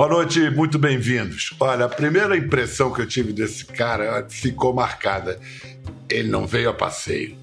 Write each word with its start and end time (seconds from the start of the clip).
Boa 0.00 0.08
noite, 0.08 0.48
muito 0.48 0.78
bem-vindos. 0.78 1.52
Olha, 1.60 1.84
a 1.84 1.88
primeira 1.88 2.34
impressão 2.34 2.90
que 2.90 3.02
eu 3.02 3.06
tive 3.06 3.34
desse 3.34 3.66
cara 3.66 4.26
ficou 4.30 4.72
marcada. 4.72 5.38
Ele 6.08 6.30
não 6.30 6.46
veio 6.46 6.70
a 6.70 6.72
passeio. 6.72 7.36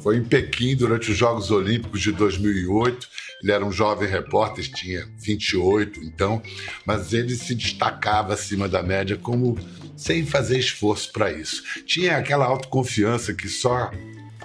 Foi 0.00 0.16
em 0.16 0.24
Pequim 0.24 0.74
durante 0.74 1.12
os 1.12 1.16
Jogos 1.16 1.52
Olímpicos 1.52 2.00
de 2.00 2.10
2008. 2.10 3.08
Ele 3.40 3.52
era 3.52 3.64
um 3.64 3.70
jovem 3.70 4.08
repórter, 4.08 4.68
tinha 4.72 5.08
28 5.20 6.00
então, 6.00 6.42
mas 6.84 7.12
ele 7.12 7.36
se 7.36 7.54
destacava 7.54 8.34
acima 8.34 8.68
da 8.68 8.82
média 8.82 9.16
como 9.16 9.56
sem 9.96 10.26
fazer 10.26 10.58
esforço 10.58 11.12
para 11.12 11.30
isso. 11.30 11.62
Tinha 11.86 12.16
aquela 12.16 12.44
autoconfiança 12.44 13.32
que 13.32 13.48
só 13.48 13.88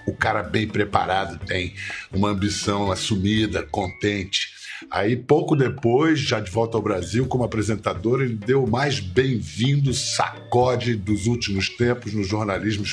o 0.06 0.14
cara 0.14 0.44
bem 0.44 0.68
preparado 0.68 1.44
tem, 1.48 1.74
uma 2.14 2.30
ambição 2.30 2.92
assumida, 2.92 3.64
contente. 3.64 4.54
Aí, 4.90 5.16
pouco 5.16 5.56
depois, 5.56 6.20
já 6.20 6.40
de 6.40 6.52
volta 6.52 6.78
ao 6.78 6.84
Brasil 6.84 7.26
como 7.28 7.44
apresentador, 7.44 8.22
ele 8.22 8.36
deu 8.36 8.64
o 8.64 8.70
mais 8.70 9.00
bem-vindo 9.00 9.94
sacode 9.94 10.96
dos 10.96 11.28
últimos 11.28 11.70
tempos 11.70 12.14
no 12.14 12.24
jornalismo 12.24 12.84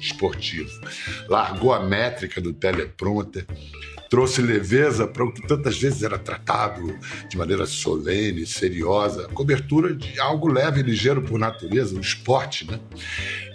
esportivo. 0.00 0.70
Largou 1.28 1.72
a 1.72 1.84
métrica 1.84 2.40
do 2.40 2.52
teleprompter, 2.52 3.46
trouxe 4.08 4.40
leveza 4.40 5.06
para 5.06 5.24
o 5.24 5.32
que 5.32 5.46
tantas 5.46 5.76
vezes 5.76 6.02
era 6.02 6.18
tratado 6.18 6.96
de 7.28 7.36
maneira 7.36 7.66
solene, 7.66 8.46
seriosa, 8.46 9.28
cobertura 9.28 9.94
de 9.94 10.20
algo 10.20 10.46
leve 10.46 10.80
e 10.80 10.84
ligeiro 10.84 11.22
por 11.22 11.38
natureza, 11.38 11.96
o 11.96 12.00
esporte, 12.00 12.70
né? 12.70 12.78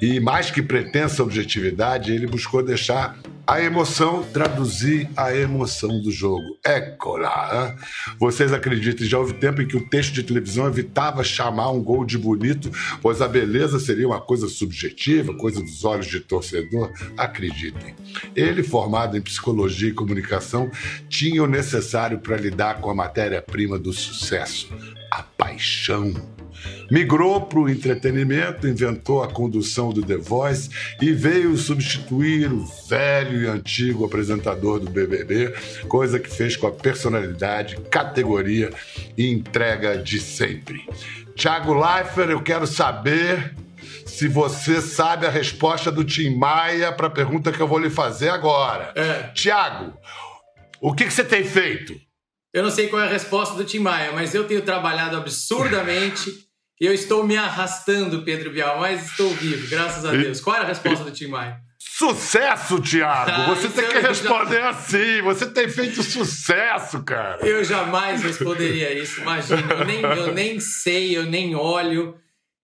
E 0.01 0.19
mais 0.19 0.51
que 0.51 0.61
pretensa 0.61 1.23
objetividade, 1.23 2.11
ele 2.11 2.27
buscou 2.27 2.61
deixar 2.63 3.17
a 3.49 3.59
emoção, 3.63 4.21
traduzir 4.31 5.09
a 5.17 5.35
emoção 5.35 5.99
do 6.03 6.11
jogo. 6.11 6.59
Écola! 6.63 7.75
Vocês 8.19 8.53
acreditem, 8.53 9.07
já 9.07 9.17
houve 9.17 9.33
tempo 9.33 9.59
em 9.59 9.67
que 9.67 9.75
o 9.75 9.89
texto 9.89 10.13
de 10.13 10.21
televisão 10.21 10.67
evitava 10.67 11.23
chamar 11.23 11.71
um 11.71 11.81
gol 11.81 12.05
de 12.05 12.15
bonito, 12.15 12.69
pois 13.01 13.23
a 13.23 13.27
beleza 13.27 13.79
seria 13.79 14.05
uma 14.05 14.21
coisa 14.21 14.47
subjetiva, 14.47 15.33
coisa 15.33 15.63
dos 15.63 15.83
olhos 15.83 16.05
de 16.05 16.19
torcedor? 16.19 16.91
Acreditem. 17.17 17.95
Ele, 18.35 18.61
formado 18.61 19.17
em 19.17 19.21
psicologia 19.21 19.89
e 19.89 19.93
comunicação, 19.93 20.69
tinha 21.09 21.43
o 21.43 21.47
necessário 21.47 22.19
para 22.19 22.37
lidar 22.37 22.79
com 22.79 22.91
a 22.91 22.95
matéria-prima 22.95 23.79
do 23.79 23.91
sucesso, 23.91 24.69
a 25.11 25.23
paixão 25.23 26.13
Migrou 26.89 27.41
para 27.41 27.59
o 27.59 27.69
entretenimento, 27.69 28.67
inventou 28.67 29.23
a 29.23 29.31
condução 29.31 29.91
do 29.91 30.03
The 30.03 30.17
Voice 30.17 30.69
e 31.01 31.11
veio 31.11 31.55
substituir 31.55 32.51
o 32.51 32.65
velho 32.87 33.43
e 33.43 33.47
antigo 33.47 34.05
apresentador 34.05 34.79
do 34.79 34.89
BBB, 34.89 35.53
coisa 35.87 36.19
que 36.19 36.29
fez 36.29 36.55
com 36.55 36.67
a 36.67 36.71
personalidade, 36.71 37.77
categoria 37.91 38.71
e 39.17 39.31
entrega 39.31 39.97
de 39.97 40.19
sempre. 40.19 40.87
Thiago 41.35 41.73
Leifert, 41.73 42.31
eu 42.31 42.41
quero 42.41 42.65
saber 42.65 43.53
se 44.05 44.27
você 44.27 44.81
sabe 44.81 45.25
a 45.25 45.29
resposta 45.29 45.91
do 45.91 46.03
Tim 46.03 46.35
Maia 46.35 46.91
para 46.91 47.07
a 47.07 47.11
pergunta 47.11 47.51
que 47.51 47.61
eu 47.61 47.67
vou 47.67 47.79
lhe 47.79 47.89
fazer 47.89 48.29
agora. 48.29 48.91
É. 48.95 49.29
Tiago, 49.33 49.93
o 50.81 50.93
que, 50.93 51.05
que 51.05 51.13
você 51.13 51.23
tem 51.23 51.43
feito? 51.43 52.08
Eu 52.53 52.63
não 52.63 52.71
sei 52.71 52.87
qual 52.87 53.01
é 53.01 53.05
a 53.05 53.11
resposta 53.11 53.55
do 53.55 53.63
Tim 53.63 53.79
Maia, 53.79 54.11
mas 54.11 54.33
eu 54.33 54.45
tenho 54.45 54.61
trabalhado 54.61 55.15
absurdamente 55.15 56.49
eu 56.79 56.93
estou 56.93 57.25
me 57.25 57.35
arrastando, 57.35 58.21
Pedro 58.23 58.51
Bial, 58.51 58.79
mas 58.79 59.07
estou 59.07 59.29
vivo, 59.31 59.67
graças 59.67 60.05
a 60.05 60.11
Deus. 60.11 60.39
Qual 60.39 60.55
era 60.55 60.63
a 60.63 60.69
resposta 60.69 61.03
do 61.03 61.11
Tim 61.11 61.27
Maia? 61.27 61.59
Sucesso, 61.77 62.81
Thiago! 62.81 63.53
Você 63.53 63.67
tem 63.67 63.89
que 63.89 63.99
responder 63.99 64.61
já... 64.61 64.69
assim. 64.69 65.21
Você 65.21 65.45
tem 65.47 65.67
feito 65.67 66.01
sucesso, 66.01 67.03
cara. 67.03 67.45
Eu 67.45 67.65
jamais 67.65 68.23
responderia 68.23 68.93
isso, 68.93 69.19
imagina. 69.19 69.73
Eu 69.73 69.85
nem, 69.85 70.01
eu 70.01 70.33
nem 70.33 70.59
sei, 70.61 71.17
eu 71.17 71.25
nem 71.25 71.53
olho. 71.53 72.15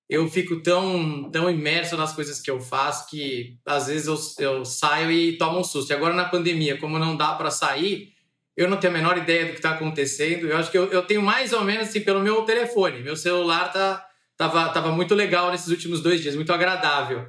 Eu 0.10 0.30
fico 0.30 0.62
tão, 0.62 1.30
tão 1.30 1.50
imerso 1.50 1.98
nas 1.98 2.14
coisas 2.14 2.40
que 2.40 2.50
eu 2.50 2.62
faço 2.62 3.10
que 3.10 3.58
às 3.66 3.88
vezes 3.88 4.08
eu, 4.08 4.18
eu 4.40 4.64
saio 4.64 5.12
e 5.12 5.38
tomo 5.38 5.60
um 5.60 5.64
susto. 5.64 5.92
E 5.92 5.94
agora 5.94 6.14
na 6.14 6.30
pandemia, 6.30 6.78
como 6.78 6.98
não 6.98 7.18
dá 7.18 7.34
para 7.34 7.52
sair, 7.52 8.15
eu 8.56 8.70
não 8.70 8.78
tenho 8.78 8.94
a 8.94 8.98
menor 8.98 9.18
ideia 9.18 9.46
do 9.46 9.52
que 9.52 9.58
está 9.58 9.72
acontecendo. 9.72 10.48
Eu 10.48 10.58
acho 10.58 10.72
que 10.72 10.78
eu, 10.78 10.92
eu, 10.92 11.04
tenho 11.04 11.22
mais 11.22 11.54
ou 11.54 11.64
menos 11.64 11.90
assim 11.90 12.02
pelo 12.02 12.22
meu 12.22 12.44
telefone. 12.44 13.02
Meu 13.02 13.16
celular 13.16 13.72
tá, 13.72 14.06
tava, 14.38 14.70
tava 14.70 14.92
muito 14.92 15.14
legal 15.14 15.52
nesses 15.52 15.68
últimos 15.68 16.02
dois 16.02 16.22
dias, 16.22 16.36
muito 16.36 16.54
agradável. 16.54 17.28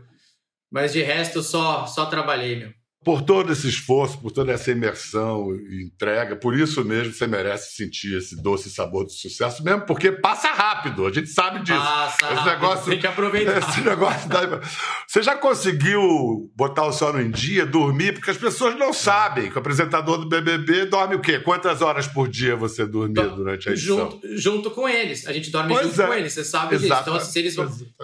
Mas 0.71 0.93
de 0.93 1.03
resto, 1.03 1.43
só, 1.43 1.87
só 1.87 2.07
trabalhei, 2.07 2.57
meu 2.57 2.86
por 3.07 3.23
todo 3.23 3.53
esse 3.53 3.69
esforço, 3.69 4.19
por 4.19 4.33
toda 4.33 4.51
essa 4.51 4.69
imersão 4.73 5.55
e 5.55 5.85
entrega, 5.85 6.35
por 6.35 6.59
isso 6.59 6.85
mesmo 6.85 7.13
você 7.13 7.25
merece 7.25 7.77
sentir 7.77 8.19
esse 8.19 8.35
doce 8.43 8.69
sabor 8.69 9.05
do 9.05 9.13
sucesso, 9.13 9.63
mesmo 9.63 9.83
porque 9.83 10.11
passa 10.11 10.49
rápido, 10.49 11.07
a 11.07 11.13
gente 11.13 11.29
sabe 11.29 11.61
disso. 11.61 11.79
Passa 11.79 12.35
esse 12.35 12.45
negócio, 12.45 12.91
tem 12.91 12.99
que 12.99 13.07
aproveitar. 13.07 13.59
Esse 13.59 13.81
negócio 13.83 14.29
da... 14.29 14.61
Você 15.07 15.23
já 15.23 15.37
conseguiu 15.37 16.51
botar 16.57 16.85
o 16.85 16.93
sono 16.93 17.23
em 17.23 17.31
dia, 17.31 17.65
dormir? 17.65 18.13
Porque 18.13 18.29
as 18.29 18.37
pessoas 18.37 18.77
não 18.77 18.93
sabem 18.93 19.51
que 19.51 19.55
o 19.55 19.61
apresentador 19.61 20.19
do 20.19 20.29
BBB 20.29 20.87
dorme 20.87 21.15
o 21.15 21.21
quê? 21.21 21.39
Quantas 21.39 21.83
horas 21.83 22.09
por 22.09 22.27
dia 22.27 22.57
você 22.57 22.85
dormia 22.85 23.23
então, 23.23 23.37
durante 23.37 23.69
a 23.69 23.73
edição? 23.73 24.11
Junto, 24.11 24.37
junto 24.37 24.71
com 24.73 24.89
eles. 24.89 25.29
A 25.29 25.33
gente 25.33 25.51
dorme 25.51 25.73
pois 25.73 25.87
junto 25.87 26.03
é. 26.03 26.07
com 26.09 26.15
eles, 26.15 26.33
você 26.33 26.43
sabe 26.43 26.75
Exato. 26.75 27.05
disso. 27.05 27.17
Então, 27.17 27.25
se, 27.25 27.39
eles, 27.39 27.55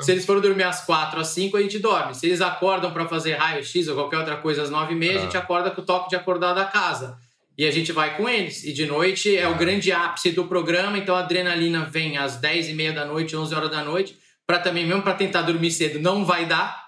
se 0.00 0.12
eles 0.12 0.24
forem 0.24 0.40
dormir 0.40 0.62
às 0.62 0.86
quatro, 0.86 1.18
às 1.18 1.26
cinco, 1.26 1.56
a 1.56 1.60
gente 1.60 1.80
dorme. 1.80 2.14
Se 2.14 2.24
eles 2.24 2.40
acordam 2.40 2.92
para 2.92 3.08
fazer 3.08 3.32
raio-x 3.32 3.88
ou 3.88 3.96
qualquer 3.96 4.18
outra 4.18 4.36
coisa 4.36 4.62
às 4.62 4.70
nove 4.70 4.91
nove 4.92 5.04
e 5.04 5.08
meia, 5.08 5.18
a 5.18 5.22
gente 5.22 5.36
ah. 5.36 5.40
acorda 5.40 5.70
com 5.70 5.80
o 5.80 5.84
toque 5.84 6.10
de 6.10 6.16
acordar 6.16 6.52
da 6.52 6.64
casa. 6.64 7.16
E 7.56 7.66
a 7.66 7.70
gente 7.70 7.92
vai 7.92 8.16
com 8.16 8.28
eles. 8.28 8.64
E 8.64 8.72
de 8.72 8.86
noite 8.86 9.36
é 9.36 9.46
o 9.48 9.52
ah. 9.52 9.56
grande 9.56 9.92
ápice 9.92 10.30
do 10.30 10.46
programa, 10.46 10.98
então 10.98 11.14
a 11.14 11.20
adrenalina 11.20 11.84
vem 11.84 12.16
às 12.16 12.36
10 12.36 12.70
e 12.70 12.72
meia 12.74 12.92
da 12.92 13.04
noite, 13.04 13.36
11 13.36 13.54
horas 13.54 13.70
da 13.70 13.84
noite, 13.84 14.16
para 14.46 14.58
também, 14.58 14.86
mesmo 14.86 15.02
para 15.02 15.14
tentar 15.14 15.42
dormir 15.42 15.70
cedo, 15.70 16.00
não 16.00 16.24
vai 16.24 16.46
dar. 16.46 16.82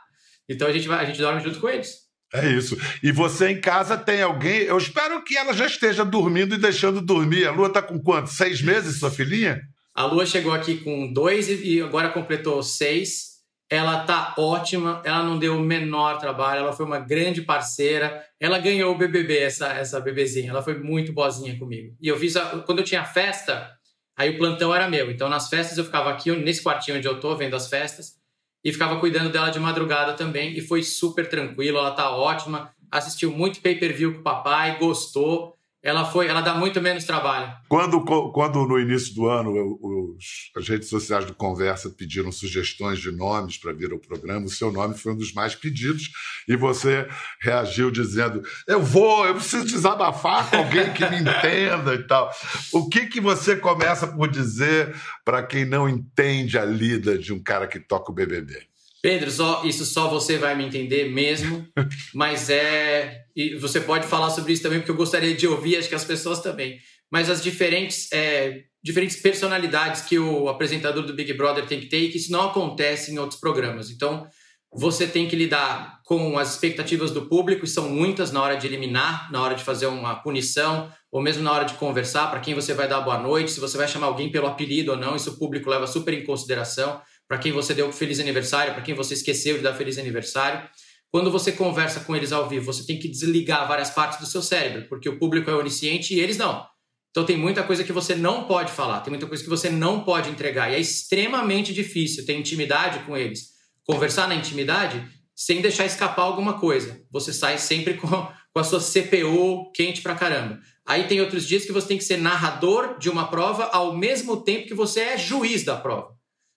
Então 0.49 0.69
a 0.69 0.73
gente, 0.73 0.87
vai, 0.89 1.03
a 1.03 1.05
gente 1.05 1.21
dorme 1.21 1.43
junto 1.43 1.61
com 1.61 1.69
eles. 1.69 2.05
É 2.33 2.51
isso. 2.51 2.77
E 3.03 3.13
você 3.13 3.51
em 3.51 3.61
casa 3.61 3.97
tem 3.97 4.21
alguém. 4.21 4.63
Eu 4.63 4.77
espero 4.77 5.23
que 5.23 5.37
ela 5.37 5.53
já 5.53 5.67
esteja 5.67 6.05
dormindo 6.05 6.57
e 6.57 6.59
deixando 6.59 7.01
dormir. 7.01 7.47
A 7.47 7.53
Lua 7.53 7.69
está 7.69 7.81
com 7.81 7.99
quanto? 7.99 8.29
Seis 8.29 8.61
meses, 8.61 8.99
sua 8.99 9.11
filhinha? 9.11 9.61
A 9.95 10.05
Lua 10.05 10.27
chegou 10.27 10.53
aqui 10.53 10.79
com 10.79 11.13
dois 11.13 11.49
e 11.49 11.81
agora 11.81 12.09
completou 12.09 12.61
seis. 12.63 13.34
Ela 13.75 14.05
tá 14.05 14.35
ótima, 14.39 15.03
ela 15.05 15.25
não 15.25 15.37
deu 15.37 15.57
o 15.57 15.61
menor 15.61 16.19
trabalho, 16.19 16.61
ela 16.61 16.73
foi 16.73 16.87
uma 16.87 17.01
grande 17.01 17.43
parceira. 17.43 18.25
Ela 18.39 18.61
ganhou 18.61 18.95
o 18.95 18.97
BBB, 18.97 19.39
essa, 19.39 19.67
essa 19.67 19.99
bebezinha. 19.99 20.51
Ela 20.51 20.63
foi 20.63 20.79
muito 20.79 21.13
boazinha 21.13 21.59
comigo. 21.59 21.97
E 22.01 22.07
eu 22.07 22.17
fiz, 22.17 22.37
a, 22.37 22.61
quando 22.61 22.79
eu 22.79 22.85
tinha 22.85 23.05
festa, 23.05 23.69
aí 24.17 24.31
o 24.31 24.39
plantão 24.39 24.73
era 24.73 24.89
meu. 24.89 25.11
Então 25.11 25.29
nas 25.29 25.49
festas 25.49 25.77
eu 25.77 25.85
ficava 25.85 26.11
aqui, 26.11 26.31
nesse 26.31 26.63
quartinho 26.63 26.99
onde 26.99 27.09
eu 27.09 27.19
tô, 27.19 27.35
vendo 27.35 27.57
as 27.57 27.69
festas, 27.69 28.15
e 28.63 28.73
ficava 28.73 29.01
cuidando 29.01 29.31
dela 29.31 29.51
de 29.51 29.59
madrugada 29.59 30.13
também. 30.13 30.57
E 30.57 30.61
foi 30.61 30.85
super 30.85 31.29
tranquilo, 31.29 31.79
ela 31.79 31.91
tá 31.91 32.11
ótima. 32.11 32.73
Assistiu 32.93 33.33
muito 33.33 33.61
pay 33.61 33.75
per 33.75 33.93
view 33.93 34.15
com 34.15 34.21
o 34.21 34.23
papai, 34.23 34.79
gostou 34.79 35.54
ela 35.85 36.07
foi, 36.07 36.29
ela 36.29 36.41
dá 36.41 36.55
muito 36.55 36.81
menos 36.81 37.05
trabalho. 37.05 37.55
Quando, 37.69 38.03
quando 38.33 38.67
no 38.67 38.81
início 38.81 39.15
do 39.15 39.29
ano 39.29 39.53
os, 39.83 40.51
as 40.57 40.67
redes 40.67 40.89
sociais 40.89 41.27
do 41.27 41.35
Conversa 41.35 41.91
pediram 41.91 42.33
sugestões 42.33 42.99
de 42.99 43.13
nomes 43.13 43.59
para 43.59 43.75
vir 43.75 43.93
ao 43.93 43.99
programa, 43.99 44.47
o 44.47 44.49
seu 44.49 44.73
nome 44.73 44.97
foi 44.97 45.13
um 45.13 45.17
dos 45.17 45.35
mais 45.35 45.55
pedidos 45.55 46.11
e 46.49 46.57
você 46.57 47.07
reagiu 47.39 47.91
dizendo: 47.91 48.43
eu 48.67 48.83
vou, 48.83 49.27
eu 49.27 49.35
preciso 49.35 49.67
desabafar 49.67 50.49
com 50.49 50.57
alguém 50.57 50.91
que 50.95 51.07
me 51.07 51.19
entenda 51.21 51.95
e 51.95 52.03
tal. 52.07 52.31
O 52.73 52.89
que 52.89 53.05
que 53.05 53.21
você 53.21 53.55
começa 53.55 54.07
por 54.07 54.31
dizer 54.31 54.97
para 55.23 55.43
quem 55.43 55.67
não 55.67 55.87
entende 55.87 56.59
a 56.59 56.65
lida 56.65 57.19
de 57.19 57.31
um 57.31 57.43
cara 57.43 57.67
que 57.67 57.79
toca 57.79 58.11
o 58.11 58.15
BBB? 58.15 58.74
Pedro, 59.05 59.31
só, 59.31 59.63
isso 59.67 59.85
só 59.85 60.09
você 60.09 60.39
vai 60.39 60.57
me 60.57 60.65
entender 60.65 61.11
mesmo, 61.11 61.69
mas 62.15 62.49
é. 62.49 63.25
E 63.37 63.55
você 63.57 63.79
pode 63.79 64.07
falar 64.07 64.31
sobre 64.31 64.55
isso 64.55 64.63
também, 64.63 64.79
porque 64.79 64.91
eu 64.91 64.97
gostaria 64.97 65.35
de 65.35 65.47
ouvir, 65.47 65.77
acho 65.77 65.91
que 65.91 65.95
as 65.95 66.07
pessoas 66.07 66.41
também. 66.41 66.79
Mas 67.13 67.29
as 67.29 67.43
diferentes, 67.43 68.11
é, 68.11 68.63
diferentes 68.83 69.17
personalidades 69.17 70.01
que 70.01 70.19
o 70.19 70.49
apresentador 70.49 71.05
do 71.05 71.13
Big 71.13 71.35
Brother 71.35 71.67
tem 71.67 71.81
que 71.81 71.91
ter 71.91 71.99
e 71.99 72.09
que 72.09 72.17
isso 72.17 72.33
não 72.33 72.49
acontece 72.49 73.13
em 73.13 73.19
outros 73.19 73.39
programas. 73.39 73.91
Então, 73.91 74.27
você 74.73 75.07
tem 75.07 75.29
que 75.29 75.37
lidar 75.37 76.01
com 76.07 76.39
as 76.39 76.55
expectativas 76.55 77.11
do 77.11 77.29
público, 77.29 77.67
e 77.67 77.69
são 77.69 77.91
muitas 77.91 78.33
na 78.33 78.43
hora 78.43 78.57
de 78.57 78.67
eliminar, 78.67 79.31
na 79.31 79.43
hora 79.43 79.55
de 79.55 79.63
fazer 79.63 79.85
uma 79.85 80.15
punição, 80.15 80.91
ou 81.13 81.21
mesmo 81.21 81.43
na 81.43 81.53
hora 81.53 81.65
de 81.67 81.75
conversar, 81.75 82.31
para 82.31 82.41
quem 82.41 82.55
você 82.55 82.73
vai 82.73 82.89
dar 82.89 83.03
boa 83.03 83.19
noite, 83.19 83.51
se 83.51 83.61
você 83.61 83.77
vai 83.77 83.87
chamar 83.87 84.07
alguém 84.07 84.33
pelo 84.33 84.47
apelido 84.47 84.93
ou 84.93 84.97
não, 84.97 85.15
isso 85.15 85.33
o 85.33 85.39
público 85.39 85.69
leva 85.69 85.87
super 85.87 86.15
em 86.15 86.25
consideração 86.25 87.03
para 87.29 87.39
quem 87.39 87.53
você 87.53 87.75
deu 87.75 87.93
feliz 87.93 88.21
aniversário, 88.21 88.75
para 88.75 88.83
quem 88.83 88.95
você 88.95 89.15
esqueceu 89.15 89.57
de 89.57 89.63
dar 89.63 89.75
feliz 89.75 89.99
aniversário. 89.99 90.69
Quando 91.11 91.31
você 91.31 91.53
conversa 91.53 92.01
com 92.01 92.15
eles 92.15 92.33
ao 92.33 92.49
vivo, 92.49 92.65
você 92.65 92.85
tem 92.85 92.99
que 92.99 93.09
desligar 93.09 93.69
várias 93.69 93.91
partes 93.91 94.19
do 94.19 94.27
seu 94.27 94.43
cérebro, 94.43 94.89
porque 94.89 95.09
o 95.09 95.19
público 95.19 95.51
é 95.51 95.55
onisciente 95.55 96.15
e 96.15 96.21
eles 96.21 96.37
não. 96.37 96.67
Então 97.11 97.25
tem 97.25 97.37
muita 97.37 97.63
coisa 97.63 97.85
que 97.85 97.93
você 97.93 98.17
não 98.17 98.49
pode 98.49 98.73
falar, 98.73 99.01
tem 99.01 99.13
muita 99.13 99.29
coisa 99.29 99.43
que 99.43 99.49
você 99.49 99.71
não 99.71 100.03
pode 100.03 100.29
entregar. 100.29 100.71
E 100.71 100.75
é 100.75 100.81
extremamente 100.81 101.73
difícil 101.73 102.27
ter 102.27 102.37
intimidade 102.37 103.05
com 103.07 103.17
eles. 103.17 103.51
Conversar 103.85 104.27
na 104.27 104.35
intimidade 104.35 105.07
sem 105.37 105.61
deixar 105.61 105.85
escapar 105.85 106.23
alguma 106.23 106.59
coisa. 106.59 107.01
Você 107.13 107.33
sai 107.33 107.59
sempre 107.59 107.95
com, 107.99 108.09
com 108.09 108.59
a 108.59 108.65
sua 108.65 108.81
CPU 108.81 109.71
quente 109.73 110.03
pra 110.03 110.17
caramba. 110.17 110.59
Aí 110.85 111.07
tem 111.07 111.21
outros 111.21 111.47
dias 111.47 111.65
que 111.65 111.73
você 111.73 111.87
tem 111.87 111.99
que 111.99 112.05
ser 112.05 112.19
narrador 112.19 112.99
de 112.99 113.09
uma 113.09 113.29
prova 113.29 113.67
ao 113.67 113.97
mesmo 113.97 114.43
tempo 114.43 114.67
que 114.67 114.75
você 114.75 115.01
é 115.01 115.17
juiz 115.17 115.65
da 115.65 115.77
prova. 115.77 116.09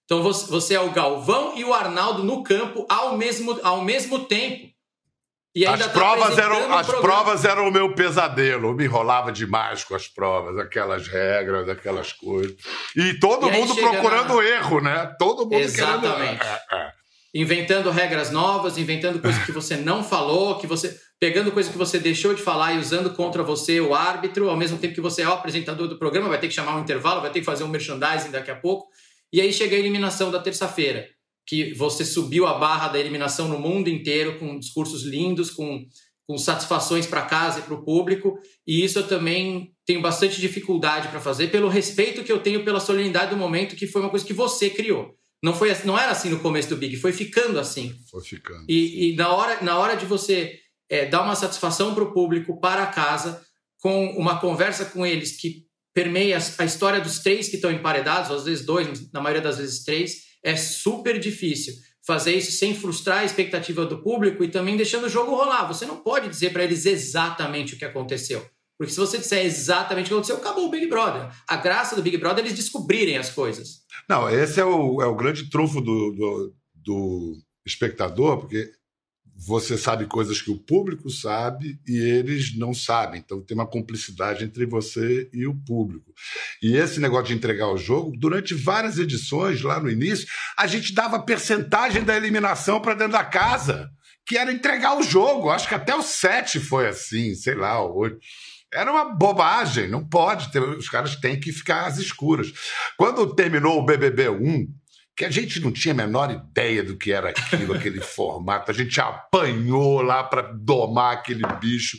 Então 0.08 0.24
você 0.24 0.74
é 0.74 0.80
o 0.80 0.92
Galvão 0.92 1.52
e 1.58 1.66
o 1.66 1.74
Arnaldo 1.74 2.24
no 2.24 2.42
campo 2.42 2.86
ao 2.90 3.18
mesmo, 3.18 3.60
ao 3.62 3.84
mesmo 3.84 4.20
tempo. 4.20 4.70
as 5.68 5.80
tá 5.82 5.90
provas 5.90 6.38
eram 6.38 6.74
as 6.74 6.88
provas 6.88 7.44
eram 7.44 7.68
o 7.68 7.72
meu 7.72 7.94
pesadelo. 7.94 8.70
Eu 8.70 8.74
me 8.74 8.86
enrolava 8.86 9.34
demais 9.34 9.84
com 9.84 9.94
as 9.94 10.08
provas, 10.08 10.58
aquelas 10.58 11.10
regras, 11.10 11.68
aquelas 11.68 12.14
coisas. 12.14 12.56
E 12.96 13.20
todo 13.20 13.50
e 13.50 13.52
mundo 13.52 13.76
procurando 13.76 14.36
na... 14.36 14.46
erro, 14.46 14.80
né? 14.80 15.14
Todo 15.20 15.44
mundo 15.44 15.56
Exatamente. 15.56 16.40
querendo. 16.40 16.42
É, 16.42 16.76
é. 16.76 16.92
Inventando 17.36 17.92
regras 17.92 18.32
novas, 18.32 18.78
inventando 18.78 19.20
coisas 19.20 19.44
que 19.44 19.52
você 19.52 19.76
não 19.76 20.06
falou, 20.06 20.58
que 20.58 20.66
você 20.66 20.98
pegando 21.20 21.52
coisa 21.52 21.70
que 21.70 21.78
você 21.78 22.00
deixou 22.00 22.34
de 22.34 22.42
falar 22.42 22.74
e 22.74 22.80
usando 22.80 23.10
contra 23.10 23.44
você 23.44 23.82
o 23.82 23.94
árbitro, 23.94 24.50
ao 24.50 24.56
mesmo 24.56 24.78
tempo 24.78 24.94
que 24.94 25.02
você 25.02 25.24
é 25.24 25.28
o 25.28 25.34
apresentador 25.34 25.90
do 25.90 25.98
programa, 25.98 26.30
vai 26.30 26.40
ter 26.40 26.48
que 26.48 26.54
chamar 26.54 26.78
um 26.78 26.80
intervalo, 26.80 27.20
vai 27.20 27.30
ter 27.30 27.40
que 27.40 27.46
fazer 27.46 27.66
um 27.66 27.68
merchandising 27.68 28.32
daqui 28.32 28.52
a 28.52 28.56
pouco. 28.56 28.88
E 29.32 29.42
aí 29.42 29.52
chega 29.52 29.76
a 29.76 29.80
eliminação 29.80 30.32
da 30.32 30.40
terça-feira, 30.40 31.08
que 31.46 31.74
você 31.74 32.04
subiu 32.06 32.46
a 32.46 32.58
barra 32.58 32.90
da 32.90 33.00
eliminação 33.00 33.48
no 33.48 33.60
mundo 33.60 33.90
inteiro, 33.90 34.38
com 34.40 34.60
discursos 34.60 35.04
lindos, 35.04 35.50
com, 35.50 35.86
com 36.28 36.38
satisfações 36.38 37.06
para 37.06 37.22
casa 37.24 37.60
e 37.60 37.62
para 37.64 37.74
o 37.74 37.84
público. 37.84 38.38
E 38.66 38.84
isso 38.84 39.00
eu 39.00 39.08
também 39.08 39.74
tenho 39.86 40.02
bastante 40.02 40.42
dificuldade 40.42 41.08
para 41.08 41.20
fazer, 41.20 41.48
pelo 41.48 41.70
respeito 41.70 42.24
que 42.24 42.32
eu 42.32 42.40
tenho 42.40 42.66
pela 42.66 42.80
solenidade 42.80 43.32
do 43.32 43.38
momento, 43.38 43.76
que 43.76 43.88
foi 43.88 44.02
uma 44.02 44.10
coisa 44.10 44.26
que 44.26 44.34
você 44.34 44.70
criou. 44.70 45.16
Não, 45.44 45.54
foi, 45.54 45.74
não 45.86 45.98
era 45.98 46.12
assim 46.12 46.30
no 46.30 46.40
começo 46.40 46.70
do 46.70 46.78
Big, 46.78 46.98
foi 46.98 47.14
ficando 47.14 47.60
assim. 47.60 47.94
Foi 48.10 48.24
ficando. 48.24 48.66
E, 48.68 49.12
e 49.12 49.16
na, 49.16 49.30
hora, 49.30 49.64
na 49.64 49.78
hora 49.78 49.96
de 49.96 50.06
você 50.06 50.60
é, 50.90 51.06
dar 51.06 51.22
uma 51.22 51.36
satisfação 51.36 51.94
para 51.94 52.04
o 52.04 52.12
público, 52.12 52.60
para 52.60 52.88
casa, 52.88 53.42
com 53.80 54.08
uma 54.18 54.40
conversa 54.40 54.86
com 54.86 55.06
eles 55.06 55.40
que 55.40 55.67
permeia 55.98 56.38
a 56.60 56.64
história 56.64 57.02
dos 57.02 57.18
três 57.18 57.50
que 57.50 57.56
estão 57.56 57.72
emparedados, 57.72 58.30
às 58.30 58.46
vezes 58.46 58.64
dois, 58.64 59.12
na 59.12 59.20
maioria 59.20 59.42
das 59.42 59.58
vezes 59.58 59.84
três, 59.84 60.28
é 60.44 60.56
super 60.56 61.20
difícil 61.20 61.74
fazer 62.06 62.36
isso 62.36 62.52
sem 62.52 62.76
frustrar 62.76 63.22
a 63.22 63.26
expectativa 63.26 63.84
do 63.84 64.04
público 64.04 64.44
e 64.44 64.48
também 64.48 64.78
deixando 64.78 65.06
o 65.06 65.10
jogo 65.10 65.36
rolar. 65.36 65.66
Você 65.66 65.88
não 65.88 65.98
pode 65.98 66.30
dizer 66.30 66.54
para 66.54 66.64
eles 66.64 66.86
exatamente 66.86 67.74
o 67.74 67.80
que 67.80 67.84
aconteceu. 67.84 68.46
Porque 68.78 68.94
se 68.94 69.00
você 69.00 69.18
disser 69.18 69.44
exatamente 69.44 70.06
o 70.06 70.08
que 70.10 70.14
aconteceu, 70.14 70.38
acabou 70.38 70.68
o 70.68 70.70
Big 70.70 70.86
Brother. 70.86 71.32
A 71.50 71.58
graça 71.58 71.96
do 71.96 72.04
Big 72.04 72.16
Brother 72.18 72.44
é 72.44 72.48
eles 72.48 72.56
descobrirem 72.56 73.18
as 73.18 73.32
coisas. 73.32 73.80
Não, 74.08 74.30
esse 74.30 74.60
é 74.60 74.66
o, 74.66 75.02
é 75.02 75.08
o 75.08 75.16
grande 75.16 75.50
trunfo 75.50 75.82
do, 75.82 76.12
do, 76.12 76.54
do 76.76 77.38
espectador, 77.66 78.38
porque 78.38 78.70
você 79.40 79.78
sabe 79.78 80.08
coisas 80.08 80.42
que 80.42 80.50
o 80.50 80.58
público 80.58 81.12
sabe 81.12 81.80
e 81.88 81.96
eles 81.96 82.58
não 82.58 82.74
sabem. 82.74 83.22
Então 83.24 83.40
tem 83.40 83.56
uma 83.56 83.68
cumplicidade 83.68 84.44
entre 84.44 84.66
você 84.66 85.30
e 85.32 85.46
o 85.46 85.54
público. 85.54 86.12
E 86.62 86.76
esse 86.76 87.00
negócio 87.00 87.28
de 87.28 87.36
entregar 87.36 87.68
o 87.68 87.78
jogo, 87.78 88.18
durante 88.18 88.56
várias 88.56 88.98
edições, 88.98 89.62
lá 89.62 89.80
no 89.80 89.92
início, 89.92 90.28
a 90.58 90.66
gente 90.66 90.92
dava 90.92 91.20
percentagem 91.20 92.04
da 92.04 92.18
eliminação 92.18 92.82
para 92.82 92.96
dentro 92.96 93.14
da 93.14 93.24
casa, 93.24 93.92
que 94.26 94.38
era 94.38 94.52
entregar 94.52 94.98
o 94.98 95.04
jogo. 95.04 95.52
Acho 95.52 95.68
que 95.68 95.76
até 95.76 95.96
o 95.96 96.02
7 96.02 96.60
foi 96.60 96.88
assim, 96.88 97.36
sei 97.36 97.54
lá, 97.54 97.80
o 97.80 97.96
8. 97.96 98.18
Era 98.74 98.92
uma 98.92 99.16
bobagem, 99.16 99.88
não 99.88 100.06
pode 100.06 100.52
ter, 100.52 100.62
os 100.62 100.90
caras 100.90 101.16
têm 101.16 101.40
que 101.40 101.54
ficar 101.54 101.86
às 101.86 101.98
escuras. 101.98 102.52
Quando 102.98 103.36
terminou 103.36 103.80
o 103.80 103.86
BBB 103.86 104.30
1, 104.30 104.68
que 105.18 105.26
a 105.26 105.32
gente 105.32 105.60
não 105.60 105.72
tinha 105.72 105.96
a 105.96 105.98
menor 105.98 106.32
ideia 106.32 106.84
do 106.84 106.96
que 106.96 107.12
era 107.12 107.32
aquilo, 107.32 107.74
aquele 107.76 108.00
formato. 108.00 108.70
A 108.70 108.74
gente 108.74 109.02
apanhou 109.02 110.04
lá 110.04 110.24
para 110.24 110.44
domar 110.44 111.16
aquele 111.16 111.42
bicho. 111.60 111.98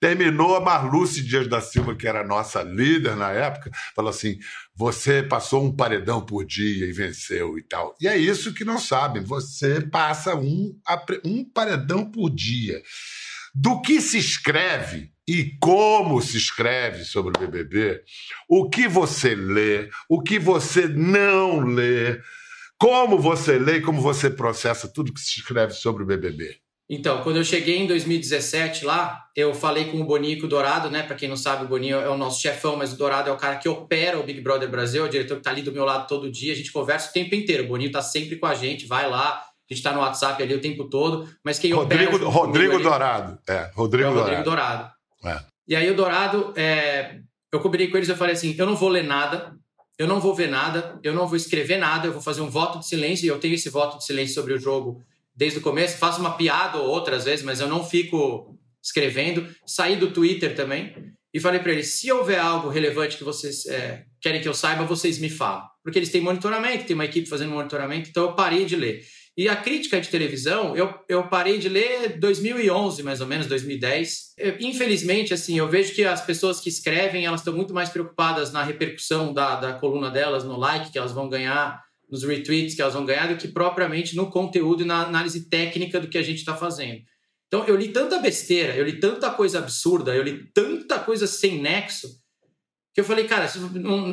Terminou 0.00 0.56
a 0.56 0.60
Marluce 0.60 1.22
Dias 1.22 1.48
da 1.48 1.60
Silva, 1.60 1.96
que 1.96 2.06
era 2.06 2.20
a 2.20 2.26
nossa 2.26 2.62
líder 2.62 3.16
na 3.16 3.30
época, 3.30 3.70
falou 3.94 4.10
assim: 4.10 4.38
você 4.74 5.22
passou 5.22 5.64
um 5.64 5.74
paredão 5.74 6.24
por 6.24 6.44
dia 6.44 6.86
e 6.86 6.92
venceu 6.92 7.58
e 7.58 7.62
tal. 7.62 7.96
E 8.00 8.06
é 8.06 8.16
isso 8.16 8.54
que 8.54 8.64
não 8.64 8.78
sabem: 8.78 9.22
você 9.22 9.80
passa 9.80 10.36
um, 10.36 10.72
um 11.24 11.44
paredão 11.44 12.08
por 12.08 12.30
dia. 12.30 12.80
Do 13.54 13.82
que 13.82 14.00
se 14.00 14.18
escreve 14.18 15.12
e 15.28 15.56
como 15.60 16.22
se 16.22 16.36
escreve 16.36 17.04
sobre 17.04 17.36
o 17.36 17.40
BBB, 17.40 18.02
o 18.48 18.68
que 18.68 18.88
você 18.88 19.34
lê, 19.34 19.90
o 20.08 20.22
que 20.22 20.38
você 20.38 20.88
não 20.88 21.60
lê 21.60 22.18
como 22.82 23.16
você 23.16 23.60
lê 23.60 23.76
e 23.76 23.80
como 23.80 24.00
você 24.00 24.28
processa 24.28 24.92
tudo 24.92 25.14
que 25.14 25.20
se 25.20 25.38
escreve 25.38 25.72
sobre 25.72 26.02
o 26.02 26.06
BBB? 26.06 26.56
Então, 26.90 27.22
quando 27.22 27.36
eu 27.36 27.44
cheguei 27.44 27.78
em 27.78 27.86
2017 27.86 28.84
lá, 28.84 29.24
eu 29.36 29.54
falei 29.54 29.84
com 29.84 30.00
o 30.00 30.04
Boninho 30.04 30.32
e 30.32 30.40
com 30.40 30.46
o 30.46 30.48
Dourado, 30.48 30.90
né? 30.90 31.04
Para 31.04 31.14
quem 31.14 31.28
não 31.28 31.36
sabe, 31.36 31.64
o 31.64 31.68
Boninho 31.68 32.00
é 32.00 32.08
o 32.08 32.16
nosso 32.16 32.42
chefão, 32.42 32.74
mas 32.76 32.92
o 32.92 32.96
Dourado 32.96 33.30
é 33.30 33.32
o 33.32 33.36
cara 33.36 33.54
que 33.54 33.68
opera 33.68 34.18
o 34.18 34.24
Big 34.24 34.40
Brother 34.40 34.68
Brasil, 34.68 35.04
é 35.04 35.06
o 35.06 35.08
diretor 35.08 35.36
que 35.36 35.44
tá 35.44 35.50
ali 35.50 35.62
do 35.62 35.70
meu 35.70 35.84
lado 35.84 36.08
todo 36.08 36.28
dia. 36.28 36.52
A 36.52 36.56
gente 36.56 36.72
conversa 36.72 37.10
o 37.10 37.12
tempo 37.12 37.36
inteiro. 37.36 37.62
O 37.62 37.68
Boninho 37.68 37.92
tá 37.92 38.02
sempre 38.02 38.34
com 38.34 38.46
a 38.46 38.54
gente, 38.54 38.84
vai 38.84 39.08
lá, 39.08 39.36
a 39.36 39.72
gente 39.72 39.78
está 39.78 39.92
no 39.92 40.00
WhatsApp 40.00 40.42
ali 40.42 40.52
o 40.52 40.60
tempo 40.60 40.90
todo. 40.90 41.28
Mas 41.44 41.60
quem 41.60 41.72
Rodrigo, 41.72 42.16
opera. 42.16 42.30
Rodrigo 42.30 42.80
Dourado. 42.80 43.38
É, 43.48 43.70
Rodrigo, 43.76 44.08
é 44.08 44.12
Rodrigo 44.12 44.42
Dourado. 44.42 44.90
É. 45.24 45.40
E 45.68 45.76
aí 45.76 45.88
o 45.88 45.94
Dourado, 45.94 46.52
é, 46.56 47.20
eu 47.52 47.60
combinei 47.60 47.86
com 47.86 47.96
eles, 47.96 48.08
eu 48.08 48.16
falei 48.16 48.34
assim: 48.34 48.56
eu 48.58 48.66
não 48.66 48.74
vou 48.74 48.88
ler 48.88 49.04
nada, 49.04 49.56
eu 49.98 50.06
não 50.06 50.20
vou 50.20 50.34
ver 50.34 50.48
nada, 50.48 50.98
eu 51.02 51.14
não 51.14 51.26
vou 51.26 51.36
escrever 51.36 51.78
nada, 51.78 52.06
eu 52.06 52.12
vou 52.12 52.22
fazer 52.22 52.40
um 52.40 52.50
voto 52.50 52.78
de 52.78 52.86
silêncio, 52.86 53.24
e 53.24 53.28
eu 53.28 53.38
tenho 53.38 53.54
esse 53.54 53.68
voto 53.68 53.98
de 53.98 54.04
silêncio 54.04 54.34
sobre 54.34 54.52
o 54.52 54.58
jogo 54.58 55.02
desde 55.34 55.58
o 55.58 55.62
começo, 55.62 55.98
faço 55.98 56.20
uma 56.20 56.36
piada 56.36 56.78
ou 56.78 56.88
outra 56.88 57.16
às 57.16 57.24
vezes, 57.24 57.44
mas 57.44 57.60
eu 57.60 57.68
não 57.68 57.84
fico 57.84 58.58
escrevendo. 58.82 59.46
Saí 59.66 59.96
do 59.96 60.10
Twitter 60.10 60.54
também 60.54 60.94
e 61.32 61.40
falei 61.40 61.60
para 61.60 61.72
eles: 61.72 61.88
se 61.88 62.10
houver 62.10 62.38
algo 62.38 62.68
relevante 62.68 63.16
que 63.16 63.24
vocês 63.24 63.66
é, 63.66 64.04
querem 64.20 64.40
que 64.40 64.48
eu 64.48 64.54
saiba, 64.54 64.84
vocês 64.84 65.18
me 65.18 65.30
falam. 65.30 65.66
Porque 65.82 65.98
eles 65.98 66.10
têm 66.10 66.20
monitoramento, 66.20 66.84
tem 66.84 66.94
uma 66.94 67.04
equipe 67.04 67.28
fazendo 67.28 67.52
monitoramento, 67.52 68.08
então 68.10 68.24
eu 68.24 68.34
parei 68.34 68.64
de 68.64 68.76
ler. 68.76 69.04
E 69.34 69.48
a 69.48 69.56
crítica 69.56 69.98
de 69.98 70.10
televisão, 70.10 70.76
eu, 70.76 70.92
eu 71.08 71.26
parei 71.26 71.58
de 71.58 71.66
ler 71.66 72.18
2011, 72.18 73.02
mais 73.02 73.20
ou 73.22 73.26
menos, 73.26 73.46
2010. 73.46 74.34
Eu, 74.36 74.56
infelizmente, 74.60 75.32
assim, 75.32 75.56
eu 75.56 75.68
vejo 75.68 75.94
que 75.94 76.04
as 76.04 76.20
pessoas 76.24 76.60
que 76.60 76.68
escrevem, 76.68 77.24
elas 77.24 77.40
estão 77.40 77.54
muito 77.54 77.72
mais 77.72 77.88
preocupadas 77.88 78.52
na 78.52 78.62
repercussão 78.62 79.32
da, 79.32 79.56
da 79.56 79.72
coluna 79.72 80.10
delas, 80.10 80.44
no 80.44 80.58
like 80.58 80.92
que 80.92 80.98
elas 80.98 81.12
vão 81.12 81.30
ganhar, 81.30 81.82
nos 82.10 82.22
retweets 82.22 82.74
que 82.74 82.82
elas 82.82 82.92
vão 82.92 83.06
ganhar, 83.06 83.28
do 83.28 83.38
que 83.38 83.48
propriamente 83.48 84.14
no 84.14 84.30
conteúdo 84.30 84.82
e 84.82 84.86
na 84.86 85.02
análise 85.02 85.48
técnica 85.48 85.98
do 85.98 86.08
que 86.08 86.18
a 86.18 86.22
gente 86.22 86.38
está 86.38 86.54
fazendo. 86.54 87.00
Então, 87.46 87.64
eu 87.64 87.74
li 87.74 87.88
tanta 87.88 88.18
besteira, 88.18 88.76
eu 88.76 88.84
li 88.84 89.00
tanta 89.00 89.30
coisa 89.30 89.60
absurda, 89.60 90.14
eu 90.14 90.22
li 90.22 90.44
tanta 90.52 90.98
coisa 90.98 91.26
sem 91.26 91.60
nexo, 91.60 92.21
que 92.94 93.00
eu 93.00 93.04
falei, 93.04 93.24
cara, 93.24 93.46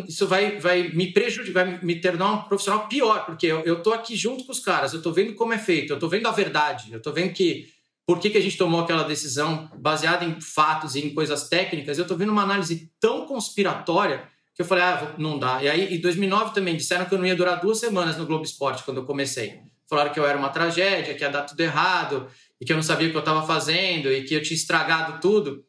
isso, 0.08 0.28
vai, 0.28 0.58
vai 0.58 0.90
me 0.90 1.12
prejudicar, 1.12 1.66
vai 1.66 1.80
me 1.84 2.00
tornar 2.00 2.32
um 2.32 2.42
profissional 2.44 2.88
pior, 2.88 3.26
porque 3.26 3.46
eu, 3.46 3.60
eu 3.62 3.84
tô 3.84 3.92
aqui 3.92 4.16
junto 4.16 4.46
com 4.46 4.52
os 4.52 4.60
caras, 4.60 4.94
eu 4.94 5.02
tô 5.02 5.12
vendo 5.12 5.34
como 5.34 5.52
é 5.52 5.58
feito, 5.58 5.92
eu 5.92 6.00
tô 6.00 6.08
vendo 6.08 6.28
a 6.28 6.32
verdade, 6.32 6.94
eu 6.94 7.02
tô 7.02 7.12
vendo 7.12 7.34
que 7.34 7.68
por 8.08 8.20
que, 8.20 8.30
que 8.30 8.38
a 8.38 8.42
gente 8.42 8.58
tomou 8.58 8.80
aquela 8.80 9.04
decisão 9.04 9.70
baseada 9.78 10.26
em 10.26 10.40
fatos 10.42 10.96
e 10.96 11.06
em 11.06 11.14
coisas 11.14 11.48
técnicas, 11.48 12.00
eu 12.00 12.08
tô 12.08 12.16
vendo 12.16 12.32
uma 12.32 12.42
análise 12.42 12.92
tão 13.00 13.26
conspiratória 13.26 14.24
que 14.56 14.64
eu 14.64 14.66
falei, 14.66 14.84
ah, 14.84 15.14
não 15.18 15.38
dá. 15.38 15.62
E 15.62 15.70
aí, 15.70 15.96
em 15.96 16.02
2009 16.02 16.54
também, 16.54 16.76
disseram 16.76 17.06
que 17.06 17.14
eu 17.14 17.18
não 17.18 17.26
ia 17.26 17.36
durar 17.36 17.62
duas 17.62 17.80
semanas 17.80 18.18
no 18.18 18.26
Globo 18.26 18.44
Esporte, 18.44 18.84
quando 18.84 18.98
eu 18.98 19.06
comecei. 19.06 19.62
Falaram 19.88 20.12
que 20.12 20.20
eu 20.20 20.26
era 20.26 20.38
uma 20.38 20.50
tragédia, 20.50 21.14
que 21.14 21.24
ia 21.24 21.30
dar 21.30 21.44
tudo 21.44 21.62
errado, 21.62 22.28
e 22.60 22.66
que 22.66 22.74
eu 22.74 22.76
não 22.76 22.84
sabia 22.84 23.08
o 23.08 23.12
que 23.12 23.16
eu 23.16 23.22
estava 23.22 23.46
fazendo, 23.46 24.12
e 24.12 24.24
que 24.24 24.34
eu 24.34 24.42
tinha 24.42 24.58
estragado 24.58 25.22
tudo. 25.22 25.64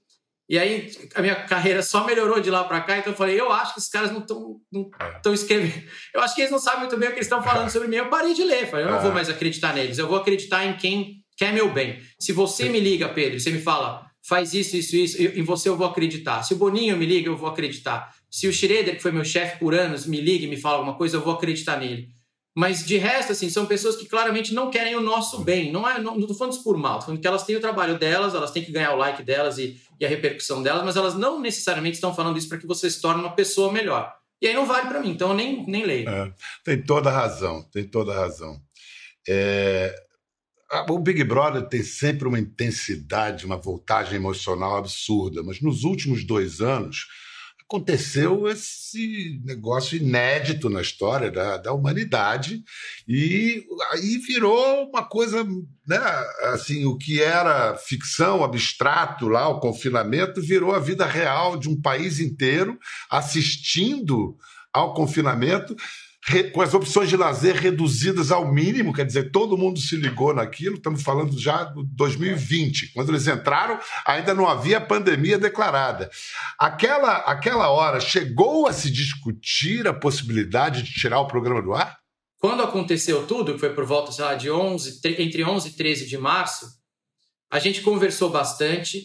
E 0.50 0.58
aí 0.58 0.90
a 1.14 1.22
minha 1.22 1.36
carreira 1.36 1.80
só 1.80 2.04
melhorou 2.04 2.40
de 2.40 2.50
lá 2.50 2.64
para 2.64 2.80
cá, 2.80 2.98
então 2.98 3.12
eu 3.12 3.16
falei, 3.16 3.40
eu 3.40 3.52
acho 3.52 3.72
que 3.72 3.78
esses 3.78 3.88
caras 3.88 4.10
não 4.10 4.18
estão 4.18 4.60
não 4.72 4.90
é. 4.98 5.32
escrevendo. 5.32 5.80
Eu 6.12 6.20
acho 6.20 6.34
que 6.34 6.40
eles 6.40 6.50
não 6.50 6.58
sabem 6.58 6.80
muito 6.80 6.96
bem 6.96 7.08
o 7.08 7.12
que 7.12 7.18
eles 7.18 7.26
estão 7.26 7.40
falando 7.40 7.70
sobre 7.70 7.86
mim. 7.86 7.94
Eu 7.94 8.08
parei 8.08 8.34
de 8.34 8.42
ler, 8.42 8.68
falei, 8.68 8.84
eu 8.84 8.90
não 8.90 9.00
vou 9.00 9.12
é. 9.12 9.14
mais 9.14 9.30
acreditar 9.30 9.72
neles, 9.72 9.96
eu 9.96 10.08
vou 10.08 10.16
acreditar 10.16 10.66
em 10.66 10.76
quem 10.76 11.22
quer 11.36 11.52
meu 11.52 11.72
bem. 11.72 12.00
Se 12.18 12.32
você 12.32 12.68
me 12.68 12.80
liga, 12.80 13.08
Pedro, 13.10 13.38
você 13.38 13.52
me 13.52 13.60
fala, 13.60 14.04
faz 14.26 14.52
isso, 14.52 14.76
isso, 14.76 14.96
isso, 14.96 15.22
em 15.22 15.44
você 15.44 15.68
eu 15.68 15.76
vou 15.76 15.86
acreditar. 15.86 16.42
Se 16.42 16.52
o 16.52 16.56
Boninho 16.56 16.96
me 16.96 17.06
liga, 17.06 17.28
eu 17.28 17.36
vou 17.36 17.48
acreditar. 17.48 18.12
Se 18.28 18.48
o 18.48 18.52
Schroeder, 18.52 18.96
que 18.96 19.02
foi 19.02 19.12
meu 19.12 19.24
chefe 19.24 19.56
por 19.60 19.72
anos, 19.72 20.04
me 20.04 20.20
liga 20.20 20.46
e 20.46 20.48
me 20.48 20.56
fala 20.56 20.78
alguma 20.78 20.96
coisa, 20.96 21.16
eu 21.16 21.20
vou 21.20 21.34
acreditar 21.34 21.78
nele. 21.78 22.08
Mas 22.56 22.84
de 22.84 22.96
resto, 22.96 23.30
assim, 23.30 23.48
são 23.48 23.66
pessoas 23.66 23.94
que 23.94 24.06
claramente 24.06 24.52
não 24.52 24.68
querem 24.68 24.96
o 24.96 25.00
nosso 25.00 25.38
bem. 25.44 25.70
Não 25.70 25.88
é, 25.88 26.00
não, 26.00 26.18
não 26.18 26.26
tô 26.26 26.34
falando 26.34 26.54
isso 26.54 26.64
por 26.64 26.76
mal, 26.76 26.98
tô 26.98 27.06
falando 27.06 27.20
que 27.20 27.26
elas 27.26 27.44
têm 27.44 27.54
o 27.54 27.60
trabalho 27.60 27.96
delas, 27.96 28.34
elas 28.34 28.50
têm 28.50 28.64
que 28.64 28.72
ganhar 28.72 28.92
o 28.92 28.96
like 28.96 29.22
delas 29.22 29.56
e, 29.56 29.80
e 30.00 30.06
a 30.06 30.08
repercussão 30.08 30.62
delas, 30.62 30.82
mas 30.82 30.96
elas 30.96 31.14
não 31.14 31.38
necessariamente 31.38 31.96
estão 31.96 32.14
falando 32.14 32.38
isso 32.38 32.48
para 32.48 32.58
que 32.58 32.66
você 32.66 32.90
se 32.90 33.00
torne 33.00 33.20
uma 33.20 33.34
pessoa 33.36 33.70
melhor. 33.70 34.12
E 34.40 34.48
aí 34.48 34.54
não 34.54 34.64
vale 34.64 34.88
para 34.88 35.00
mim, 35.00 35.10
então 35.10 35.28
eu 35.28 35.34
nem, 35.34 35.66
nem 35.66 35.84
leio. 35.84 36.08
É, 36.08 36.32
tem 36.64 36.82
toda 36.82 37.10
razão, 37.10 37.62
tem 37.70 37.84
toda 37.84 38.14
razão. 38.14 38.58
É, 39.28 39.94
o 40.88 40.98
Big 40.98 41.22
Brother 41.24 41.68
tem 41.68 41.82
sempre 41.82 42.26
uma 42.26 42.38
intensidade, 42.38 43.44
uma 43.44 43.58
voltagem 43.58 44.16
emocional 44.16 44.78
absurda, 44.78 45.42
mas 45.42 45.60
nos 45.60 45.84
últimos 45.84 46.24
dois 46.24 46.62
anos 46.62 47.06
aconteceu 47.70 48.48
esse 48.48 49.40
negócio 49.44 49.96
inédito 49.96 50.68
na 50.68 50.80
história 50.80 51.30
da, 51.30 51.56
da 51.56 51.72
humanidade 51.72 52.64
e 53.06 53.64
aí 53.92 54.18
virou 54.18 54.88
uma 54.88 55.04
coisa, 55.04 55.44
né? 55.86 55.98
Assim, 56.52 56.84
o 56.84 56.98
que 56.98 57.22
era 57.22 57.76
ficção, 57.76 58.42
abstrato 58.42 59.28
lá, 59.28 59.48
o 59.48 59.60
confinamento, 59.60 60.42
virou 60.42 60.74
a 60.74 60.80
vida 60.80 61.06
real 61.06 61.56
de 61.56 61.68
um 61.68 61.80
país 61.80 62.18
inteiro 62.18 62.76
assistindo 63.08 64.36
ao 64.72 64.92
confinamento 64.92 65.76
com 66.52 66.60
as 66.60 66.74
opções 66.74 67.08
de 67.08 67.16
lazer 67.16 67.56
reduzidas 67.56 68.30
ao 68.30 68.52
mínimo, 68.52 68.92
quer 68.92 69.06
dizer, 69.06 69.30
todo 69.30 69.56
mundo 69.56 69.80
se 69.80 69.96
ligou 69.96 70.34
naquilo, 70.34 70.76
estamos 70.76 71.02
falando 71.02 71.38
já 71.38 71.64
de 71.64 71.82
2020. 71.94 72.92
Quando 72.92 73.08
eles 73.08 73.26
entraram, 73.26 73.78
ainda 74.04 74.34
não 74.34 74.46
havia 74.46 74.80
pandemia 74.80 75.38
declarada. 75.38 76.10
Aquela, 76.58 77.16
aquela 77.18 77.70
hora 77.70 78.00
chegou 78.00 78.66
a 78.66 78.72
se 78.72 78.90
discutir 78.90 79.88
a 79.88 79.94
possibilidade 79.94 80.82
de 80.82 80.92
tirar 80.92 81.20
o 81.20 81.26
programa 81.26 81.62
do 81.62 81.72
ar? 81.72 81.98
Quando 82.38 82.62
aconteceu 82.62 83.26
tudo, 83.26 83.54
que 83.54 83.60
foi 83.60 83.74
por 83.74 83.84
volta 83.84 84.10
lá, 84.22 84.34
de 84.34 84.50
11, 84.50 85.00
entre 85.18 85.44
11 85.44 85.68
e 85.68 85.72
13 85.72 86.06
de 86.06 86.18
março, 86.18 86.66
a 87.50 87.58
gente 87.58 87.80
conversou 87.80 88.30
bastante 88.30 89.04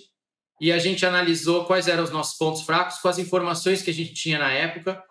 e 0.62 0.72
a 0.72 0.80
gente 0.80 1.06
analisou 1.06 1.66
quais 1.66 1.88
eram 1.88 2.04
os 2.04 2.12
nossos 2.12 2.38
pontos 2.38 2.62
fracos 2.62 3.04
as 3.04 3.18
informações 3.18 3.82
que 3.82 3.90
a 3.90 3.94
gente 3.94 4.14
tinha 4.14 4.40
na 4.40 4.52
época 4.52 5.02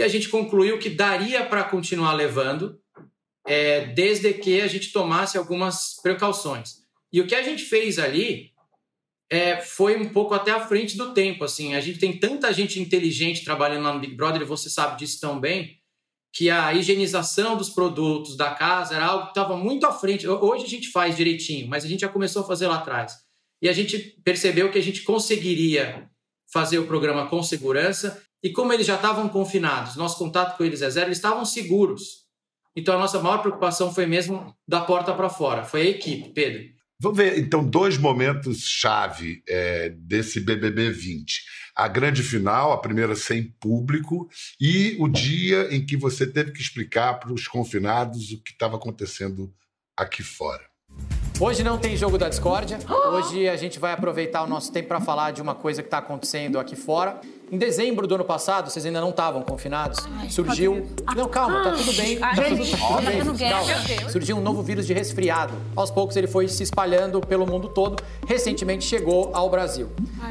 e 0.00 0.02
a 0.02 0.08
gente 0.08 0.30
concluiu 0.30 0.78
que 0.78 0.88
daria 0.88 1.44
para 1.44 1.62
continuar 1.62 2.14
levando, 2.14 2.80
é, 3.46 3.84
desde 3.84 4.32
que 4.32 4.58
a 4.62 4.66
gente 4.66 4.92
tomasse 4.92 5.36
algumas 5.36 6.00
precauções. 6.02 6.76
E 7.12 7.20
o 7.20 7.26
que 7.26 7.34
a 7.34 7.42
gente 7.42 7.64
fez 7.64 7.98
ali 7.98 8.50
é, 9.30 9.60
foi 9.60 9.98
um 9.98 10.08
pouco 10.08 10.32
até 10.32 10.52
à 10.52 10.66
frente 10.66 10.96
do 10.96 11.12
tempo. 11.12 11.44
Assim, 11.44 11.74
a 11.74 11.80
gente 11.82 11.98
tem 11.98 12.18
tanta 12.18 12.50
gente 12.50 12.80
inteligente 12.80 13.44
trabalhando 13.44 13.84
lá 13.84 13.92
no 13.92 14.00
Big 14.00 14.14
Brother, 14.14 14.40
e 14.40 14.46
você 14.46 14.70
sabe 14.70 14.98
disso 14.98 15.20
tão 15.20 15.38
bem, 15.38 15.78
que 16.32 16.48
a 16.48 16.72
higienização 16.72 17.54
dos 17.54 17.68
produtos 17.68 18.38
da 18.38 18.54
casa 18.54 18.94
era 18.94 19.04
algo 19.04 19.24
que 19.24 19.30
estava 19.32 19.54
muito 19.54 19.84
à 19.86 19.92
frente. 19.92 20.26
Hoje 20.26 20.64
a 20.64 20.68
gente 20.68 20.88
faz 20.90 21.14
direitinho, 21.14 21.68
mas 21.68 21.84
a 21.84 21.88
gente 21.88 22.00
já 22.00 22.08
começou 22.08 22.42
a 22.42 22.46
fazer 22.46 22.68
lá 22.68 22.76
atrás. 22.76 23.18
E 23.60 23.68
a 23.68 23.72
gente 23.74 23.98
percebeu 24.24 24.70
que 24.70 24.78
a 24.78 24.82
gente 24.82 25.02
conseguiria 25.02 26.08
fazer 26.50 26.78
o 26.78 26.86
programa 26.86 27.28
com 27.28 27.42
segurança 27.42 28.22
e 28.42 28.50
como 28.50 28.72
eles 28.72 28.86
já 28.86 28.96
estavam 28.96 29.28
confinados, 29.28 29.96
nosso 29.96 30.18
contato 30.18 30.56
com 30.56 30.64
eles 30.64 30.82
é 30.82 30.90
zero, 30.90 31.08
eles 31.08 31.18
estavam 31.18 31.44
seguros. 31.44 32.20
Então 32.74 32.94
a 32.94 32.98
nossa 32.98 33.20
maior 33.20 33.38
preocupação 33.38 33.92
foi 33.92 34.06
mesmo 34.06 34.54
da 34.66 34.80
porta 34.80 35.12
para 35.12 35.28
fora, 35.28 35.64
foi 35.64 35.82
a 35.82 35.90
equipe, 35.90 36.30
Pedro. 36.30 36.80
Vamos 37.02 37.16
ver 37.16 37.38
então 37.38 37.64
dois 37.64 37.96
momentos 37.96 38.58
chave 38.64 39.42
é, 39.48 39.88
desse 39.88 40.38
BBB 40.38 40.90
20. 40.90 41.42
A 41.74 41.88
grande 41.88 42.22
final, 42.22 42.72
a 42.72 42.78
primeira 42.78 43.16
sem 43.16 43.42
público, 43.42 44.28
e 44.60 44.96
o 44.98 45.08
dia 45.08 45.74
em 45.74 45.84
que 45.84 45.96
você 45.96 46.26
teve 46.26 46.52
que 46.52 46.60
explicar 46.60 47.14
para 47.14 47.32
os 47.32 47.48
confinados 47.48 48.32
o 48.32 48.42
que 48.42 48.52
estava 48.52 48.76
acontecendo 48.76 49.50
aqui 49.96 50.22
fora. 50.22 50.62
Hoje 51.40 51.62
não 51.62 51.78
tem 51.78 51.96
jogo 51.96 52.18
da 52.18 52.28
discórdia. 52.28 52.78
Hoje 53.12 53.48
a 53.48 53.56
gente 53.56 53.78
vai 53.78 53.92
aproveitar 53.92 54.42
o 54.42 54.46
nosso 54.46 54.70
tempo 54.70 54.88
para 54.88 55.00
falar 55.00 55.30
de 55.30 55.40
uma 55.40 55.54
coisa 55.54 55.82
que 55.82 55.86
está 55.86 55.98
acontecendo 55.98 56.58
aqui 56.58 56.76
fora. 56.76 57.18
Em 57.50 57.58
dezembro 57.58 58.06
do 58.06 58.14
ano 58.14 58.24
passado, 58.24 58.70
vocês 58.70 58.86
ainda 58.86 59.00
não 59.00 59.10
estavam 59.10 59.42
confinados, 59.42 59.98
surgiu. 60.28 60.86
Não, 61.16 61.28
calma, 61.28 61.64
tá 61.64 61.72
tudo 61.72 61.92
bem. 61.94 62.16
Tá 62.16 62.30
tudo, 62.30 62.70
tá 62.70 63.00
bem. 63.00 63.50
Calma. 63.50 64.08
Surgiu 64.08 64.36
um 64.36 64.40
novo 64.40 64.62
vírus 64.62 64.86
de 64.86 64.92
resfriado. 64.92 65.52
Aos 65.74 65.90
poucos 65.90 66.14
ele 66.16 66.28
foi 66.28 66.46
se 66.46 66.62
espalhando 66.62 67.20
pelo 67.20 67.44
mundo 67.44 67.68
todo. 67.68 68.00
Recentemente 68.24 68.84
chegou 68.84 69.30
ao 69.34 69.50
Brasil. 69.50 69.88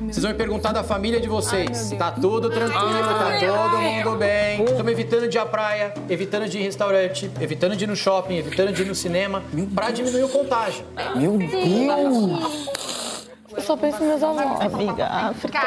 Vocês 0.07 0.21
vão 0.21 0.31
me 0.31 0.37
perguntar 0.37 0.71
da 0.71 0.81
família 0.81 1.19
de 1.19 1.27
vocês. 1.27 1.91
Tá 1.97 2.09
tudo 2.11 2.49
tranquilo, 2.49 3.01
tá 3.01 3.37
todo 3.37 3.81
mundo 3.81 4.17
bem. 4.17 4.63
Estamos 4.63 4.91
evitando 4.91 5.27
de 5.27 5.37
ir 5.37 5.41
à 5.41 5.45
praia, 5.45 5.93
evitando 6.09 6.47
de 6.47 6.57
ir 6.57 6.61
em 6.61 6.63
restaurante, 6.63 7.29
evitando 7.41 7.75
de 7.75 7.83
ir 7.83 7.87
no 7.87 7.97
shopping, 7.97 8.37
evitando 8.37 8.71
de 8.71 8.81
ir 8.81 8.85
no 8.85 8.95
cinema, 8.95 9.43
para 9.75 9.91
diminuir 9.91 10.23
o 10.23 10.29
contágio. 10.29 10.85
Meu 11.17 11.37
Deus! 11.37 12.69
Eu 13.59 13.65
só 13.65 13.75
penso 13.75 14.01
em 14.01 14.07
meus 14.07 14.23
avós. 14.23 14.61
Amiga, 14.61 15.05
África. 15.05 15.59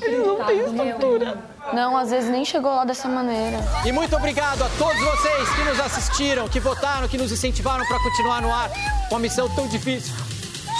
Eles 0.00 0.26
não 0.26 0.42
têm 0.44 0.60
estrutura. 0.60 1.38
Não, 1.74 1.94
às 1.94 2.10
vezes 2.10 2.30
nem 2.30 2.42
chegou 2.42 2.74
lá 2.74 2.86
dessa 2.86 3.06
maneira. 3.06 3.58
E 3.84 3.92
muito 3.92 4.16
obrigado 4.16 4.62
a 4.62 4.68
todos 4.78 4.98
vocês 4.98 5.48
que 5.50 5.62
nos 5.64 5.78
assistiram, 5.78 6.48
que 6.48 6.58
votaram, 6.58 7.06
que 7.06 7.18
nos 7.18 7.30
incentivaram 7.30 7.86
para 7.86 7.98
continuar 8.00 8.40
no 8.40 8.50
ar. 8.50 8.70
Uma 9.10 9.20
missão 9.20 9.46
tão 9.54 9.68
difícil, 9.68 10.14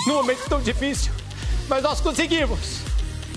num 0.06 0.14
momento 0.14 0.48
tão 0.48 0.58
difícil. 0.60 1.12
Mas 1.68 1.82
nós 1.82 2.00
conseguimos. 2.00 2.80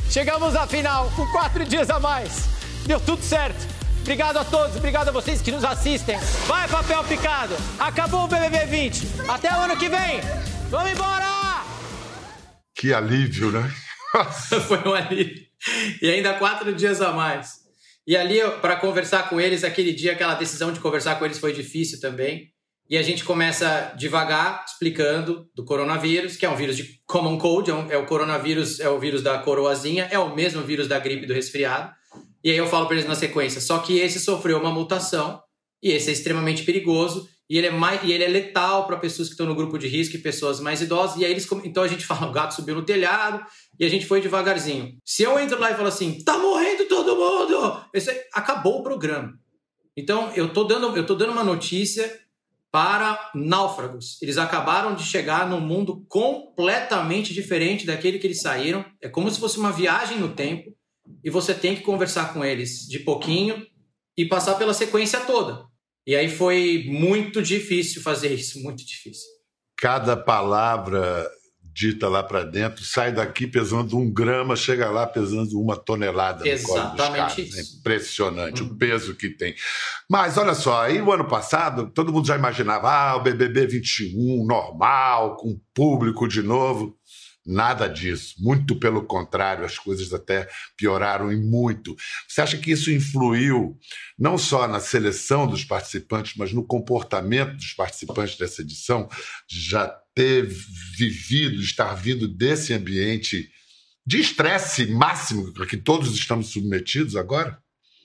Chegamos 0.09 0.55
à 0.55 0.65
final 0.65 1.11
com 1.17 1.27
quatro 1.33 1.65
dias 1.65 1.89
a 1.89 1.99
mais. 1.99 2.45
Deu 2.85 2.99
tudo 3.01 3.21
certo. 3.21 3.67
Obrigado 4.01 4.37
a 4.37 4.45
todos, 4.45 4.77
obrigado 4.77 5.09
a 5.09 5.11
vocês 5.11 5.41
que 5.41 5.51
nos 5.51 5.65
assistem. 5.65 6.17
Vai, 6.47 6.65
papel 6.69 7.03
picado. 7.03 7.57
Acabou 7.77 8.23
o 8.23 8.27
BBB 8.27 8.65
20. 8.67 9.07
Até 9.27 9.51
o 9.51 9.59
ano 9.59 9.75
que 9.75 9.89
vem. 9.89 10.21
Vamos 10.69 10.91
embora! 10.91 11.38
Que 12.79 12.93
alívio, 12.93 13.51
né? 13.51 13.69
Foi 14.67 14.79
um 14.87 14.93
alívio. 14.93 15.45
E 16.01 16.09
ainda 16.09 16.33
quatro 16.35 16.73
dias 16.73 17.01
a 17.01 17.11
mais. 17.11 17.59
E 18.07 18.15
ali, 18.15 18.39
para 18.61 18.77
conversar 18.77 19.29
com 19.29 19.39
eles, 19.39 19.65
aquele 19.65 19.91
dia, 19.91 20.13
aquela 20.13 20.33
decisão 20.33 20.71
de 20.71 20.79
conversar 20.79 21.19
com 21.19 21.25
eles 21.25 21.37
foi 21.37 21.51
difícil 21.51 21.99
também. 21.99 22.47
E 22.89 22.97
a 22.97 23.03
gente 23.03 23.23
começa 23.23 23.93
devagar, 23.97 24.63
explicando 24.65 25.47
do 25.53 25.63
coronavírus, 25.65 26.37
que 26.37 26.45
é 26.45 26.49
um 26.49 26.55
vírus 26.55 26.77
de 26.77 27.01
common 27.05 27.37
cold, 27.37 27.69
é, 27.69 27.73
um, 27.73 27.91
é 27.91 27.97
o 27.97 28.05
coronavírus, 28.05 28.79
é 28.79 28.89
o 28.89 28.97
vírus 28.97 29.21
da 29.21 29.37
coroazinha, 29.39 30.07
é 30.09 30.17
o 30.17 30.33
mesmo 30.33 30.63
vírus 30.63 30.87
da 30.87 30.97
gripe 30.97 31.27
do 31.27 31.33
resfriado. 31.33 31.93
E 32.41 32.49
aí 32.49 32.57
eu 32.57 32.65
falo 32.65 32.87
para 32.87 32.95
eles 32.95 33.07
na 33.07 33.13
sequência, 33.13 33.59
só 33.61 33.79
que 33.79 33.99
esse 33.99 34.19
sofreu 34.19 34.57
uma 34.57 34.71
mutação, 34.71 35.39
e 35.83 35.91
esse 35.91 36.09
é 36.09 36.13
extremamente 36.13 36.63
perigoso, 36.63 37.27
e 37.49 37.57
ele 37.57 37.67
é 37.67 37.71
mais 37.71 38.03
e 38.03 38.11
ele 38.11 38.23
é 38.23 38.27
letal 38.27 38.85
para 38.85 38.97
pessoas 38.97 39.27
que 39.27 39.33
estão 39.33 39.47
no 39.47 39.55
grupo 39.55 39.77
de 39.79 39.87
risco 39.87 40.15
e 40.15 40.19
pessoas 40.19 40.59
mais 40.59 40.81
idosas. 40.81 41.17
E 41.17 41.25
aí 41.25 41.31
eles 41.31 41.47
então 41.63 41.81
a 41.81 41.87
gente 41.87 42.05
fala, 42.05 42.27
o 42.29 42.31
gato 42.31 42.53
subiu 42.53 42.75
no 42.75 42.85
telhado 42.85 43.43
e 43.79 43.85
a 43.85 43.89
gente 43.89 44.05
foi 44.05 44.21
devagarzinho. 44.21 44.97
Se 45.03 45.23
eu 45.23 45.39
entro 45.39 45.59
lá 45.59 45.71
e 45.71 45.75
falo 45.75 45.87
assim, 45.87 46.23
tá 46.23 46.37
morrendo 46.37 46.85
todo 46.85 47.15
mundo, 47.15 47.81
esse, 47.93 48.11
acabou 48.33 48.79
o 48.79 48.83
programa. 48.83 49.33
Então 49.97 50.31
eu 50.35 50.53
tô 50.53 50.63
dando 50.63 50.95
eu 50.95 51.05
tô 51.05 51.15
dando 51.15 51.31
uma 51.31 51.43
notícia 51.43 52.19
para 52.71 53.31
náufragos. 53.33 54.21
Eles 54.21 54.37
acabaram 54.37 54.93
de 54.93 55.03
chegar 55.03 55.49
num 55.49 55.59
mundo 55.59 56.05
completamente 56.07 57.33
diferente 57.33 57.83
daquele 57.83 58.19
que 58.19 58.27
eles 58.27 58.41
saíram. 58.41 58.85
É 59.01 59.09
como 59.09 59.29
se 59.31 59.39
fosse 59.39 59.57
uma 59.57 59.71
viagem 59.71 60.19
no 60.19 60.29
tempo 60.29 60.71
e 61.23 61.31
você 61.31 61.55
tem 61.55 61.75
que 61.75 61.81
conversar 61.81 62.31
com 62.31 62.45
eles 62.45 62.87
de 62.87 62.99
pouquinho 62.99 63.65
e 64.15 64.25
passar 64.25 64.53
pela 64.55 64.73
sequência 64.73 65.21
toda. 65.21 65.68
E 66.09 66.15
aí 66.15 66.27
foi 66.27 66.85
muito 66.87 67.39
difícil 67.39 68.01
fazer 68.01 68.33
isso, 68.33 68.63
muito 68.63 68.83
difícil. 68.83 69.29
Cada 69.77 70.17
palavra 70.17 71.29
dita 71.71 72.09
lá 72.09 72.23
para 72.23 72.43
dentro 72.43 72.83
sai 72.83 73.11
daqui 73.13 73.45
pesando 73.45 73.95
um 73.95 74.11
grama, 74.11 74.55
chega 74.55 74.89
lá 74.89 75.05
pesando 75.05 75.61
uma 75.61 75.77
tonelada. 75.77 76.49
Exatamente 76.49 77.43
isso. 77.43 77.59
É 77.59 77.79
impressionante 77.79 78.63
uhum. 78.63 78.69
o 78.69 78.75
peso 78.75 79.13
que 79.13 79.29
tem. 79.29 79.53
Mas 80.09 80.35
olha 80.35 80.55
só, 80.55 80.81
aí 80.81 80.99
o 80.99 81.11
ano 81.11 81.27
passado 81.27 81.91
todo 81.93 82.11
mundo 82.11 82.25
já 82.25 82.35
imaginava 82.35 82.89
ah, 82.89 83.15
o 83.15 83.21
BBB 83.21 83.67
21 83.67 84.47
normal, 84.47 85.37
com 85.37 85.61
público 85.75 86.27
de 86.27 86.41
novo. 86.41 86.97
Nada 87.51 87.87
disso. 87.87 88.35
Muito 88.37 88.75
pelo 88.75 89.03
contrário, 89.03 89.65
as 89.65 89.75
coisas 89.75 90.13
até 90.13 90.47
pioraram 90.77 91.33
e 91.33 91.35
muito. 91.35 91.95
Você 92.27 92.41
acha 92.41 92.57
que 92.59 92.69
isso 92.69 92.91
influiu 92.91 93.75
não 94.19 94.37
só 94.37 94.67
na 94.67 94.79
seleção 94.79 95.47
dos 95.47 95.65
participantes, 95.65 96.35
mas 96.37 96.53
no 96.53 96.63
comportamento 96.63 97.55
dos 97.55 97.73
participantes 97.73 98.37
dessa 98.37 98.61
edição? 98.61 99.09
Já 99.47 99.87
ter 100.13 100.45
vivido, 100.45 101.59
estar 101.59 101.95
vindo 101.95 102.27
desse 102.27 102.71
ambiente 102.71 103.49
de 104.05 104.19
estresse 104.19 104.85
máximo 104.85 105.51
a 105.59 105.65
que 105.65 105.77
todos 105.77 106.13
estamos 106.13 106.49
submetidos 106.49 107.15
agora? 107.15 107.57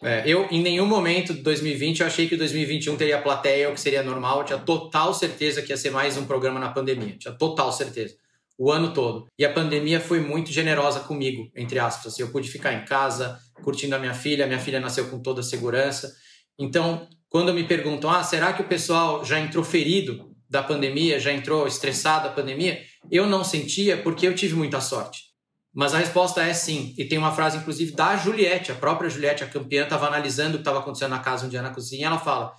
É, 0.03 0.23
eu, 0.27 0.49
em 0.51 0.63
nenhum 0.63 0.87
momento 0.87 1.35
de 1.35 1.43
2020, 1.43 2.01
eu 2.01 2.07
achei 2.07 2.27
que 2.27 2.37
2021 2.37 2.97
teria 2.97 3.21
plateia, 3.21 3.69
o 3.69 3.75
que 3.75 3.81
seria 3.81 4.03
normal. 4.03 4.41
Eu 4.41 4.47
tinha 4.47 4.59
total 4.59 5.13
certeza 5.13 5.61
que 5.61 5.71
ia 5.71 5.77
ser 5.77 5.91
mais 5.91 6.17
um 6.17 6.25
programa 6.25 6.59
na 6.59 6.71
pandemia. 6.71 7.17
Tinha 7.19 7.35
total 7.35 7.71
certeza 7.71 8.24
o 8.59 8.71
ano 8.71 8.93
todo. 8.93 9.27
E 9.39 9.45
a 9.45 9.53
pandemia 9.53 10.01
foi 10.01 10.21
muito 10.21 10.51
generosa 10.51 11.01
comigo, 11.01 11.51
entre 11.57 11.79
aspas. 11.79 12.19
Eu 12.19 12.31
pude 12.31 12.49
ficar 12.49 12.73
em 12.73 12.85
casa, 12.85 13.39
curtindo 13.63 13.95
a 13.95 13.99
minha 13.99 14.15
filha, 14.15 14.47
minha 14.47 14.59
filha 14.59 14.81
nasceu 14.81 15.09
com 15.09 15.21
toda 15.21 15.41
a 15.41 15.45
segurança. 15.45 16.13
Então, 16.59 17.09
quando 17.29 17.53
me 17.53 17.65
perguntam, 17.65 18.11
ah, 18.11 18.23
será 18.23 18.53
que 18.53 18.63
o 18.63 18.69
pessoal 18.69 19.25
já 19.25 19.41
entrou 19.41 19.65
ferido 19.65 20.31
da 20.49 20.63
pandemia, 20.63 21.19
já 21.19 21.33
entrou 21.33 21.67
estressado 21.67 22.29
da 22.29 22.35
pandemia? 22.35 22.81
Eu 23.11 23.27
não 23.27 23.43
sentia 23.43 23.97
porque 23.97 24.27
eu 24.27 24.35
tive 24.35 24.55
muita 24.55 24.81
sorte. 24.81 25.35
Mas 25.75 25.93
a 25.93 25.99
resposta 25.99 26.41
é 26.41 26.55
sim. 26.55 26.95
E 26.97 27.05
tem 27.05 27.19
uma 27.19 27.33
frase, 27.33 27.59
inclusive, 27.59 27.91
da 27.91 28.17
Juliette, 28.17 28.71
a 28.71 28.77
própria 28.77 29.11
Juliette, 29.11 29.43
a 29.43 29.49
campeã, 29.49 29.83
estava 29.83 30.07
analisando 30.07 30.51
o 30.51 30.59
que 30.59 30.61
estava 30.61 30.79
acontecendo 30.79 31.11
na 31.11 31.19
casa 31.19 31.47
um 31.47 31.49
dia 31.49 31.61
na 31.61 31.71
cozinha. 31.71 32.07
Ela 32.07 32.19
fala: 32.19 32.53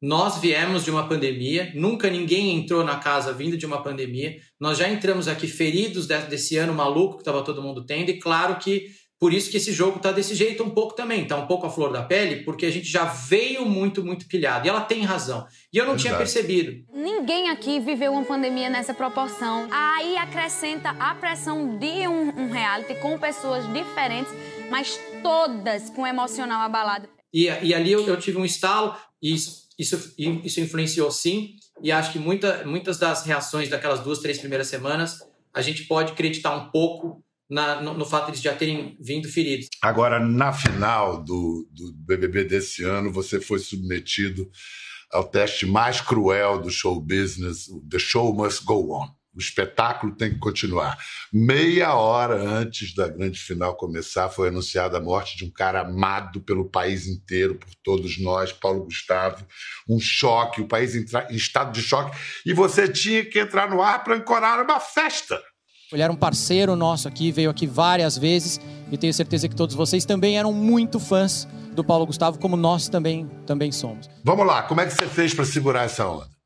nós 0.00 0.38
viemos 0.38 0.84
de 0.84 0.90
uma 0.90 1.08
pandemia, 1.08 1.72
nunca 1.74 2.08
ninguém 2.08 2.56
entrou 2.56 2.84
na 2.84 2.96
casa 2.96 3.32
vindo 3.32 3.56
de 3.56 3.66
uma 3.66 3.82
pandemia. 3.82 4.36
Nós 4.60 4.78
já 4.78 4.88
entramos 4.88 5.26
aqui 5.26 5.46
feridos 5.46 6.06
desse 6.06 6.56
ano 6.56 6.72
maluco 6.72 7.16
que 7.16 7.22
estava 7.22 7.42
todo 7.42 7.62
mundo 7.62 7.84
tendo, 7.84 8.10
e 8.10 8.18
claro 8.18 8.56
que 8.58 8.86
Por 9.20 9.32
isso 9.32 9.50
que 9.50 9.56
esse 9.56 9.72
jogo 9.72 9.96
está 9.96 10.12
desse 10.12 10.32
jeito 10.32 10.62
um 10.62 10.70
pouco 10.70 10.94
também, 10.94 11.22
está 11.22 11.36
um 11.36 11.46
pouco 11.46 11.66
à 11.66 11.70
flor 11.70 11.92
da 11.92 12.02
pele, 12.02 12.44
porque 12.44 12.64
a 12.64 12.70
gente 12.70 12.86
já 12.86 13.04
veio 13.04 13.66
muito, 13.66 14.04
muito 14.04 14.28
pilhado. 14.28 14.64
E 14.64 14.70
ela 14.70 14.82
tem 14.82 15.02
razão. 15.02 15.44
E 15.72 15.76
eu 15.76 15.84
não 15.84 15.94
Verdade. 15.94 16.02
tinha 16.02 16.16
percebido. 16.16 16.84
Ninguém 16.94 17.50
aqui 17.50 17.80
viveu 17.80 18.12
uma 18.12 18.24
pandemia 18.24 18.70
nessa 18.70 18.94
proporção. 18.94 19.66
Aí 19.72 20.16
acrescenta 20.16 20.90
a 20.90 21.16
pressão 21.16 21.76
de 21.78 22.06
um, 22.06 22.42
um 22.42 22.50
reality 22.52 22.94
com 23.00 23.18
pessoas 23.18 23.66
diferentes, 23.72 24.32
mas 24.70 25.00
todas 25.20 25.90
com 25.90 26.06
emocional 26.06 26.60
abalado. 26.60 27.08
E, 27.34 27.46
e 27.46 27.74
ali 27.74 27.90
eu, 27.90 28.06
eu, 28.06 28.16
tive 28.16 28.38
um 28.38 28.44
estalo, 28.44 28.94
e 29.20 29.34
isso, 29.78 30.14
isso, 30.18 30.60
influenciou 30.60 31.10
sim. 31.10 31.54
E 31.82 31.92
acho 31.92 32.12
que 32.12 32.18
muita, 32.18 32.64
muitas 32.66 32.98
das 32.98 33.24
reações 33.24 33.68
daquelas 33.68 34.00
duas, 34.00 34.18
três 34.18 34.38
primeiras 34.38 34.66
semanas, 34.66 35.18
a 35.54 35.62
gente 35.62 35.84
pode 35.84 36.12
acreditar 36.12 36.54
um 36.56 36.70
pouco 36.70 37.24
na, 37.48 37.80
no, 37.80 37.94
no, 37.94 38.04
fato 38.04 38.32
de 38.32 38.42
já 38.42 38.54
terem 38.54 38.96
vindo 39.00 39.28
feridos. 39.28 39.68
Agora, 39.80 40.18
na 40.18 40.52
final 40.52 41.22
do, 41.22 41.66
do 41.70 41.92
BBB 41.94 42.44
desse 42.44 42.84
ano, 42.84 43.12
você 43.12 43.40
foi 43.40 43.58
submetido 43.58 44.50
ao 45.10 45.24
teste 45.24 45.64
mais 45.64 46.00
cruel 46.00 46.60
do 46.60 46.70
show 46.70 47.00
business, 47.00 47.66
The 47.88 47.98
Show 47.98 48.34
Must 48.34 48.64
Go 48.64 48.92
On. 48.94 49.17
O 49.38 49.40
espetáculo 49.40 50.16
tem 50.16 50.30
que 50.30 50.38
continuar. 50.40 50.98
Meia 51.32 51.94
hora 51.94 52.34
antes 52.42 52.92
da 52.92 53.06
grande 53.06 53.38
final 53.38 53.76
começar, 53.76 54.28
foi 54.28 54.48
anunciada 54.48 54.98
a 54.98 55.00
morte 55.00 55.36
de 55.36 55.44
um 55.44 55.50
cara 55.50 55.82
amado 55.82 56.40
pelo 56.40 56.68
país 56.68 57.06
inteiro, 57.06 57.54
por 57.54 57.70
todos 57.84 58.18
nós, 58.20 58.50
Paulo 58.52 58.82
Gustavo. 58.82 59.46
Um 59.88 60.00
choque, 60.00 60.60
o 60.60 60.66
país 60.66 60.96
em 60.96 61.04
estado 61.30 61.70
de 61.70 61.80
choque. 61.80 62.18
E 62.44 62.52
você 62.52 62.88
tinha 62.88 63.24
que 63.24 63.38
entrar 63.38 63.70
no 63.70 63.80
ar 63.80 64.02
para 64.02 64.16
ancorar 64.16 64.60
uma 64.60 64.80
festa. 64.80 65.40
Ele 65.92 66.02
era 66.02 66.12
um 66.12 66.16
parceiro 66.16 66.74
nosso 66.74 67.06
aqui, 67.06 67.30
veio 67.30 67.48
aqui 67.48 67.64
várias 67.64 68.18
vezes 68.18 68.60
e 68.90 68.98
tenho 68.98 69.14
certeza 69.14 69.48
que 69.48 69.54
todos 69.54 69.76
vocês 69.76 70.04
também 70.04 70.36
eram 70.36 70.52
muito 70.52 70.98
fãs 70.98 71.46
do 71.76 71.84
Paulo 71.84 72.04
Gustavo, 72.04 72.40
como 72.40 72.56
nós 72.56 72.88
também, 72.88 73.30
também 73.46 73.70
somos. 73.70 74.10
Vamos 74.24 74.44
lá, 74.44 74.64
como 74.64 74.80
é 74.80 74.86
que 74.86 74.92
você 74.92 75.06
fez 75.06 75.32
para 75.32 75.44
segurar 75.44 75.84
essa 75.84 76.06
onda? 76.08 76.37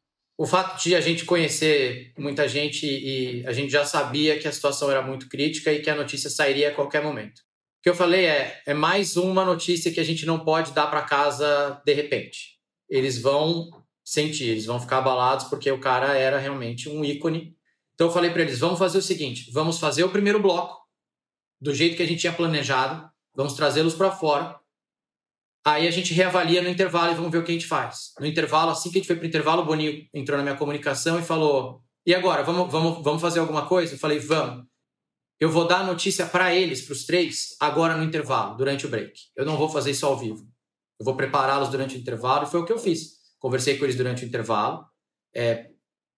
O 0.42 0.46
fato 0.46 0.82
de 0.82 0.96
a 0.96 1.00
gente 1.00 1.24
conhecer 1.24 2.12
muita 2.18 2.48
gente 2.48 2.84
e 2.84 3.46
a 3.46 3.52
gente 3.52 3.70
já 3.70 3.84
sabia 3.84 4.36
que 4.40 4.48
a 4.48 4.50
situação 4.50 4.90
era 4.90 5.00
muito 5.00 5.28
crítica 5.28 5.72
e 5.72 5.80
que 5.80 5.88
a 5.88 5.94
notícia 5.94 6.28
sairia 6.28 6.70
a 6.70 6.74
qualquer 6.74 7.00
momento. 7.00 7.38
O 7.38 7.82
que 7.84 7.88
eu 7.88 7.94
falei 7.94 8.26
é, 8.26 8.60
é 8.66 8.74
mais 8.74 9.16
uma 9.16 9.44
notícia 9.44 9.92
que 9.92 10.00
a 10.00 10.04
gente 10.04 10.26
não 10.26 10.40
pode 10.40 10.72
dar 10.72 10.88
para 10.88 11.02
casa 11.02 11.80
de 11.86 11.94
repente. 11.94 12.58
Eles 12.90 13.22
vão 13.22 13.70
sentir, 14.04 14.48
eles 14.48 14.66
vão 14.66 14.80
ficar 14.80 14.98
abalados 14.98 15.46
porque 15.46 15.70
o 15.70 15.78
cara 15.78 16.18
era 16.18 16.40
realmente 16.40 16.88
um 16.88 17.04
ícone 17.04 17.56
então 17.94 18.08
eu 18.08 18.12
falei 18.12 18.32
para 18.32 18.42
eles: 18.42 18.58
vamos 18.58 18.80
fazer 18.80 18.98
o 18.98 19.02
seguinte, 19.02 19.48
vamos 19.52 19.78
fazer 19.78 20.02
o 20.02 20.10
primeiro 20.10 20.42
bloco 20.42 20.76
do 21.60 21.72
jeito 21.72 21.96
que 21.96 22.02
a 22.02 22.06
gente 22.06 22.18
tinha 22.18 22.32
planejado, 22.32 23.08
vamos 23.32 23.52
trazê-los 23.54 23.94
para 23.94 24.10
fora. 24.10 24.58
Aí 25.64 25.86
a 25.86 25.90
gente 25.90 26.12
reavalia 26.12 26.60
no 26.60 26.68
intervalo 26.68 27.12
e 27.12 27.14
vamos 27.14 27.30
ver 27.30 27.38
o 27.38 27.44
que 27.44 27.52
a 27.52 27.54
gente 27.54 27.66
faz. 27.66 28.12
No 28.18 28.26
intervalo, 28.26 28.70
assim 28.70 28.90
que 28.90 28.98
a 28.98 29.00
gente 29.00 29.06
foi 29.06 29.16
para 29.16 29.24
o 29.24 29.28
intervalo, 29.28 29.62
o 29.62 29.64
Boninho 29.64 30.06
entrou 30.12 30.36
na 30.36 30.42
minha 30.42 30.56
comunicação 30.56 31.18
e 31.18 31.22
falou: 31.22 31.82
e 32.04 32.14
agora, 32.14 32.42
vamos, 32.42 32.70
vamos, 32.70 33.02
vamos 33.02 33.22
fazer 33.22 33.38
alguma 33.38 33.66
coisa? 33.66 33.94
Eu 33.94 33.98
falei: 33.98 34.18
vamos. 34.18 34.64
Eu 35.38 35.50
vou 35.50 35.66
dar 35.66 35.80
a 35.80 35.84
notícia 35.84 36.26
para 36.26 36.54
eles, 36.54 36.82
para 36.82 36.92
os 36.92 37.04
três, 37.04 37.56
agora 37.58 37.96
no 37.96 38.04
intervalo, 38.04 38.56
durante 38.56 38.86
o 38.86 38.88
break. 38.88 39.12
Eu 39.36 39.44
não 39.44 39.56
vou 39.56 39.68
fazer 39.68 39.90
isso 39.90 40.06
ao 40.06 40.16
vivo. 40.16 40.46
Eu 41.00 41.04
vou 41.04 41.16
prepará-los 41.16 41.68
durante 41.68 41.96
o 41.96 41.98
intervalo 41.98 42.46
e 42.46 42.50
foi 42.50 42.60
o 42.60 42.64
que 42.64 42.72
eu 42.72 42.78
fiz. 42.78 43.20
Conversei 43.40 43.76
com 43.76 43.84
eles 43.84 43.96
durante 43.96 44.24
o 44.24 44.28
intervalo, 44.28 44.84
é, 45.34 45.66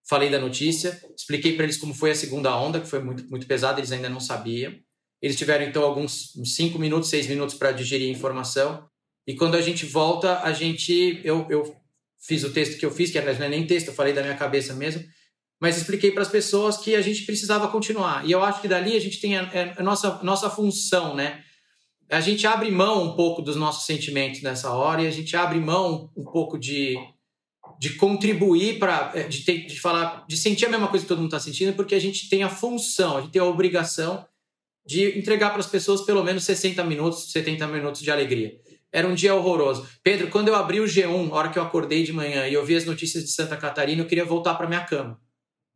falei 0.06 0.28
da 0.28 0.38
notícia, 0.38 1.00
expliquei 1.16 1.54
para 1.54 1.64
eles 1.64 1.78
como 1.78 1.94
foi 1.94 2.10
a 2.10 2.14
segunda 2.14 2.54
onda, 2.54 2.78
que 2.78 2.86
foi 2.86 2.98
muito, 2.98 3.26
muito 3.30 3.46
pesada, 3.46 3.80
eles 3.80 3.92
ainda 3.92 4.10
não 4.10 4.20
sabiam. 4.20 4.74
Eles 5.22 5.36
tiveram 5.36 5.64
então 5.64 5.82
alguns 5.82 6.32
cinco 6.44 6.78
minutos, 6.78 7.08
seis 7.08 7.26
minutos 7.26 7.54
para 7.54 7.72
digerir 7.72 8.08
a 8.08 8.12
informação. 8.12 8.86
E 9.26 9.34
quando 9.34 9.54
a 9.54 9.60
gente 9.60 9.86
volta, 9.86 10.40
a 10.40 10.52
gente 10.52 11.20
eu, 11.24 11.46
eu 11.48 11.76
fiz 12.18 12.44
o 12.44 12.52
texto 12.52 12.78
que 12.78 12.84
eu 12.84 12.90
fiz, 12.90 13.10
que 13.10 13.18
aliás 13.18 13.38
não 13.38 13.46
é 13.46 13.48
nem 13.48 13.66
texto, 13.66 13.88
eu 13.88 13.94
falei 13.94 14.12
da 14.12 14.22
minha 14.22 14.36
cabeça 14.36 14.74
mesmo, 14.74 15.04
mas 15.60 15.76
expliquei 15.76 16.10
para 16.10 16.22
as 16.22 16.28
pessoas 16.28 16.76
que 16.76 16.94
a 16.94 17.00
gente 17.00 17.24
precisava 17.24 17.68
continuar. 17.68 18.26
E 18.26 18.32
eu 18.32 18.42
acho 18.42 18.60
que 18.60 18.68
dali 18.68 18.96
a 18.96 19.00
gente 19.00 19.20
tem 19.20 19.36
a, 19.36 19.42
é 19.52 19.74
a 19.78 19.82
nossa 19.82 20.22
nossa 20.22 20.50
função, 20.50 21.14
né? 21.14 21.42
A 22.10 22.20
gente 22.20 22.46
abre 22.46 22.70
mão 22.70 23.02
um 23.02 23.16
pouco 23.16 23.40
dos 23.40 23.56
nossos 23.56 23.86
sentimentos 23.86 24.42
nessa 24.42 24.70
hora 24.70 25.02
e 25.02 25.06
a 25.06 25.10
gente 25.10 25.34
abre 25.36 25.58
mão 25.58 26.10
um 26.16 26.24
pouco 26.24 26.58
de 26.58 26.96
de 27.78 27.94
contribuir 27.94 28.78
para 28.78 29.12
é, 29.14 29.24
de, 29.24 29.42
de 29.42 29.80
falar, 29.80 30.24
de 30.28 30.37
sentir 30.37 30.66
a 30.66 30.68
mesma 30.68 30.88
coisa 30.88 31.04
que 31.04 31.08
todo 31.08 31.18
mundo 31.18 31.34
está 31.34 31.40
sentindo, 31.40 31.74
porque 31.74 31.94
a 31.94 32.00
gente 32.00 32.28
tem 32.28 32.42
a 32.42 32.48
função, 32.48 33.16
a 33.16 33.20
gente 33.22 33.32
tem 33.32 33.42
a 33.42 33.46
obrigação 33.46 34.24
de 34.87 35.18
entregar 35.18 35.50
para 35.50 35.60
as 35.60 35.66
pessoas 35.66 36.02
pelo 36.02 36.22
menos 36.22 36.44
60 36.44 36.84
minutos, 36.84 37.32
70 37.32 37.66
minutos 37.68 38.02
de 38.02 38.10
alegria. 38.10 38.58
Era 38.94 39.09
um 39.09 39.14
dia 39.14 39.35
horroroso. 39.35 39.88
Pedro, 40.02 40.30
quando 40.30 40.48
eu 40.48 40.54
abri 40.54 40.80
o 40.80 40.85
G1, 40.85 41.30
a 41.30 41.35
hora 41.35 41.48
que 41.50 41.59
eu 41.59 41.62
acordei 41.62 42.04
de 42.04 42.12
manhã 42.12 42.46
e 42.46 42.54
eu 42.54 42.64
vi 42.64 42.76
as 42.76 42.85
notícias 42.85 43.24
de 43.24 43.30
Santa 43.33 43.57
Catarina, 43.57 44.02
eu 44.02 44.07
queria 44.07 44.24
voltar 44.24 44.54
para 44.54 44.68
minha 44.68 44.85
cama, 44.85 45.20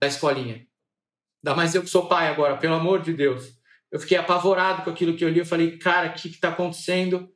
da 0.01 0.07
escolinha. 0.07 0.67
Ainda 1.45 1.57
mais 1.57 1.75
eu 1.75 1.83
que 1.83 1.91
sou 1.91 2.07
pai 2.07 2.29
agora, 2.29 2.57
pelo 2.57 2.75
amor 2.75 3.03
de 3.03 3.13
Deus. 3.13 3.59
Eu 3.91 3.99
fiquei 3.99 4.17
apavorado 4.17 4.83
com 4.83 4.91
aquilo 4.91 5.17
que 5.17 5.25
eu 5.25 5.29
li. 5.29 5.41
Eu 5.41 5.47
falei, 5.47 5.79
cara, 5.79 6.11
o 6.11 6.13
que 6.13 6.29
está 6.29 6.51
acontecendo? 6.51 7.29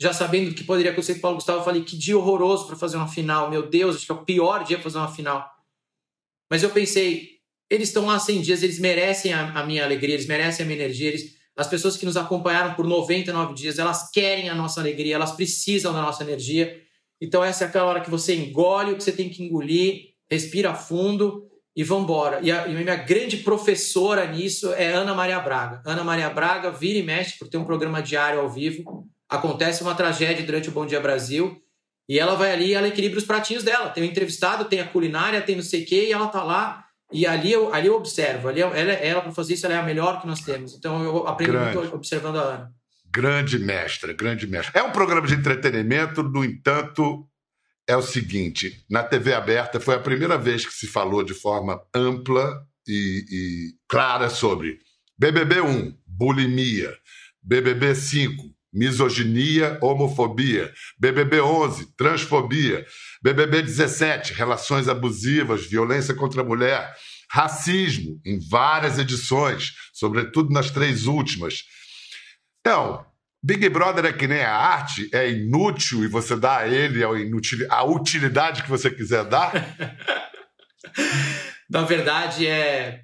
já 0.00 0.12
sabendo 0.12 0.54
que 0.54 0.62
poderia 0.62 0.92
acontecer 0.92 1.14
com 1.14 1.18
o 1.18 1.22
Paulo 1.22 1.36
Gustavo, 1.38 1.58
eu 1.58 1.64
falei 1.64 1.82
que 1.82 1.96
dia 1.96 2.16
horroroso 2.16 2.66
para 2.66 2.76
fazer 2.76 2.96
uma 2.96 3.08
final. 3.08 3.50
Meu 3.50 3.68
Deus, 3.68 3.96
acho 3.96 4.06
que 4.06 4.12
é 4.12 4.14
o 4.14 4.24
pior 4.24 4.62
dia 4.64 4.76
para 4.76 4.84
fazer 4.84 4.98
uma 4.98 5.12
final. 5.12 5.50
Mas 6.50 6.62
eu 6.62 6.70
pensei, 6.70 7.40
eles 7.68 7.88
estão 7.88 8.06
lá 8.06 8.18
100 8.18 8.42
dias, 8.42 8.62
eles 8.62 8.78
merecem 8.78 9.32
a, 9.32 9.60
a, 9.60 9.66
minha 9.66 9.84
alegria, 9.84 10.14
eles 10.14 10.26
merecem 10.26 10.64
a 10.64 10.66
minha 10.66 10.78
energia. 10.78 11.08
Eles, 11.08 11.36
as 11.58 11.66
pessoas 11.66 11.96
que 11.96 12.06
nos 12.06 12.16
acompanharam 12.16 12.74
por 12.74 12.86
99 12.86 13.52
dias, 13.52 13.78
elas 13.78 14.10
querem 14.10 14.48
a 14.48 14.54
nossa 14.54 14.80
alegria, 14.80 15.16
elas 15.16 15.32
precisam 15.32 15.92
da 15.92 16.00
nossa 16.00 16.22
energia. 16.22 16.80
Então 17.20 17.44
essa 17.44 17.64
é 17.64 17.66
aquela 17.66 17.84
hora 17.86 18.00
que 18.00 18.10
você 18.10 18.34
engole 18.34 18.92
o 18.92 18.96
que 18.96 19.02
você 19.02 19.12
tem 19.12 19.28
que 19.28 19.42
engolir, 19.42 20.14
respira 20.30 20.72
fundo 20.74 21.46
e 21.76 21.84
vambora. 21.84 22.40
E 22.42 22.50
a, 22.50 22.66
e 22.66 22.76
a 22.76 22.80
minha 22.80 22.96
grande 22.96 23.38
professora 23.38 24.24
nisso 24.26 24.72
é 24.72 24.86
Ana 24.88 25.14
Maria 25.14 25.40
Braga. 25.40 25.82
Ana 25.84 26.02
Maria 26.02 26.30
Braga 26.30 26.70
vira 26.70 26.98
e 26.98 27.02
mexe 27.02 27.38
por 27.38 27.48
ter 27.48 27.58
um 27.58 27.64
programa 27.64 28.00
diário 28.00 28.40
ao 28.40 28.48
vivo 28.48 29.06
acontece 29.28 29.82
uma 29.82 29.94
tragédia 29.94 30.44
durante 30.44 30.68
o 30.68 30.72
Bom 30.72 30.86
Dia 30.86 31.00
Brasil 31.00 31.60
e 32.08 32.18
ela 32.18 32.34
vai 32.34 32.52
ali 32.52 32.72
ela 32.72 32.88
equilibra 32.88 33.18
os 33.18 33.26
pratinhos 33.26 33.62
dela. 33.62 33.90
Tem 33.90 34.02
o 34.02 34.06
entrevistado, 34.06 34.64
tem 34.64 34.80
a 34.80 34.88
culinária, 34.88 35.42
tem 35.42 35.56
não 35.56 35.62
sei 35.62 35.82
o 35.82 35.86
quê, 35.86 36.06
e 36.08 36.12
ela 36.12 36.28
tá 36.28 36.42
lá. 36.42 36.86
E 37.12 37.26
ali 37.26 37.52
eu, 37.52 37.72
ali 37.72 37.86
eu 37.86 37.94
observo. 37.94 38.48
Ali 38.48 38.60
ela, 38.60 38.76
ela 38.76 39.22
para 39.22 39.32
fazer 39.32 39.54
isso, 39.54 39.66
ela 39.66 39.76
é 39.76 39.78
a 39.78 39.82
melhor 39.82 40.20
que 40.20 40.26
nós 40.26 40.40
temos. 40.40 40.74
Então 40.74 41.02
eu 41.02 41.26
aprendo 41.26 41.52
grande. 41.52 41.76
muito 41.76 41.94
observando 41.94 42.36
a 42.36 42.42
Ana. 42.42 42.72
Grande 43.10 43.58
mestra, 43.58 44.12
grande 44.12 44.46
mestra. 44.46 44.78
É 44.78 44.82
um 44.82 44.92
programa 44.92 45.26
de 45.26 45.34
entretenimento, 45.34 46.22
no 46.22 46.44
entanto, 46.44 47.26
é 47.86 47.96
o 47.96 48.02
seguinte: 48.02 48.84
na 48.88 49.02
TV 49.02 49.32
aberta 49.32 49.80
foi 49.80 49.94
a 49.94 50.00
primeira 50.00 50.36
vez 50.36 50.66
que 50.66 50.72
se 50.72 50.86
falou 50.86 51.22
de 51.24 51.32
forma 51.32 51.80
ampla 51.94 52.62
e, 52.86 53.24
e 53.30 53.74
clara 53.88 54.28
sobre 54.28 54.78
BBB 55.18 55.60
1, 55.62 55.98
bulimia, 56.06 56.94
BBB 57.42 57.94
5, 57.94 58.54
misoginia, 58.72 59.78
homofobia. 59.82 60.72
BBB 60.98 61.40
11, 61.40 61.96
transfobia. 61.96 62.86
BBB 63.22 63.62
17, 63.62 64.32
relações 64.32 64.88
abusivas, 64.88 65.66
violência 65.66 66.14
contra 66.14 66.42
a 66.42 66.44
mulher. 66.44 66.94
Racismo, 67.30 68.20
em 68.24 68.38
várias 68.48 68.98
edições, 68.98 69.72
sobretudo 69.92 70.50
nas 70.50 70.70
três 70.70 71.06
últimas. 71.06 71.64
Então, 72.60 73.04
Big 73.42 73.68
Brother 73.68 74.06
é 74.06 74.12
que 74.12 74.26
nem 74.26 74.42
a 74.42 74.54
arte, 74.54 75.08
é 75.12 75.30
inútil 75.30 76.04
e 76.04 76.08
você 76.08 76.36
dá 76.36 76.58
a 76.58 76.68
ele 76.68 77.02
a 77.04 77.84
utilidade 77.84 78.62
que 78.62 78.70
você 78.70 78.90
quiser 78.90 79.24
dar? 79.24 79.52
Na 81.70 81.82
verdade, 81.82 82.46
é 82.46 83.02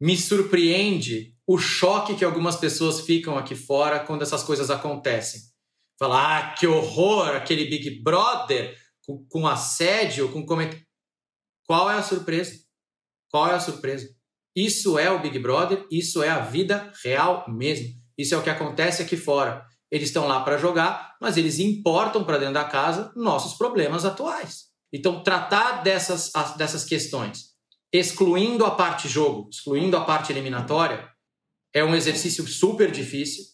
me 0.00 0.16
surpreende 0.16 1.34
o 1.52 1.58
choque 1.58 2.14
que 2.14 2.24
algumas 2.24 2.54
pessoas 2.54 3.00
ficam 3.00 3.36
aqui 3.36 3.56
fora 3.56 3.98
quando 3.98 4.22
essas 4.22 4.40
coisas 4.40 4.70
acontecem. 4.70 5.40
Falar, 5.98 6.38
ah, 6.38 6.54
que 6.54 6.64
horror, 6.64 7.34
aquele 7.34 7.64
Big 7.64 8.04
Brother 8.04 8.78
com, 9.04 9.26
com 9.28 9.48
assédio, 9.48 10.30
com 10.30 10.46
comentário. 10.46 10.86
Qual 11.66 11.90
é 11.90 11.98
a 11.98 12.04
surpresa? 12.04 12.54
Qual 13.28 13.48
é 13.48 13.54
a 13.54 13.58
surpresa? 13.58 14.08
Isso 14.54 14.96
é 14.96 15.10
o 15.10 15.18
Big 15.18 15.40
Brother, 15.40 15.84
isso 15.90 16.22
é 16.22 16.28
a 16.28 16.38
vida 16.38 16.92
real 17.02 17.44
mesmo. 17.48 17.88
Isso 18.16 18.32
é 18.32 18.38
o 18.38 18.44
que 18.44 18.50
acontece 18.50 19.02
aqui 19.02 19.16
fora. 19.16 19.66
Eles 19.90 20.06
estão 20.06 20.28
lá 20.28 20.44
para 20.44 20.56
jogar, 20.56 21.16
mas 21.20 21.36
eles 21.36 21.58
importam 21.58 22.22
para 22.22 22.38
dentro 22.38 22.54
da 22.54 22.64
casa 22.64 23.12
nossos 23.16 23.58
problemas 23.58 24.04
atuais. 24.04 24.66
Então, 24.92 25.20
tratar 25.24 25.82
dessas, 25.82 26.30
dessas 26.56 26.84
questões, 26.84 27.46
excluindo 27.92 28.64
a 28.64 28.70
parte 28.70 29.08
jogo, 29.08 29.48
excluindo 29.50 29.96
a 29.96 30.04
parte 30.04 30.32
eliminatória, 30.32 31.09
é 31.74 31.84
um 31.84 31.94
exercício 31.94 32.46
super 32.46 32.90
difícil 32.90 33.44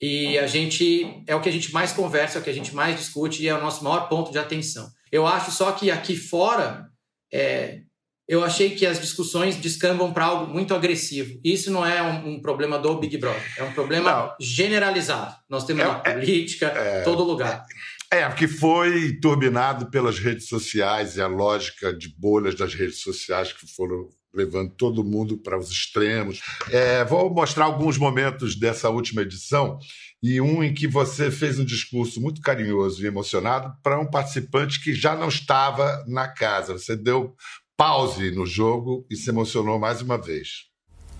e 0.00 0.38
a 0.38 0.46
gente 0.46 1.22
é 1.26 1.34
o 1.34 1.40
que 1.40 1.48
a 1.48 1.52
gente 1.52 1.72
mais 1.72 1.92
conversa, 1.92 2.38
é 2.38 2.40
o 2.40 2.44
que 2.44 2.50
a 2.50 2.54
gente 2.54 2.74
mais 2.74 2.96
discute 2.98 3.42
e 3.42 3.48
é 3.48 3.54
o 3.54 3.60
nosso 3.60 3.82
maior 3.82 4.08
ponto 4.08 4.30
de 4.30 4.38
atenção. 4.38 4.90
Eu 5.10 5.26
acho 5.26 5.50
só 5.50 5.72
que 5.72 5.90
aqui 5.90 6.16
fora 6.16 6.86
é, 7.32 7.80
eu 8.28 8.44
achei 8.44 8.70
que 8.70 8.84
as 8.84 9.00
discussões 9.00 9.56
descambam 9.56 10.12
para 10.12 10.24
algo 10.24 10.52
muito 10.52 10.74
agressivo. 10.74 11.38
Isso 11.44 11.70
não 11.70 11.86
é 11.86 12.02
um, 12.02 12.34
um, 12.34 12.42
problema 12.42 12.78
do 12.78 12.98
Big 12.98 13.16
Brother, 13.16 13.42
é 13.56 13.62
um 13.62 13.72
problema 13.72 14.10
não. 14.12 14.34
generalizado. 14.40 15.34
Nós 15.48 15.64
temos 15.64 15.84
é, 15.84 15.86
na 15.86 16.02
é, 16.04 16.14
política, 16.14 16.66
é, 16.66 17.02
todo 17.02 17.22
lugar. 17.22 17.64
É, 18.12 18.18
é, 18.18 18.28
porque 18.28 18.48
foi 18.48 19.18
turbinado 19.20 19.90
pelas 19.90 20.18
redes 20.18 20.48
sociais 20.48 21.16
e 21.16 21.20
a 21.20 21.26
lógica 21.26 21.92
de 21.92 22.08
bolhas 22.18 22.54
das 22.54 22.74
redes 22.74 23.00
sociais 23.00 23.52
que 23.52 23.66
foram 23.66 24.08
levando 24.36 24.70
todo 24.70 25.02
mundo 25.02 25.36
para 25.38 25.58
os 25.58 25.70
extremos. 25.70 26.40
É, 26.70 27.04
vou 27.04 27.32
mostrar 27.32 27.64
alguns 27.64 27.96
momentos 27.96 28.54
dessa 28.54 28.90
última 28.90 29.22
edição 29.22 29.78
e 30.22 30.40
um 30.40 30.62
em 30.62 30.74
que 30.74 30.86
você 30.86 31.30
fez 31.30 31.58
um 31.58 31.64
discurso 31.64 32.20
muito 32.20 32.40
carinhoso 32.40 33.02
e 33.02 33.06
emocionado 33.06 33.72
para 33.82 33.98
um 33.98 34.06
participante 34.06 34.82
que 34.82 34.94
já 34.94 35.16
não 35.16 35.28
estava 35.28 36.04
na 36.06 36.28
casa. 36.28 36.74
Você 36.74 36.96
deu 36.96 37.34
pause 37.76 38.30
no 38.30 38.46
jogo 38.46 39.06
e 39.10 39.16
se 39.16 39.30
emocionou 39.30 39.78
mais 39.78 40.00
uma 40.00 40.18
vez. 40.18 40.66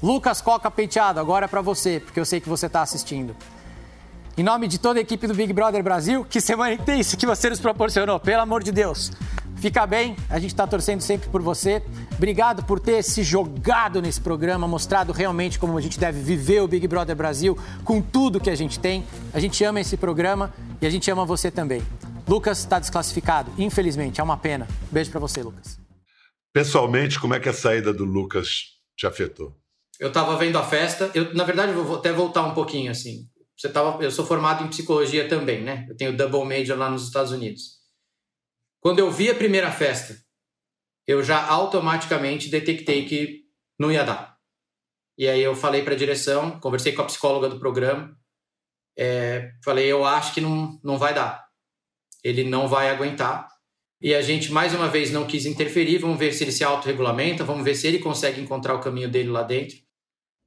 Lucas 0.03 0.43
Coca 0.43 0.71
Penteado, 0.71 1.19
agora 1.19 1.47
é 1.47 1.49
para 1.49 1.63
você, 1.63 2.01
porque 2.01 2.21
eu 2.21 2.25
sei 2.25 2.41
que 2.41 2.49
você 2.49 2.67
está 2.67 2.83
assistindo. 2.83 3.35
Em 4.37 4.43
nome 4.43 4.69
de 4.69 4.79
toda 4.79 4.99
a 4.99 5.03
equipe 5.03 5.27
do 5.27 5.35
Big 5.35 5.51
Brother 5.53 5.83
Brasil, 5.83 6.23
que 6.25 6.43
semana 6.43 6.75
intensa 6.75 7.17
que 7.17 7.25
você 7.25 7.49
nos 7.49 7.59
proporcionou, 7.59 8.21
pelo 8.21 8.43
amor 8.43 8.63
de 8.63 8.71
Deus. 8.71 9.11
Fica 9.57 9.87
bem, 9.87 10.15
a 10.29 10.39
gente 10.39 10.51
está 10.51 10.67
torcendo 10.67 11.01
sempre 11.01 11.29
por 11.29 11.41
você. 11.41 11.83
Obrigado 12.15 12.63
por 12.65 12.79
ter 12.79 13.03
se 13.03 13.23
jogado 13.23 14.03
nesse 14.03 14.21
programa, 14.21 14.69
mostrado 14.69 15.13
realmente 15.13 15.59
como 15.59 15.77
a 15.77 15.81
gente 15.81 15.99
deve 15.99 16.21
viver 16.21 16.61
o 16.61 16.69
Big 16.69 16.87
Brother 16.87 17.17
Brasil 17.17 17.59
com 17.85 18.01
tudo 18.01 18.39
que 18.39 18.51
a 18.51 18.55
gente 18.55 18.79
tem. 18.79 19.05
A 19.33 19.41
gente 19.41 19.63
ama 19.65 19.81
esse 19.81 19.97
programa 19.97 20.53
e 20.81 20.87
a 20.87 20.91
gente 20.91 21.11
ama 21.11 21.25
você 21.25 21.51
também. 21.51 21.83
Lucas 22.29 22.59
está 22.59 22.79
desclassificado, 22.79 23.51
infelizmente, 23.57 24.21
é 24.21 24.25
uma 24.25 24.37
pena. 24.37 24.67
Beijo 24.91 25.11
para 25.11 25.21
você, 25.21 25.43
Lucas. 25.43 25.79
Pessoalmente, 26.53 27.19
como 27.19 27.35
é 27.35 27.41
que 27.41 27.49
a 27.49 27.53
saída 27.53 27.93
do 27.93 28.05
Lucas 28.05 28.77
te 28.97 29.07
afetou? 29.07 29.55
Eu 29.99 30.09
estava 30.09 30.37
vendo 30.37 30.59
a 30.59 30.63
festa, 30.63 31.11
eu, 31.15 31.33
na 31.35 31.45
verdade, 31.45 31.73
eu 31.73 31.85
vou 31.85 31.97
até 31.97 32.13
voltar 32.13 32.43
um 32.43 32.53
pouquinho 32.53 32.91
assim. 32.91 33.27
Você 33.57 33.71
tava, 33.71 34.03
eu 34.03 34.11
sou 34.11 34.27
formado 34.27 34.63
em 34.65 34.69
psicologia 34.69 35.29
também, 35.29 35.63
né? 35.63 35.87
Eu 35.89 35.97
tenho 35.97 36.15
double 36.15 36.45
major 36.45 36.77
lá 36.77 36.91
nos 36.91 37.05
Estados 37.05 37.33
Unidos. 37.33 37.76
Quando 38.81 38.99
eu 38.99 39.11
vi 39.11 39.31
a 39.31 39.35
primeira 39.35 39.71
festa, 39.71 40.17
eu 41.07 41.23
já 41.23 41.45
automaticamente 41.47 42.49
detectei 42.49 43.07
que 43.07 43.45
não 43.79 43.91
ia 43.91 44.05
dar. 44.05 44.37
E 45.19 45.29
aí 45.29 45.43
eu 45.43 45.55
falei 45.55 45.83
para 45.83 45.95
a 45.95 45.99
direção, 45.99 46.61
conversei 46.61 46.93
com 46.93 47.03
a 47.03 47.07
psicóloga 47.07 47.49
do 47.49 47.59
programa, 47.59 48.17
é, 48.99 49.53
falei, 49.63 49.91
eu 49.91 50.05
acho 50.05 50.33
que 50.33 50.41
não, 50.41 50.81
não 50.83 50.99
vai 50.99 51.13
dar. 51.13 51.45
Ele 52.25 52.45
não 52.45 52.67
vai 52.67 52.91
aguentar. 52.91 53.49
E 54.01 54.15
a 54.15 54.23
gente, 54.23 54.51
mais 54.51 54.75
uma 54.75 54.89
vez, 54.89 55.11
não 55.11 55.27
quis 55.27 55.47
interferir. 55.47 55.99
Vamos 55.99 56.19
ver 56.19 56.33
se 56.33 56.45
ele 56.45 56.53
se 56.53 56.65
autorregulamenta, 56.65 57.45
vamos 57.45 57.65
ver 57.65 57.75
se 57.75 57.87
ele 57.87 57.99
consegue 57.99 58.41
encontrar 58.41 58.75
o 58.75 58.81
caminho 58.81 59.11
dele 59.11 59.29
lá 59.29 59.43
dentro. 59.43 59.77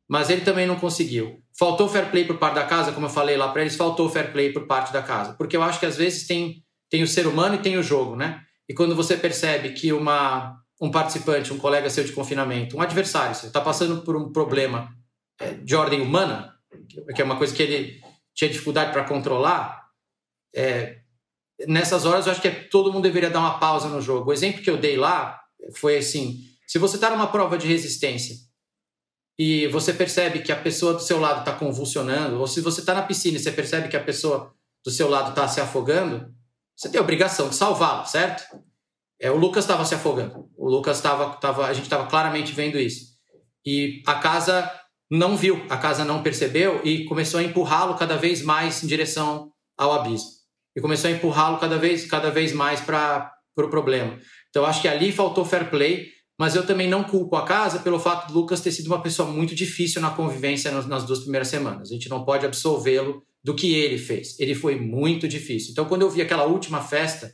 Mas 0.08 0.30
ele 0.30 0.42
também 0.42 0.66
não 0.66 0.80
conseguiu. 0.80 1.44
Faltou 1.58 1.88
fair 1.88 2.10
play 2.10 2.26
por 2.26 2.38
parte 2.38 2.56
da 2.56 2.66
casa, 2.66 2.92
como 2.92 3.06
eu 3.06 3.12
falei 3.12 3.38
lá 3.38 3.52
para 3.52 3.62
eles, 3.62 3.76
faltou 3.76 4.10
fair 4.10 4.32
play 4.32 4.52
por 4.52 4.66
parte 4.66 4.92
da 4.92 5.04
casa. 5.04 5.34
Porque 5.34 5.56
eu 5.56 5.62
acho 5.62 5.80
que 5.80 5.86
às 5.86 5.98
vezes 5.98 6.26
tem 6.26 6.64
tem 6.90 7.04
o 7.04 7.08
ser 7.08 7.28
humano 7.28 7.56
e 7.56 7.62
tem 7.62 7.78
o 7.78 7.84
jogo, 7.84 8.16
né? 8.16 8.44
E 8.68 8.74
quando 8.74 8.96
você 8.96 9.18
percebe 9.18 9.72
que 9.72 9.92
uma, 9.94 10.56
um 10.82 10.92
participante, 10.92 11.54
um 11.54 11.58
colega 11.58 11.90
seu 11.90 12.04
de 12.04 12.12
confinamento, 12.12 12.78
um 12.78 12.82
adversário, 12.82 13.36
você 13.36 13.48
está 13.48 13.62
passando 13.62 14.02
por 14.02 14.16
um 14.16 14.32
problema 14.32 14.90
é, 15.40 15.54
de 15.54 15.76
ordem 15.76 16.02
humana, 16.02 16.54
que 17.16 17.22
é 17.22 17.26
uma 17.26 17.38
coisa 17.38 17.56
que 17.56 17.64
ele 17.64 18.02
tinha 18.36 18.50
dificuldade 18.50 18.92
para 18.92 19.04
controlar, 19.04 19.88
é, 20.56 21.00
nessas 21.68 22.06
horas 22.06 22.26
eu 22.26 22.32
acho 22.32 22.42
que 22.42 22.50
todo 22.50 22.92
mundo 22.92 23.04
deveria 23.04 23.30
dar 23.30 23.40
uma 23.40 23.60
pausa 23.60 23.90
no 23.90 24.02
jogo. 24.02 24.30
O 24.30 24.34
exemplo 24.34 24.62
que 24.62 24.70
eu 24.70 24.78
dei 24.78 24.96
lá 24.98 25.40
foi 25.76 25.98
assim: 25.98 26.40
se 26.68 26.78
você 26.78 26.96
está 26.96 27.10
numa 27.10 27.28
prova 27.28 27.58
de 27.58 27.68
resistência 27.68 28.36
e 29.38 29.68
você 29.68 29.94
percebe 29.94 30.40
que 30.40 30.52
a 30.52 30.56
pessoa 30.56 30.94
do 30.94 31.02
seu 31.02 31.20
lado 31.20 31.40
está 31.40 31.54
convulsionando, 31.54 32.40
ou 32.40 32.48
se 32.48 32.62
você 32.62 32.82
está 32.82 32.94
na 32.94 33.04
piscina 33.04 33.38
e 33.38 33.40
você 33.40 33.52
percebe 33.52 33.88
que 33.88 33.98
a 33.98 34.04
pessoa 34.04 34.54
do 34.84 34.92
seu 34.92 35.10
lado 35.10 35.30
está 35.30 35.48
se 35.48 35.60
afogando, 35.60 36.34
você 36.80 36.88
tem 36.88 36.98
a 36.98 37.04
obrigação 37.04 37.50
de 37.50 37.56
salvá-lo, 37.56 38.06
certo? 38.06 38.42
É, 39.20 39.30
o 39.30 39.36
Lucas 39.36 39.66
estava 39.66 39.84
se 39.84 39.94
afogando. 39.94 40.50
O 40.58 40.70
Lucas 40.70 40.96
estava, 40.96 41.36
tava, 41.36 41.66
a 41.66 41.74
gente 41.74 41.84
estava 41.84 42.08
claramente 42.08 42.54
vendo 42.54 42.80
isso. 42.80 43.18
E 43.66 44.02
a 44.08 44.16
casa 44.16 44.72
não 45.12 45.36
viu, 45.36 45.62
a 45.70 45.76
casa 45.76 46.06
não 46.06 46.24
percebeu 46.24 46.80
e 46.86 47.04
começou 47.04 47.42
a 47.42 47.44
empurrá-lo 47.44 47.96
cada 47.96 48.16
vez 48.16 48.42
mais 48.42 48.82
em 48.82 48.88
direção 48.88 49.52
ao 49.78 49.92
abismo. 49.92 50.30
E 50.74 50.80
começou 50.80 51.10
a 51.10 51.14
empurrá-lo 51.14 51.58
cada 51.58 51.78
vez, 51.78 52.06
cada 52.06 52.32
vez 52.32 52.54
mais 52.54 52.80
para 52.80 53.30
o 53.52 53.62
pro 53.62 53.70
problema. 53.70 54.18
Então 54.50 54.66
acho 54.66 54.82
que 54.82 54.88
ali 54.88 55.12
faltou 55.12 55.44
fair 55.44 55.70
play, 55.70 56.08
mas 56.40 56.56
eu 56.56 56.66
também 56.66 56.88
não 56.88 57.04
culpo 57.04 57.36
a 57.36 57.44
casa 57.44 57.80
pelo 57.80 58.00
fato 58.00 58.32
do 58.32 58.40
Lucas 58.40 58.62
ter 58.62 58.72
sido 58.72 58.88
uma 58.88 59.02
pessoa 59.02 59.30
muito 59.30 59.54
difícil 59.54 60.02
na 60.02 60.12
convivência 60.12 60.72
nas, 60.72 60.86
nas 60.86 61.04
duas 61.04 61.20
primeiras 61.20 61.50
semanas. 61.50 61.92
A 61.92 61.94
gente 61.94 62.08
não 62.08 62.24
pode 62.24 62.46
absolvê-lo 62.46 63.22
do 63.44 63.56
que 63.56 63.74
ele 63.74 63.98
fez. 63.98 64.40
Ele 64.40 64.54
foi 64.54 64.80
muito 64.80 65.28
difícil. 65.28 65.72
Então, 65.72 65.86
quando 65.86 66.02
eu 66.02 66.10
vi 66.10 66.22
aquela 66.22 66.46
última 66.46 66.82
festa, 66.82 67.34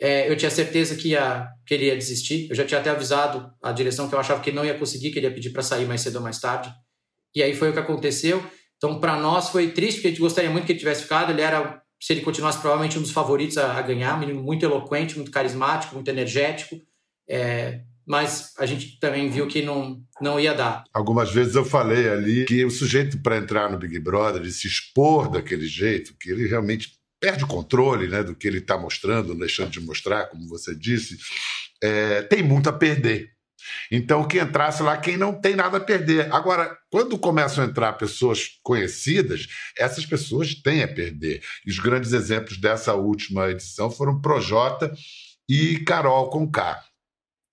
é, 0.00 0.30
eu 0.30 0.36
tinha 0.36 0.50
certeza 0.50 0.96
que, 0.96 1.10
ia, 1.10 1.48
que 1.66 1.74
ele 1.74 1.86
ia 1.86 1.96
desistir. 1.96 2.48
Eu 2.50 2.56
já 2.56 2.64
tinha 2.64 2.80
até 2.80 2.90
avisado 2.90 3.52
a 3.62 3.72
direção 3.72 4.08
que 4.08 4.14
eu 4.14 4.18
achava 4.18 4.42
que 4.42 4.52
não 4.52 4.64
ia 4.64 4.78
conseguir, 4.78 5.10
que 5.10 5.18
ele 5.18 5.26
ia 5.26 5.34
pedir 5.34 5.50
para 5.50 5.62
sair 5.62 5.86
mais 5.86 6.00
cedo 6.00 6.16
ou 6.16 6.22
mais 6.22 6.38
tarde. 6.38 6.72
E 7.34 7.42
aí 7.42 7.54
foi 7.54 7.70
o 7.70 7.72
que 7.72 7.78
aconteceu. 7.78 8.44
Então, 8.76 9.00
para 9.00 9.16
nós 9.16 9.48
foi 9.48 9.70
triste, 9.70 9.96
porque 9.96 10.08
a 10.08 10.10
gente 10.10 10.20
gostaria 10.20 10.50
muito 10.50 10.66
que 10.66 10.72
ele 10.72 10.78
tivesse 10.78 11.02
ficado. 11.02 11.30
Ele 11.30 11.40
era, 11.40 11.80
se 12.00 12.12
ele 12.12 12.20
continuasse, 12.20 12.58
provavelmente 12.58 12.98
um 12.98 13.02
dos 13.02 13.12
favoritos 13.12 13.56
a, 13.56 13.78
a 13.78 13.82
ganhar. 13.82 14.16
Um 14.16 14.20
menino 14.20 14.42
muito 14.42 14.64
eloquente, 14.64 15.16
muito 15.16 15.30
carismático, 15.30 15.94
muito 15.94 16.08
energético. 16.08 16.76
É, 17.28 17.82
mas 18.06 18.52
a 18.58 18.66
gente 18.66 18.98
também 18.98 19.30
viu 19.30 19.46
que 19.46 19.62
não, 19.62 20.02
não 20.20 20.38
ia 20.38 20.54
dar. 20.54 20.84
Algumas 20.92 21.30
vezes 21.30 21.54
eu 21.54 21.64
falei 21.64 22.08
ali 22.08 22.44
que 22.44 22.64
o 22.64 22.70
sujeito 22.70 23.20
para 23.22 23.36
entrar 23.36 23.70
no 23.70 23.78
Big 23.78 23.98
Brother 23.98 24.42
e 24.42 24.50
se 24.50 24.66
expor 24.66 25.30
daquele 25.30 25.66
jeito, 25.66 26.14
que 26.18 26.30
ele 26.30 26.46
realmente 26.46 26.92
perde 27.20 27.44
o 27.44 27.48
controle 27.48 28.08
né, 28.08 28.22
do 28.22 28.34
que 28.34 28.48
ele 28.48 28.58
está 28.58 28.76
mostrando, 28.76 29.34
deixando 29.34 29.70
de 29.70 29.80
mostrar, 29.80 30.26
como 30.26 30.48
você 30.48 30.74
disse, 30.74 31.16
é, 31.80 32.22
tem 32.22 32.42
muito 32.42 32.68
a 32.68 32.72
perder. 32.72 33.30
Então, 33.90 34.26
que 34.26 34.40
entrasse 34.40 34.82
lá 34.82 34.96
quem 34.96 35.16
não 35.16 35.32
tem 35.32 35.54
nada 35.54 35.76
a 35.76 35.80
perder. 35.80 36.32
Agora, 36.34 36.76
quando 36.90 37.18
começam 37.18 37.62
a 37.62 37.66
entrar 37.66 37.92
pessoas 37.92 38.58
conhecidas, 38.62 39.46
essas 39.78 40.04
pessoas 40.04 40.54
têm 40.54 40.82
a 40.82 40.88
perder. 40.88 41.42
E 41.64 41.70
os 41.70 41.78
grandes 41.78 42.12
exemplos 42.12 42.58
dessa 42.58 42.94
última 42.94 43.50
edição 43.50 43.90
foram 43.90 44.20
Projota 44.20 44.92
e 45.48 45.78
Carol 45.80 46.28
com 46.30 46.50
K. 46.50 46.82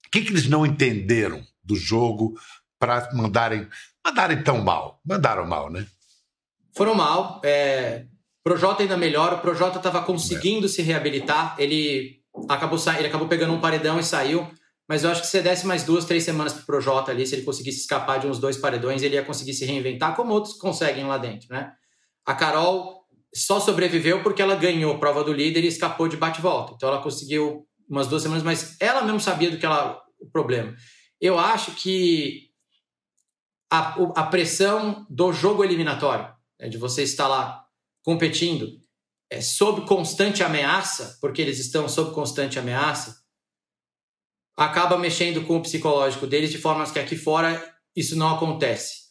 O 0.09 0.11
que, 0.11 0.21
que 0.21 0.31
eles 0.31 0.47
não 0.47 0.65
entenderam 0.65 1.39
do 1.63 1.75
jogo 1.75 2.33
para 2.79 3.13
mandarem, 3.13 3.67
mandarem 4.03 4.41
tão 4.41 4.59
mal? 4.63 4.99
Mandaram 5.05 5.45
mal, 5.45 5.69
né? 5.69 5.85
Foram 6.75 6.95
mal. 6.95 7.39
É... 7.45 8.05
Projota 8.43 8.81
ainda 8.81 8.97
melhor. 8.97 9.33
O 9.33 9.39
Projota 9.39 9.77
estava 9.77 10.01
conseguindo 10.01 10.65
é. 10.65 10.69
se 10.69 10.81
reabilitar. 10.81 11.55
Ele 11.59 12.23
acabou, 12.49 12.79
sa... 12.79 12.97
ele 12.97 13.07
acabou 13.07 13.27
pegando 13.27 13.53
um 13.53 13.61
paredão 13.61 13.99
e 13.99 14.03
saiu. 14.03 14.49
Mas 14.87 15.03
eu 15.03 15.11
acho 15.11 15.21
que 15.21 15.27
se 15.27 15.39
desse 15.43 15.67
mais 15.67 15.83
duas, 15.83 16.05
três 16.05 16.23
semanas 16.23 16.53
para 16.53 16.63
o 16.63 16.65
Projota 16.65 17.11
ali, 17.11 17.27
se 17.27 17.35
ele 17.35 17.43
conseguisse 17.43 17.81
escapar 17.81 18.19
de 18.19 18.25
uns 18.25 18.39
dois 18.39 18.57
paredões, 18.57 19.03
ele 19.03 19.13
ia 19.13 19.23
conseguir 19.23 19.53
se 19.53 19.63
reinventar, 19.63 20.15
como 20.15 20.33
outros 20.33 20.55
conseguem 20.55 21.05
lá 21.05 21.19
dentro, 21.19 21.47
né? 21.51 21.71
A 22.25 22.33
Carol 22.33 23.05
só 23.31 23.59
sobreviveu 23.59 24.23
porque 24.23 24.41
ela 24.41 24.55
ganhou 24.55 24.97
prova 24.97 25.23
do 25.23 25.31
líder 25.31 25.63
e 25.63 25.67
escapou 25.67 26.07
de 26.07 26.17
bate-volta. 26.17 26.73
Então 26.75 26.89
ela 26.89 27.03
conseguiu 27.03 27.67
umas 27.89 28.07
duas 28.07 28.21
semanas, 28.21 28.43
mas 28.43 28.77
ela 28.79 29.01
mesmo 29.03 29.19
sabia 29.19 29.49
do 29.49 29.57
que 29.57 29.65
ela 29.65 30.01
o 30.19 30.29
problema. 30.29 30.75
Eu 31.19 31.39
acho 31.39 31.71
que 31.71 32.49
a, 33.71 33.95
a 34.15 34.25
pressão 34.27 35.05
do 35.09 35.33
jogo 35.33 35.63
eliminatório, 35.63 36.33
né, 36.59 36.69
de 36.69 36.77
você 36.77 37.03
estar 37.03 37.27
lá 37.27 37.65
competindo, 38.03 38.67
é, 39.29 39.41
sob 39.41 39.85
constante 39.87 40.43
ameaça, 40.43 41.17
porque 41.21 41.41
eles 41.41 41.59
estão 41.59 41.87
sob 41.87 42.13
constante 42.13 42.57
ameaça, 42.57 43.19
acaba 44.57 44.97
mexendo 44.97 45.45
com 45.45 45.57
o 45.57 45.61
psicológico 45.61 46.27
deles 46.27 46.51
de 46.51 46.57
formas 46.57 46.91
que 46.91 46.99
aqui 46.99 47.15
fora 47.15 47.75
isso 47.95 48.15
não 48.15 48.35
acontece. 48.35 49.09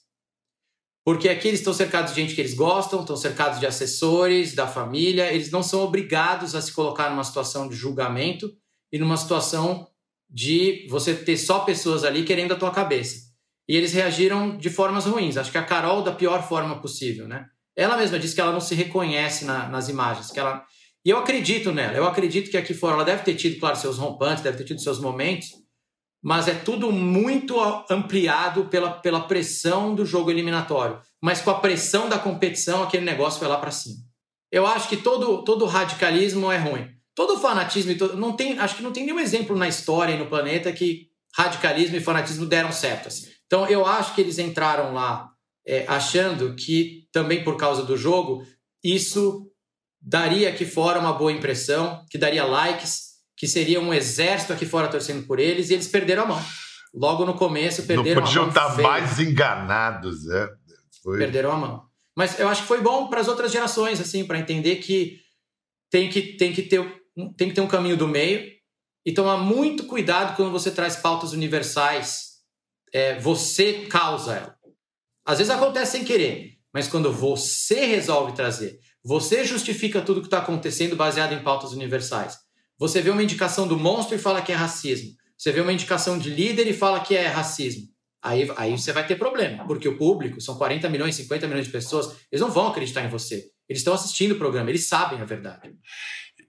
Porque 1.04 1.28
aqui 1.28 1.48
eles 1.48 1.60
estão 1.60 1.72
cercados 1.72 2.12
de 2.12 2.20
gente 2.20 2.34
que 2.34 2.40
eles 2.40 2.52
gostam, 2.52 3.00
estão 3.00 3.16
cercados 3.16 3.58
de 3.58 3.66
assessores, 3.66 4.54
da 4.54 4.66
família, 4.66 5.32
eles 5.32 5.50
não 5.50 5.62
são 5.62 5.80
obrigados 5.80 6.54
a 6.54 6.60
se 6.60 6.72
colocar 6.72 7.08
numa 7.08 7.24
situação 7.24 7.66
de 7.66 7.74
julgamento 7.74 8.52
e 8.92 8.98
numa 8.98 9.16
situação 9.16 9.86
de 10.30 10.86
você 10.90 11.14
ter 11.14 11.36
só 11.36 11.60
pessoas 11.60 12.04
ali 12.04 12.24
querendo 12.24 12.52
a 12.52 12.56
tua 12.56 12.70
cabeça. 12.70 13.28
E 13.68 13.76
eles 13.76 13.92
reagiram 13.92 14.56
de 14.56 14.70
formas 14.70 15.06
ruins. 15.06 15.36
Acho 15.36 15.52
que 15.52 15.58
a 15.58 15.64
Carol 15.64 16.02
da 16.02 16.12
pior 16.12 16.46
forma 16.46 16.80
possível, 16.80 17.28
né? 17.28 17.46
Ela 17.76 17.96
mesma 17.96 18.18
disse 18.18 18.34
que 18.34 18.40
ela 18.40 18.52
não 18.52 18.60
se 18.60 18.74
reconhece 18.74 19.44
na, 19.44 19.68
nas 19.68 19.88
imagens, 19.88 20.30
que 20.30 20.40
ela 20.40 20.64
e 21.04 21.10
eu 21.10 21.18
acredito 21.18 21.72
nela. 21.72 21.96
Eu 21.96 22.06
acredito 22.06 22.50
que 22.50 22.56
aqui 22.56 22.74
fora 22.74 22.94
ela 22.94 23.04
deve 23.04 23.22
ter 23.22 23.34
tido, 23.34 23.58
claro, 23.58 23.76
seus 23.76 23.96
rompantes, 23.96 24.42
deve 24.42 24.58
ter 24.58 24.64
tido 24.64 24.80
seus 24.80 24.98
momentos, 24.98 25.48
mas 26.22 26.48
é 26.48 26.54
tudo 26.54 26.90
muito 26.90 27.58
ampliado 27.88 28.64
pela, 28.64 28.90
pela 28.90 29.20
pressão 29.20 29.94
do 29.94 30.04
jogo 30.04 30.30
eliminatório. 30.30 31.00
Mas 31.22 31.40
com 31.40 31.50
a 31.50 31.60
pressão 31.60 32.08
da 32.08 32.18
competição, 32.18 32.82
aquele 32.82 33.06
negócio 33.06 33.38
foi 33.38 33.48
lá 33.48 33.56
para 33.56 33.70
cima. 33.70 33.96
Eu 34.50 34.66
acho 34.66 34.88
que 34.88 34.96
todo, 34.96 35.44
todo 35.44 35.66
radicalismo 35.66 36.50
é 36.50 36.58
ruim 36.58 36.97
todo 37.18 37.36
fanatismo, 37.36 37.92
todo, 37.98 38.16
não 38.16 38.32
tem, 38.32 38.56
acho 38.60 38.76
que 38.76 38.82
não 38.82 38.92
tem 38.92 39.04
nenhum 39.04 39.18
exemplo 39.18 39.56
na 39.56 39.66
história 39.66 40.12
e 40.12 40.16
no 40.16 40.26
planeta 40.26 40.70
que 40.70 41.08
radicalismo 41.36 41.96
e 41.96 42.00
fanatismo 42.00 42.46
deram 42.46 42.70
certo. 42.70 43.08
Assim. 43.08 43.26
Então, 43.44 43.66
eu 43.66 43.84
acho 43.84 44.14
que 44.14 44.20
eles 44.20 44.38
entraram 44.38 44.94
lá 44.94 45.28
é, 45.66 45.84
achando 45.88 46.54
que, 46.54 47.08
também 47.10 47.42
por 47.42 47.56
causa 47.56 47.82
do 47.82 47.96
jogo, 47.96 48.46
isso 48.84 49.50
daria 50.00 50.48
aqui 50.48 50.64
fora 50.64 51.00
uma 51.00 51.12
boa 51.12 51.32
impressão, 51.32 52.04
que 52.08 52.16
daria 52.16 52.44
likes, 52.44 53.14
que 53.36 53.48
seria 53.48 53.80
um 53.80 53.92
exército 53.92 54.52
aqui 54.52 54.64
fora 54.64 54.86
torcendo 54.86 55.26
por 55.26 55.40
eles, 55.40 55.70
e 55.70 55.74
eles 55.74 55.88
perderam 55.88 56.22
a 56.22 56.26
mão. 56.26 56.44
Logo 56.94 57.24
no 57.24 57.34
começo, 57.34 57.82
perderam 57.82 58.22
a 58.22 58.24
mão. 58.24 58.32
Não 58.32 58.44
podiam 58.44 58.48
estar 58.48 58.80
mais 58.80 59.18
enganados, 59.18 60.24
né? 60.24 60.48
Foi... 61.02 61.18
Perderam 61.18 61.50
a 61.50 61.56
mão. 61.56 61.82
Mas 62.16 62.38
eu 62.38 62.48
acho 62.48 62.62
que 62.62 62.68
foi 62.68 62.80
bom 62.80 63.08
para 63.08 63.20
as 63.20 63.26
outras 63.26 63.50
gerações, 63.50 64.00
assim, 64.00 64.24
para 64.24 64.38
entender 64.38 64.76
que 64.76 65.18
tem 65.90 66.08
que, 66.08 66.22
tem, 66.36 66.52
que 66.52 66.62
ter, 66.62 66.80
tem 67.36 67.48
que 67.48 67.54
ter 67.54 67.60
um 67.60 67.68
caminho 67.68 67.96
do 67.96 68.06
meio 68.08 68.50
e 69.04 69.12
tomar 69.12 69.36
muito 69.38 69.84
cuidado 69.84 70.36
quando 70.36 70.52
você 70.52 70.70
traz 70.70 70.96
pautas 70.96 71.32
universais. 71.32 72.38
É, 72.92 73.18
você 73.18 73.86
causa 73.86 74.36
ela. 74.36 74.56
Às 75.24 75.38
vezes 75.38 75.52
acontece 75.52 75.92
sem 75.92 76.04
querer, 76.04 76.54
mas 76.72 76.88
quando 76.88 77.12
você 77.12 77.84
resolve 77.84 78.32
trazer, 78.32 78.78
você 79.04 79.44
justifica 79.44 80.00
tudo 80.00 80.20
que 80.20 80.26
está 80.26 80.38
acontecendo 80.38 80.96
baseado 80.96 81.32
em 81.32 81.42
pautas 81.42 81.72
universais. 81.72 82.38
Você 82.78 83.02
vê 83.02 83.10
uma 83.10 83.22
indicação 83.22 83.66
do 83.66 83.78
monstro 83.78 84.14
e 84.14 84.18
fala 84.18 84.40
que 84.40 84.52
é 84.52 84.54
racismo. 84.54 85.10
Você 85.36 85.52
vê 85.52 85.60
uma 85.60 85.72
indicação 85.72 86.18
de 86.18 86.30
líder 86.30 86.66
e 86.66 86.72
fala 86.72 87.00
que 87.00 87.14
é 87.14 87.26
racismo. 87.26 87.88
Aí, 88.22 88.50
aí 88.56 88.76
você 88.76 88.92
vai 88.92 89.06
ter 89.06 89.16
problema, 89.16 89.66
porque 89.66 89.88
o 89.88 89.96
público, 89.96 90.40
são 90.40 90.56
40 90.56 90.88
milhões, 90.88 91.14
50 91.14 91.46
milhões 91.46 91.66
de 91.66 91.72
pessoas, 91.72 92.16
eles 92.30 92.40
não 92.40 92.50
vão 92.50 92.68
acreditar 92.68 93.04
em 93.04 93.08
você. 93.08 93.50
Eles 93.68 93.80
estão 93.80 93.94
assistindo 93.94 94.32
o 94.32 94.38
programa, 94.38 94.70
eles 94.70 94.86
sabem 94.88 95.20
a 95.20 95.24
verdade. 95.24 95.72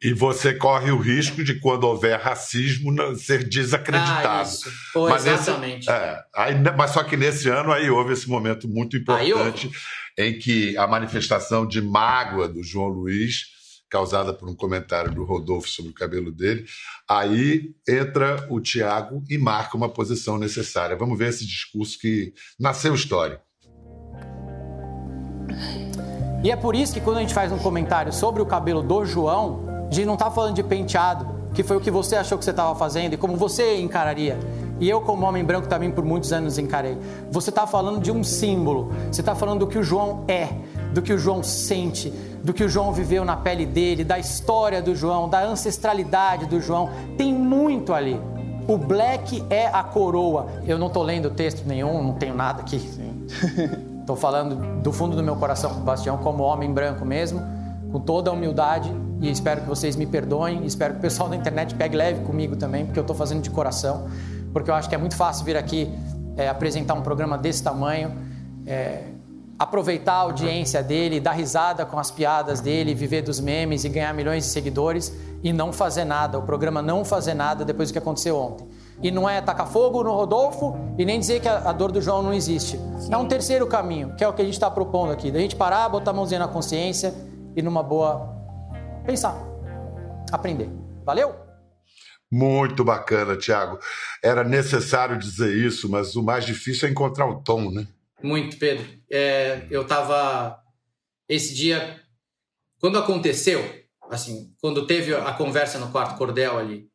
E 0.01 0.13
você 0.13 0.53
corre 0.53 0.91
o 0.91 0.97
risco 0.97 1.43
de, 1.43 1.59
quando 1.59 1.83
houver 1.83 2.17
racismo, 2.19 2.93
ser 3.17 3.43
desacreditado. 3.43 4.27
Ah, 4.27 4.43
isso. 4.43 4.71
Foi, 4.93 5.09
mas 5.11 5.25
exatamente. 5.25 5.89
Esse, 5.89 5.91
é, 5.91 6.19
aí, 6.33 6.55
mas 6.77 6.91
só 6.91 7.03
que 7.03 7.17
nesse 7.17 7.49
ano 7.49 7.71
aí 7.73 7.89
houve 7.89 8.13
esse 8.13 8.29
momento 8.29 8.67
muito 8.67 8.95
importante 8.95 9.69
em 10.17 10.39
que 10.39 10.77
a 10.77 10.87
manifestação 10.87 11.67
de 11.67 11.81
mágoa 11.81 12.47
do 12.47 12.63
João 12.63 12.87
Luiz 12.87 13.59
causada 13.89 14.33
por 14.33 14.47
um 14.47 14.55
comentário 14.55 15.11
do 15.11 15.23
Rodolfo 15.23 15.67
sobre 15.67 15.91
o 15.91 15.95
cabelo 15.95 16.31
dele. 16.31 16.65
Aí 17.09 17.71
entra 17.87 18.45
o 18.49 18.61
Tiago 18.61 19.23
e 19.29 19.37
marca 19.37 19.75
uma 19.75 19.89
posição 19.89 20.37
necessária. 20.37 20.95
Vamos 20.95 21.17
ver 21.17 21.29
esse 21.29 21.45
discurso 21.45 21.97
que 21.99 22.33
nasceu 22.59 22.93
histórico. 22.93 23.41
E 26.43 26.51
é 26.51 26.55
por 26.55 26.75
isso 26.75 26.93
que 26.93 27.01
quando 27.01 27.17
a 27.17 27.21
gente 27.21 27.33
faz 27.33 27.51
um 27.51 27.57
comentário 27.57 28.13
sobre 28.13 28.41
o 28.41 28.45
cabelo 28.45 28.81
do 28.81 29.03
João, 29.03 29.68
a 29.89 29.93
gente 29.93 30.05
não 30.05 30.13
está 30.13 30.29
falando 30.29 30.53
de 30.53 30.63
penteado, 30.63 31.25
que 31.53 31.63
foi 31.63 31.77
o 31.77 31.79
que 31.79 31.89
você 31.89 32.15
achou 32.15 32.37
que 32.37 32.45
você 32.45 32.51
estava 32.51 32.75
fazendo 32.75 33.13
e 33.13 33.17
como 33.17 33.35
você 33.35 33.79
encararia. 33.79 34.37
E 34.79 34.87
eu, 34.87 35.01
como 35.01 35.25
homem 35.25 35.43
branco, 35.43 35.67
também 35.67 35.91
por 35.91 36.05
muitos 36.05 36.31
anos 36.31 36.57
encarei. 36.57 36.97
Você 37.31 37.49
está 37.49 37.65
falando 37.67 37.99
de 37.99 38.11
um 38.11 38.23
símbolo, 38.23 38.93
você 39.11 39.21
está 39.21 39.35
falando 39.35 39.61
do 39.61 39.67
que 39.67 39.77
o 39.77 39.83
João 39.83 40.23
é, 40.27 40.49
do 40.93 41.01
que 41.01 41.11
o 41.11 41.17
João 41.17 41.43
sente, 41.43 42.11
do 42.43 42.53
que 42.53 42.63
o 42.63 42.69
João 42.69 42.93
viveu 42.93 43.25
na 43.25 43.35
pele 43.35 43.65
dele, 43.65 44.03
da 44.03 44.17
história 44.19 44.81
do 44.81 44.95
João, 44.95 45.27
da 45.27 45.43
ancestralidade 45.43 46.45
do 46.45 46.61
João. 46.61 46.89
Tem 47.17 47.33
muito 47.33 47.93
ali. 47.93 48.19
O 48.67 48.77
black 48.77 49.43
é 49.49 49.67
a 49.67 49.83
coroa. 49.83 50.47
Eu 50.65 50.77
não 50.77 50.87
estou 50.87 51.01
lendo 51.01 51.31
texto 51.31 51.65
nenhum, 51.65 52.03
não 52.03 52.13
tenho 52.13 52.35
nada 52.35 52.61
aqui. 52.61 52.77
Estou 53.99 54.15
falando 54.15 54.81
do 54.81 54.93
fundo 54.93 55.15
do 55.15 55.23
meu 55.23 55.35
coração, 55.35 55.71
Bastião, 55.81 56.17
como 56.17 56.43
homem 56.43 56.71
branco 56.71 57.03
mesmo, 57.03 57.41
com 57.91 57.99
toda 57.99 58.29
a 58.29 58.33
humildade 58.33 58.91
e 59.19 59.29
espero 59.29 59.61
que 59.61 59.67
vocês 59.67 59.95
me 59.95 60.05
perdoem. 60.05 60.65
Espero 60.65 60.93
que 60.93 60.99
o 60.99 61.01
pessoal 61.01 61.29
da 61.29 61.35
internet 61.35 61.75
pegue 61.75 61.95
leve 61.95 62.23
comigo 62.23 62.55
também, 62.55 62.85
porque 62.85 62.99
eu 62.99 63.01
estou 63.01 63.15
fazendo 63.15 63.41
de 63.41 63.49
coração, 63.49 64.07
porque 64.53 64.69
eu 64.69 64.75
acho 64.75 64.87
que 64.87 64.95
é 64.95 64.97
muito 64.97 65.15
fácil 65.15 65.45
vir 65.45 65.57
aqui 65.57 65.89
é, 66.37 66.47
apresentar 66.47 66.93
um 66.93 67.01
programa 67.01 67.37
desse 67.37 67.61
tamanho. 67.63 68.11
É, 68.65 69.03
aproveitar 69.59 70.13
a 70.13 70.19
audiência 70.19 70.81
dele, 70.81 71.19
dar 71.19 71.33
risada 71.33 71.85
com 71.85 71.99
as 71.99 72.09
piadas 72.09 72.61
dele, 72.61 72.95
viver 72.95 73.21
dos 73.21 73.41
memes 73.41 73.83
e 73.83 73.89
ganhar 73.89 74.13
milhões 74.13 74.45
de 74.45 74.51
seguidores 74.51 75.13
e 75.43 75.51
não 75.51 75.73
fazer 75.73 76.05
nada, 76.05 76.39
o 76.39 76.43
programa 76.43 76.81
não 76.81 77.03
fazer 77.03 77.33
nada 77.33 77.65
depois 77.65 77.89
do 77.89 77.91
que 77.91 77.99
aconteceu 77.99 78.37
ontem. 78.37 78.65
E 79.03 79.11
não 79.11 79.29
é 79.29 79.41
tacar 79.41 79.67
fogo 79.67 80.01
no 80.01 80.13
Rodolfo 80.13 80.77
e 80.97 81.03
nem 81.03 81.19
dizer 81.19 81.41
que 81.41 81.47
a, 81.47 81.71
dor 81.73 81.91
do 81.91 82.01
João 82.01 82.23
não 82.23 82.33
existe. 82.33 82.79
Sim. 82.99 83.13
É 83.13 83.17
um 83.17 83.27
terceiro 83.27 83.67
caminho, 83.67 84.15
que 84.15 84.23
é 84.23 84.27
o 84.27 84.33
que 84.33 84.41
a 84.41 84.45
gente 84.45 84.53
está 84.53 84.71
propondo 84.71 85.11
aqui, 85.11 85.29
da 85.29 85.39
gente 85.39 85.57
parar, 85.57 85.89
botar 85.89 86.11
a 86.11 86.13
mãozinha 86.13 86.39
na 86.39 86.47
consciência 86.47 87.13
e 87.53 87.61
numa 87.61 87.83
boa 87.83 88.38
pensar, 89.05 89.35
aprender. 90.31 90.69
Valeu? 91.05 91.35
Muito 92.31 92.83
bacana, 92.83 93.35
Tiago. 93.35 93.79
Era 94.23 94.43
necessário 94.43 95.17
dizer 95.17 95.55
isso, 95.55 95.89
mas 95.89 96.15
o 96.15 96.23
mais 96.23 96.45
difícil 96.45 96.87
é 96.87 96.91
encontrar 96.91 97.25
o 97.27 97.41
tom, 97.41 97.71
né? 97.71 97.87
Muito, 98.21 98.57
Pedro. 98.57 98.85
É, 99.09 99.65
eu 99.71 99.81
estava 99.81 100.59
esse 101.27 101.53
dia 101.55 101.99
quando 102.79 102.97
aconteceu, 102.97 103.63
assim, 104.09 104.53
quando 104.61 104.85
teve 104.85 105.13
a 105.15 105.33
conversa 105.33 105.79
no 105.79 105.91
quarto 105.91 106.17
cordel 106.17 106.57
ali, 106.57 106.87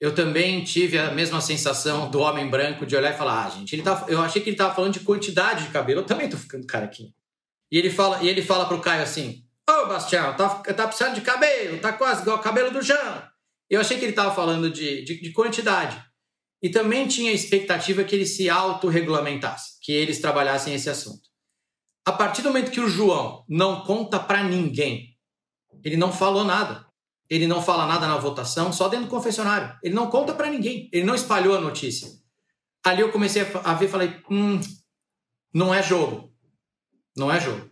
eu 0.00 0.14
também 0.14 0.64
tive 0.64 0.98
a 0.98 1.10
mesma 1.10 1.40
sensação 1.40 2.10
do 2.10 2.20
homem 2.20 2.48
branco 2.48 2.86
de 2.86 2.96
olhar 2.96 3.12
e 3.12 3.18
falar: 3.18 3.46
"Ah, 3.46 3.50
gente, 3.50 3.74
ele 3.74 3.82
tá, 3.82 4.06
eu 4.08 4.20
achei 4.20 4.40
que 4.40 4.48
ele 4.48 4.54
estava 4.54 4.74
falando 4.74 4.94
de 4.94 5.00
quantidade 5.00 5.64
de 5.64 5.70
cabelo. 5.70 6.00
Eu 6.00 6.06
também 6.06 6.28
tô 6.28 6.36
ficando 6.36 6.66
carequinho". 6.66 7.12
E 7.70 7.78
ele 7.78 7.90
fala, 7.90 8.22
e 8.22 8.28
ele 8.28 8.42
fala 8.42 8.66
pro 8.66 8.80
Caio 8.80 9.02
assim: 9.02 9.44
"Ô, 9.80 9.84
oh, 9.84 9.88
Bastião, 9.88 10.36
tá, 10.36 10.48
tá 10.48 10.86
precisando 10.86 11.14
de 11.14 11.20
cabelo, 11.20 11.80
tá 11.80 11.92
quase 11.92 12.22
igual 12.22 12.38
o 12.38 12.42
cabelo 12.42 12.70
do 12.70 12.82
Jean". 12.82 13.30
Eu 13.68 13.80
achei 13.80 13.98
que 13.98 14.04
ele 14.04 14.12
estava 14.12 14.34
falando 14.34 14.70
de, 14.70 15.04
de, 15.04 15.20
de 15.20 15.32
quantidade. 15.32 16.02
E 16.62 16.68
também 16.68 17.08
tinha 17.08 17.30
a 17.30 17.34
expectativa 17.34 18.04
que 18.04 18.14
ele 18.14 18.26
se 18.26 18.50
autorregulamentasse, 18.50 19.78
que 19.80 19.92
eles 19.92 20.20
trabalhassem 20.20 20.74
esse 20.74 20.90
assunto. 20.90 21.30
A 22.04 22.12
partir 22.12 22.42
do 22.42 22.48
momento 22.48 22.70
que 22.70 22.80
o 22.80 22.88
João 22.88 23.44
não 23.48 23.84
conta 23.84 24.18
para 24.18 24.42
ninguém, 24.42 25.16
ele 25.84 25.96
não 25.96 26.12
falou 26.12 26.44
nada. 26.44 26.86
Ele 27.28 27.46
não 27.46 27.62
fala 27.62 27.86
nada 27.86 28.08
na 28.08 28.16
votação, 28.16 28.72
só 28.72 28.88
dentro 28.88 29.06
do 29.06 29.10
confessionário. 29.10 29.78
Ele 29.82 29.94
não 29.94 30.10
conta 30.10 30.34
para 30.34 30.50
ninguém. 30.50 30.90
Ele 30.92 31.06
não 31.06 31.14
espalhou 31.14 31.56
a 31.56 31.60
notícia. 31.60 32.08
Ali 32.84 33.02
eu 33.02 33.12
comecei 33.12 33.42
a 33.62 33.74
ver, 33.74 33.88
falei, 33.88 34.20
hum, 34.28 34.60
não 35.54 35.72
é 35.72 35.80
jogo. 35.82 36.34
Não 37.16 37.30
é 37.30 37.38
jogo. 37.38 37.69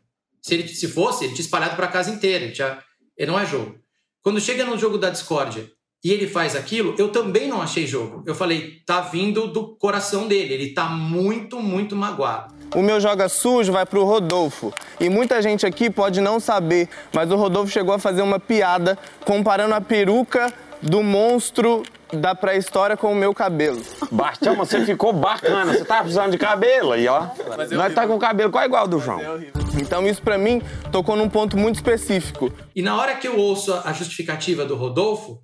Se 0.49 0.55
ele 0.55 0.67
se 0.67 0.89
fosse, 0.89 1.25
ele 1.25 1.35
tinha 1.35 1.45
espalhado 1.45 1.77
para 1.77 1.85
a 1.85 1.91
casa 1.91 2.11
inteira. 2.11 2.45
Ele, 2.45 2.55
tinha, 2.55 2.79
ele 3.19 3.31
não 3.31 3.39
é 3.39 3.45
jogo. 3.45 3.75
Quando 4.23 4.41
chega 4.41 4.65
no 4.65 4.79
jogo 4.79 4.97
da 4.97 5.11
discórdia 5.11 5.71
e 6.03 6.11
ele 6.11 6.27
faz 6.27 6.57
aquilo, 6.57 6.95
eu 6.97 7.13
também 7.13 7.47
não 7.47 7.61
achei 7.61 7.87
jogo. 7.87 8.23
Eu 8.27 8.35
falei, 8.35 8.81
tá 8.87 9.03
vindo 9.03 9.49
do 9.49 9.77
coração 9.77 10.27
dele, 10.27 10.55
ele 10.55 10.73
tá 10.73 10.89
muito, 10.89 11.61
muito 11.61 11.95
magoado. 11.95 12.55
O 12.75 12.81
meu 12.81 12.99
joga 12.99 13.29
sujo 13.29 13.73
vai 13.73 13.85
pro 13.85 14.05
Rodolfo. 14.05 14.73
E 14.99 15.11
muita 15.11 15.43
gente 15.43 15.67
aqui 15.67 15.91
pode 15.91 16.19
não 16.23 16.41
saber, 16.41 16.89
mas 17.13 17.31
o 17.31 17.37
Rodolfo 17.37 17.71
chegou 17.71 17.93
a 17.93 17.99
fazer 17.99 18.23
uma 18.23 18.41
piada 18.41 18.99
comparando 19.27 19.75
a 19.75 19.83
peruca 19.83 20.51
do 20.81 21.03
monstro 21.03 21.83
da 22.13 22.35
pré-história 22.35 22.97
com 22.97 23.13
o 23.13 23.15
meu 23.15 23.35
cabelo. 23.35 23.83
Bastião, 24.11 24.57
você 24.57 24.85
ficou 24.85 25.13
bacana. 25.13 25.75
Você 25.75 25.85
tá 25.85 26.01
precisando 26.01 26.33
de 26.33 26.39
cabelo 26.39 26.93
aí, 26.93 27.07
ó. 27.07 27.27
É 27.71 27.75
Nós 27.75 27.95
tá 27.95 28.07
com 28.07 28.15
o 28.15 28.19
cabelo 28.19 28.51
qual 28.51 28.63
é 28.63 28.67
igual 28.67 28.89
do 28.89 28.99
João. 28.99 29.21
É 29.21 29.51
então 29.81 30.07
isso 30.07 30.23
para 30.23 30.39
mim 30.39 30.63
tocou 30.91 31.17
num 31.17 31.29
ponto 31.29 31.57
muito 31.57 31.77
específico. 31.77 32.53
E 32.75 32.83
na 32.83 32.97
hora 32.97 33.17
que 33.17 33.29
eu 33.29 33.39
ouço 33.39 33.75
a 33.85 33.93
justificativa 33.93 34.65
do 34.65 34.75
Rodolfo, 34.75 35.43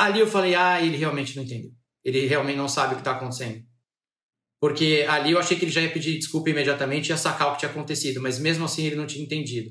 Ali 0.00 0.18
eu 0.18 0.26
falei, 0.26 0.54
ah, 0.54 0.80
ele 0.82 0.96
realmente 0.96 1.36
não 1.36 1.42
entendeu. 1.42 1.70
Ele 2.02 2.26
realmente 2.26 2.56
não 2.56 2.68
sabe 2.68 2.92
o 2.92 2.96
que 2.96 3.02
está 3.02 3.12
acontecendo. 3.12 3.62
Porque 4.58 5.04
ali 5.06 5.32
eu 5.32 5.38
achei 5.38 5.58
que 5.58 5.64
ele 5.66 5.70
já 5.70 5.82
ia 5.82 5.92
pedir 5.92 6.18
desculpa 6.18 6.48
imediatamente 6.48 7.08
e 7.08 7.10
ia 7.10 7.18
sacar 7.18 7.48
o 7.48 7.52
que 7.52 7.58
tinha 7.58 7.70
acontecido, 7.70 8.18
mas 8.20 8.38
mesmo 8.38 8.64
assim 8.64 8.86
ele 8.86 8.96
não 8.96 9.06
tinha 9.06 9.22
entendido. 9.22 9.70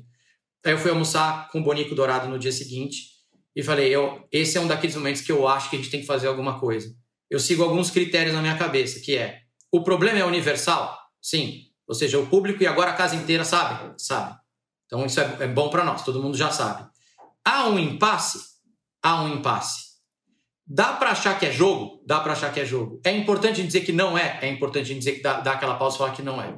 Aí 0.64 0.72
eu 0.72 0.78
fui 0.78 0.90
almoçar 0.90 1.48
com 1.50 1.58
o 1.58 1.64
Bonico 1.64 1.96
Dourado 1.96 2.28
no 2.28 2.38
dia 2.38 2.52
seguinte 2.52 3.19
e 3.54 3.62
falei, 3.62 3.88
eu, 3.94 4.26
esse 4.30 4.56
é 4.56 4.60
um 4.60 4.66
daqueles 4.66 4.94
momentos 4.96 5.22
que 5.22 5.32
eu 5.32 5.46
acho 5.48 5.68
que 5.70 5.76
a 5.76 5.78
gente 5.78 5.90
tem 5.90 6.00
que 6.00 6.06
fazer 6.06 6.28
alguma 6.28 6.58
coisa. 6.60 6.94
Eu 7.28 7.38
sigo 7.38 7.62
alguns 7.62 7.90
critérios 7.90 8.34
na 8.34 8.40
minha 8.40 8.56
cabeça, 8.56 9.00
que 9.00 9.16
é, 9.16 9.40
o 9.72 9.82
problema 9.82 10.18
é 10.18 10.24
universal? 10.24 10.98
Sim. 11.20 11.64
Ou 11.86 11.94
seja, 11.94 12.18
o 12.18 12.26
público 12.26 12.62
e 12.62 12.66
agora 12.66 12.90
a 12.90 12.94
casa 12.94 13.16
inteira 13.16 13.44
sabe? 13.44 13.94
Sabe. 13.98 14.36
Então 14.86 15.04
isso 15.06 15.20
é, 15.20 15.36
é 15.40 15.46
bom 15.46 15.68
para 15.68 15.84
nós, 15.84 16.04
todo 16.04 16.22
mundo 16.22 16.36
já 16.36 16.50
sabe. 16.50 16.88
Há 17.44 17.68
um 17.68 17.78
impasse? 17.78 18.38
Há 19.02 19.22
um 19.22 19.34
impasse. 19.34 19.90
Dá 20.66 20.92
para 20.92 21.10
achar 21.10 21.38
que 21.38 21.46
é 21.46 21.52
jogo? 21.52 22.02
Dá 22.06 22.20
para 22.20 22.32
achar 22.32 22.52
que 22.52 22.60
é 22.60 22.64
jogo. 22.64 23.00
É 23.04 23.10
importante 23.10 23.62
dizer 23.62 23.80
que 23.80 23.92
não 23.92 24.16
é? 24.16 24.38
É 24.40 24.48
importante 24.48 24.94
dizer 24.94 25.14
que 25.14 25.22
dá, 25.22 25.40
dá 25.40 25.52
aquela 25.52 25.74
pausa 25.74 25.96
e 25.96 25.98
falar 25.98 26.12
que 26.12 26.22
não 26.22 26.40
é. 26.40 26.56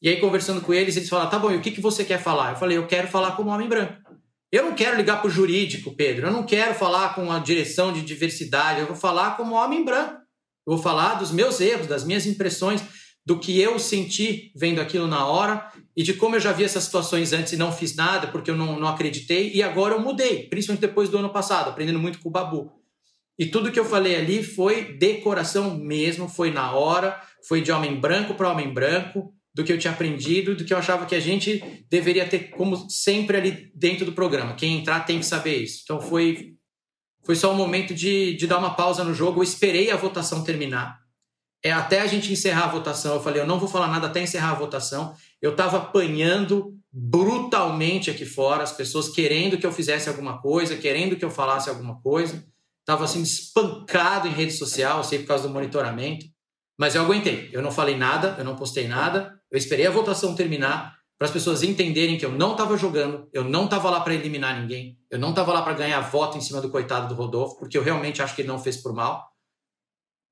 E 0.00 0.08
aí, 0.08 0.20
conversando 0.20 0.60
com 0.60 0.72
eles, 0.72 0.96
eles 0.96 1.08
falaram: 1.08 1.30
tá 1.30 1.38
bom, 1.38 1.50
e 1.50 1.56
o 1.56 1.60
que, 1.60 1.70
que 1.70 1.80
você 1.80 2.04
quer 2.04 2.22
falar? 2.22 2.50
Eu 2.50 2.56
falei: 2.56 2.76
eu 2.76 2.86
quero 2.86 3.08
falar 3.08 3.32
como 3.32 3.50
homem 3.50 3.68
branco. 3.68 3.94
Eu 4.54 4.62
não 4.62 4.72
quero 4.76 4.96
ligar 4.96 5.20
para 5.20 5.26
o 5.26 5.30
jurídico, 5.30 5.96
Pedro. 5.96 6.28
Eu 6.28 6.32
não 6.32 6.46
quero 6.46 6.76
falar 6.76 7.16
com 7.16 7.32
a 7.32 7.40
direção 7.40 7.92
de 7.92 8.02
diversidade. 8.02 8.78
Eu 8.78 8.86
vou 8.86 8.94
falar 8.94 9.36
como 9.36 9.56
homem 9.56 9.84
branco. 9.84 10.12
Eu 10.64 10.74
vou 10.74 10.78
falar 10.78 11.14
dos 11.14 11.32
meus 11.32 11.60
erros, 11.60 11.88
das 11.88 12.04
minhas 12.04 12.24
impressões, 12.24 12.80
do 13.26 13.40
que 13.40 13.60
eu 13.60 13.80
senti 13.80 14.52
vendo 14.54 14.80
aquilo 14.80 15.08
na 15.08 15.26
hora 15.26 15.68
e 15.96 16.04
de 16.04 16.14
como 16.14 16.36
eu 16.36 16.40
já 16.40 16.52
vi 16.52 16.62
essas 16.62 16.84
situações 16.84 17.32
antes 17.32 17.52
e 17.52 17.56
não 17.56 17.72
fiz 17.72 17.96
nada 17.96 18.28
porque 18.28 18.48
eu 18.48 18.56
não, 18.56 18.78
não 18.78 18.86
acreditei 18.86 19.50
e 19.52 19.60
agora 19.60 19.94
eu 19.94 20.00
mudei, 20.00 20.48
principalmente 20.48 20.82
depois 20.82 21.08
do 21.08 21.18
ano 21.18 21.30
passado, 21.30 21.70
aprendendo 21.70 21.98
muito 21.98 22.20
com 22.20 22.28
o 22.28 22.32
Babu. 22.32 22.70
E 23.36 23.46
tudo 23.46 23.72
que 23.72 23.80
eu 23.80 23.84
falei 23.84 24.14
ali 24.14 24.44
foi 24.44 24.96
decoração 24.96 25.76
mesmo, 25.76 26.28
foi 26.28 26.52
na 26.52 26.70
hora, 26.70 27.20
foi 27.48 27.60
de 27.60 27.72
homem 27.72 27.98
branco 27.98 28.34
para 28.34 28.52
homem 28.52 28.72
branco, 28.72 29.33
do 29.54 29.62
que 29.62 29.72
eu 29.72 29.78
tinha 29.78 29.92
aprendido, 29.92 30.56
do 30.56 30.64
que 30.64 30.74
eu 30.74 30.78
achava 30.78 31.06
que 31.06 31.14
a 31.14 31.20
gente 31.20 31.84
deveria 31.88 32.26
ter 32.26 32.50
como 32.50 32.90
sempre 32.90 33.36
ali 33.36 33.70
dentro 33.74 34.04
do 34.04 34.12
programa. 34.12 34.54
Quem 34.54 34.78
entrar 34.78 35.00
tem 35.00 35.20
que 35.20 35.26
saber 35.26 35.58
isso. 35.58 35.82
Então 35.84 36.00
foi 36.00 36.54
foi 37.24 37.34
só 37.34 37.52
um 37.52 37.56
momento 37.56 37.94
de, 37.94 38.34
de 38.36 38.46
dar 38.46 38.58
uma 38.58 38.74
pausa 38.74 39.02
no 39.02 39.14
jogo. 39.14 39.40
Eu 39.40 39.44
esperei 39.44 39.90
a 39.90 39.96
votação 39.96 40.44
terminar. 40.44 40.98
É 41.64 41.72
até 41.72 42.00
a 42.00 42.06
gente 42.06 42.30
encerrar 42.30 42.64
a 42.64 42.72
votação. 42.72 43.14
Eu 43.14 43.22
falei, 43.22 43.40
eu 43.40 43.46
não 43.46 43.58
vou 43.58 43.68
falar 43.68 43.88
nada 43.88 44.08
até 44.08 44.20
encerrar 44.20 44.50
a 44.50 44.54
votação. 44.54 45.14
Eu 45.40 45.52
estava 45.52 45.78
apanhando 45.78 46.78
brutalmente 46.92 48.10
aqui 48.10 48.26
fora, 48.26 48.62
as 48.62 48.72
pessoas 48.72 49.08
querendo 49.08 49.56
que 49.56 49.64
eu 49.64 49.72
fizesse 49.72 50.08
alguma 50.08 50.40
coisa, 50.40 50.76
querendo 50.76 51.16
que 51.16 51.24
eu 51.24 51.30
falasse 51.30 51.70
alguma 51.70 51.98
coisa. 52.02 52.44
Estava 52.80 53.04
assim 53.04 53.22
espancado 53.22 54.28
em 54.28 54.32
rede 54.32 54.52
social, 54.52 55.02
sei 55.02 55.20
por 55.20 55.28
causa 55.28 55.48
do 55.48 55.54
monitoramento. 55.54 56.26
Mas 56.78 56.94
eu 56.94 57.02
aguentei. 57.02 57.48
Eu 57.52 57.62
não 57.62 57.70
falei 57.70 57.96
nada, 57.96 58.34
eu 58.38 58.44
não 58.44 58.54
postei 58.54 58.86
nada. 58.86 59.32
Eu 59.54 59.58
esperei 59.58 59.86
a 59.86 59.90
votação 59.90 60.34
terminar 60.34 60.98
para 61.16 61.26
as 61.28 61.30
pessoas 61.30 61.62
entenderem 61.62 62.18
que 62.18 62.26
eu 62.26 62.32
não 62.32 62.52
estava 62.52 62.76
jogando, 62.76 63.28
eu 63.32 63.44
não 63.44 63.66
estava 63.66 63.88
lá 63.88 64.00
para 64.00 64.12
eliminar 64.12 64.60
ninguém, 64.60 64.98
eu 65.08 65.16
não 65.16 65.30
estava 65.30 65.52
lá 65.52 65.62
para 65.62 65.74
ganhar 65.74 66.00
voto 66.00 66.36
em 66.36 66.40
cima 66.40 66.60
do 66.60 66.68
coitado 66.68 67.06
do 67.06 67.14
Rodolfo, 67.14 67.56
porque 67.60 67.78
eu 67.78 67.82
realmente 67.84 68.20
acho 68.20 68.34
que 68.34 68.42
ele 68.42 68.48
não 68.48 68.58
fez 68.58 68.78
por 68.78 68.92
mal. 68.92 69.30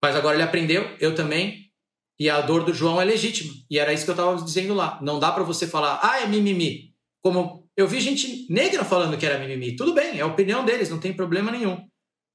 Mas 0.02 0.16
agora 0.16 0.35
ele 0.35 0.42
aprendeu, 0.42 0.96
eu 0.98 1.14
também, 1.14 1.70
e 2.18 2.28
a 2.28 2.40
dor 2.40 2.64
do 2.64 2.74
João 2.74 3.00
é 3.00 3.04
legítima. 3.04 3.54
E 3.70 3.78
era 3.78 3.92
isso 3.92 4.04
que 4.04 4.11
eu 4.11 4.14
estava 4.14 4.35
dizendo 4.42 4.74
lá. 4.74 4.98
Não 5.00 5.20
dá 5.20 5.30
para 5.30 5.44
você 5.44 5.68
falar, 5.68 6.00
ah, 6.02 6.20
é 6.20 6.26
mimimi. 6.26 6.92
Como 7.22 7.70
eu 7.76 7.87
vi 7.87 8.00
gente 8.00 8.52
negra 8.52 8.85
falando 8.85 9.16
que 9.16 9.24
era 9.24 9.38
mimimi. 9.38 9.76
Tudo 9.76 9.94
bem, 9.94 10.18
é 10.18 10.22
a 10.22 10.26
opinião 10.26 10.64
deles, 10.64 10.90
não 10.90 10.98
tem 10.98 11.12
problema 11.12 11.52
nenhum. 11.52 11.87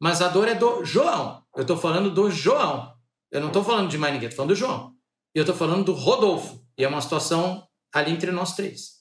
Mas 0.01 0.21
a 0.21 0.29
dor 0.29 0.47
é 0.47 0.55
do 0.55 0.85
João. 0.85 1.43
Eu 1.53 1.63
estou 1.63 1.75
falando 1.75 2.09
do 2.09 2.31
João. 2.31 2.93
Eu 3.29 3.41
não 3.41 3.47
estou 3.47 3.61
falando 3.61 3.89
de 3.89 3.97
mais 3.97 4.13
ninguém, 4.13 4.29
estou 4.29 4.37
falando 4.37 4.55
do 4.55 4.59
João. 4.59 4.93
E 5.35 5.39
eu 5.39 5.43
estou 5.43 5.55
falando 5.55 5.83
do 5.83 5.91
Rodolfo. 5.91 6.65
E 6.77 6.83
é 6.83 6.87
uma 6.87 7.01
situação 7.01 7.63
ali 7.93 8.11
entre 8.11 8.31
nós 8.31 8.55
três. 8.55 8.97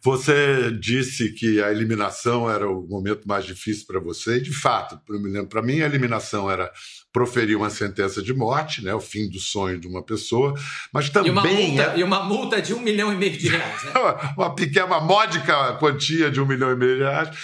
Você 0.00 0.70
disse 0.78 1.32
que 1.32 1.60
a 1.60 1.72
eliminação 1.72 2.48
era 2.48 2.70
o 2.70 2.86
momento 2.86 3.26
mais 3.26 3.44
difícil 3.44 3.84
para 3.84 3.98
você, 3.98 4.36
e 4.36 4.40
de 4.40 4.52
fato, 4.52 5.00
para 5.48 5.62
mim, 5.62 5.80
a 5.80 5.86
eliminação 5.86 6.48
era 6.48 6.70
proferir 7.12 7.56
uma 7.56 7.68
sentença 7.68 8.22
de 8.22 8.32
morte, 8.32 8.82
né, 8.82 8.94
o 8.94 9.00
fim 9.00 9.28
do 9.28 9.40
sonho 9.40 9.80
de 9.80 9.88
uma 9.88 10.04
pessoa, 10.04 10.54
mas 10.92 11.10
também. 11.10 11.28
E 11.28 11.32
uma 11.32 11.42
multa, 11.42 11.82
é... 11.82 11.98
e 11.98 12.04
uma 12.04 12.22
multa 12.22 12.62
de 12.62 12.74
um 12.74 12.80
milhão 12.80 13.12
e 13.12 13.16
meio 13.16 13.36
de 13.36 13.48
reais. 13.48 13.84
Né? 13.84 13.92
uma 14.38 14.54
pequena, 14.54 14.86
uma 14.86 15.00
módica 15.00 15.76
quantia 15.80 16.30
de 16.30 16.40
um 16.40 16.46
milhão 16.46 16.70
e 16.70 16.76
meio 16.76 16.96
de 16.98 17.02
reais. 17.02 17.36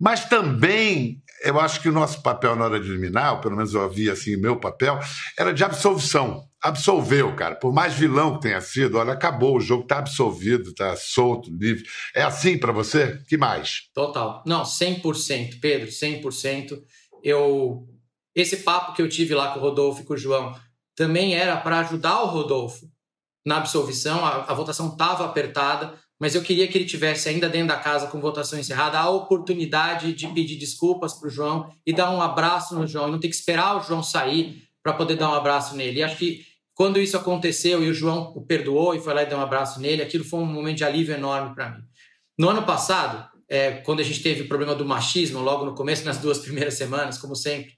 Mas 0.00 0.24
também, 0.24 1.21
eu 1.42 1.58
acho 1.60 1.80
que 1.80 1.88
o 1.88 1.92
nosso 1.92 2.22
papel 2.22 2.56
na 2.56 2.64
hora 2.64 2.80
de 2.80 2.88
eliminar, 2.88 3.34
ou 3.34 3.40
pelo 3.40 3.56
menos 3.56 3.74
eu 3.74 3.82
havia 3.82 4.12
assim, 4.12 4.36
meu 4.36 4.58
papel, 4.58 4.98
era 5.38 5.52
de 5.52 5.64
absolvição. 5.64 6.44
Absolveu, 6.60 7.34
cara. 7.34 7.56
Por 7.56 7.72
mais 7.72 7.94
vilão 7.94 8.34
que 8.34 8.42
tenha 8.42 8.60
sido, 8.60 8.96
olha, 8.96 9.12
acabou, 9.12 9.56
o 9.56 9.60
jogo 9.60 9.82
está 9.82 9.98
absolvido, 9.98 10.70
está 10.70 10.94
solto, 10.96 11.50
livre. 11.50 11.84
É 12.14 12.22
assim 12.22 12.56
para 12.56 12.72
você? 12.72 13.20
que 13.28 13.36
mais? 13.36 13.88
Total. 13.92 14.42
Não, 14.46 14.62
100%, 14.62 15.58
Pedro, 15.60 15.88
100%. 15.88 16.78
Eu 17.22 17.88
esse 18.34 18.58
papo 18.58 18.94
que 18.94 19.02
eu 19.02 19.08
tive 19.08 19.34
lá 19.34 19.52
com 19.52 19.58
o 19.58 19.62
Rodolfo 19.62 20.00
e 20.00 20.04
com 20.04 20.14
o 20.14 20.16
João 20.16 20.54
também 20.96 21.34
era 21.34 21.56
para 21.56 21.80
ajudar 21.80 22.22
o 22.22 22.26
Rodolfo 22.26 22.86
na 23.44 23.58
absolvição. 23.58 24.24
A, 24.24 24.44
a 24.44 24.54
votação 24.54 24.88
estava 24.88 25.24
apertada, 25.24 25.94
mas 26.22 26.36
eu 26.36 26.42
queria 26.42 26.68
que 26.68 26.78
ele 26.78 26.84
tivesse 26.84 27.28
ainda 27.28 27.48
dentro 27.48 27.66
da 27.66 27.76
casa 27.76 28.06
com 28.06 28.20
votação 28.20 28.56
encerrada 28.56 28.96
a 28.96 29.10
oportunidade 29.10 30.12
de 30.12 30.28
pedir 30.28 30.54
desculpas 30.54 31.14
para 31.14 31.26
o 31.26 31.30
João 31.30 31.74
e 31.84 31.92
dar 31.92 32.12
um 32.12 32.22
abraço 32.22 32.76
no 32.76 32.86
João, 32.86 33.08
e 33.08 33.10
não 33.10 33.18
ter 33.18 33.26
que 33.26 33.34
esperar 33.34 33.76
o 33.76 33.82
João 33.82 34.04
sair 34.04 34.68
para 34.84 34.92
poder 34.92 35.16
dar 35.16 35.30
um 35.30 35.34
abraço 35.34 35.74
nele. 35.74 35.98
E 35.98 36.02
acho 36.04 36.16
que 36.16 36.46
quando 36.76 37.00
isso 37.00 37.16
aconteceu 37.16 37.82
e 37.82 37.90
o 37.90 37.92
João 37.92 38.32
o 38.36 38.40
perdoou 38.40 38.94
e 38.94 39.00
foi 39.00 39.12
lá 39.12 39.24
e 39.24 39.26
deu 39.26 39.36
um 39.36 39.40
abraço 39.40 39.80
nele, 39.80 40.00
aquilo 40.00 40.22
foi 40.22 40.38
um 40.38 40.46
momento 40.46 40.76
de 40.76 40.84
alívio 40.84 41.12
enorme 41.12 41.56
para 41.56 41.70
mim. 41.70 41.82
No 42.38 42.50
ano 42.50 42.62
passado, 42.62 43.28
é, 43.48 43.72
quando 43.78 43.98
a 43.98 44.04
gente 44.04 44.22
teve 44.22 44.42
o 44.42 44.48
problema 44.48 44.76
do 44.76 44.84
machismo, 44.84 45.40
logo 45.40 45.64
no 45.64 45.74
começo, 45.74 46.04
nas 46.04 46.18
duas 46.18 46.38
primeiras 46.46 46.74
semanas, 46.74 47.18
como 47.18 47.34
sempre, 47.34 47.72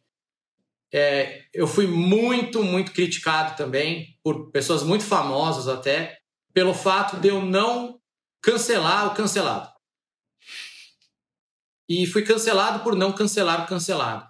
é, 0.92 1.44
eu 1.54 1.66
fui 1.66 1.86
muito, 1.86 2.62
muito 2.62 2.92
criticado 2.92 3.56
também 3.56 4.18
por 4.22 4.50
pessoas 4.50 4.82
muito 4.82 5.02
famosas 5.02 5.66
até, 5.66 6.18
pelo 6.52 6.74
fato 6.74 7.16
de 7.16 7.28
eu 7.28 7.40
não 7.40 8.03
cancelar 8.44 9.06
o 9.06 9.14
cancelado. 9.14 9.72
E 11.88 12.06
fui 12.06 12.22
cancelado 12.22 12.80
por 12.80 12.94
não 12.94 13.12
cancelar 13.12 13.64
o 13.64 13.66
cancelado. 13.66 14.28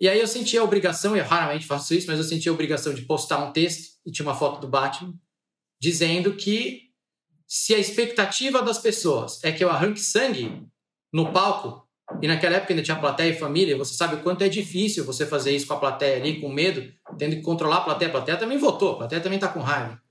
E 0.00 0.08
aí 0.08 0.18
eu 0.18 0.26
senti 0.26 0.56
a 0.56 0.64
obrigação, 0.64 1.16
eu 1.16 1.24
raramente 1.24 1.66
faço 1.66 1.94
isso, 1.94 2.06
mas 2.08 2.18
eu 2.18 2.24
senti 2.24 2.48
a 2.48 2.52
obrigação 2.52 2.92
de 2.92 3.02
postar 3.02 3.38
um 3.38 3.52
texto, 3.52 3.98
e 4.04 4.10
tinha 4.10 4.26
uma 4.26 4.34
foto 4.34 4.60
do 4.60 4.66
Batman, 4.66 5.14
dizendo 5.80 6.34
que 6.34 6.90
se 7.46 7.74
a 7.74 7.78
expectativa 7.78 8.62
das 8.62 8.78
pessoas 8.78 9.42
é 9.44 9.52
que 9.52 9.62
eu 9.62 9.70
arranque 9.70 10.00
sangue 10.00 10.66
no 11.12 11.32
palco, 11.32 11.88
e 12.20 12.26
naquela 12.26 12.56
época 12.56 12.72
ainda 12.72 12.82
tinha 12.82 12.98
plateia 12.98 13.30
e 13.30 13.38
família, 13.38 13.76
você 13.76 13.94
sabe 13.94 14.16
o 14.16 14.22
quanto 14.22 14.42
é 14.42 14.48
difícil 14.48 15.04
você 15.04 15.24
fazer 15.24 15.54
isso 15.54 15.66
com 15.66 15.74
a 15.74 15.80
plateia 15.80 16.16
ali, 16.16 16.40
com 16.40 16.48
medo, 16.48 16.92
tendo 17.16 17.36
que 17.36 17.42
controlar 17.42 17.78
a 17.78 17.82
plateia. 17.82 18.08
A 18.08 18.12
plateia 18.12 18.38
também 18.38 18.58
votou, 18.58 18.92
a 18.92 18.98
plateia 18.98 19.20
também 19.20 19.38
está 19.38 19.48
com 19.48 19.60
raiva. 19.60 20.01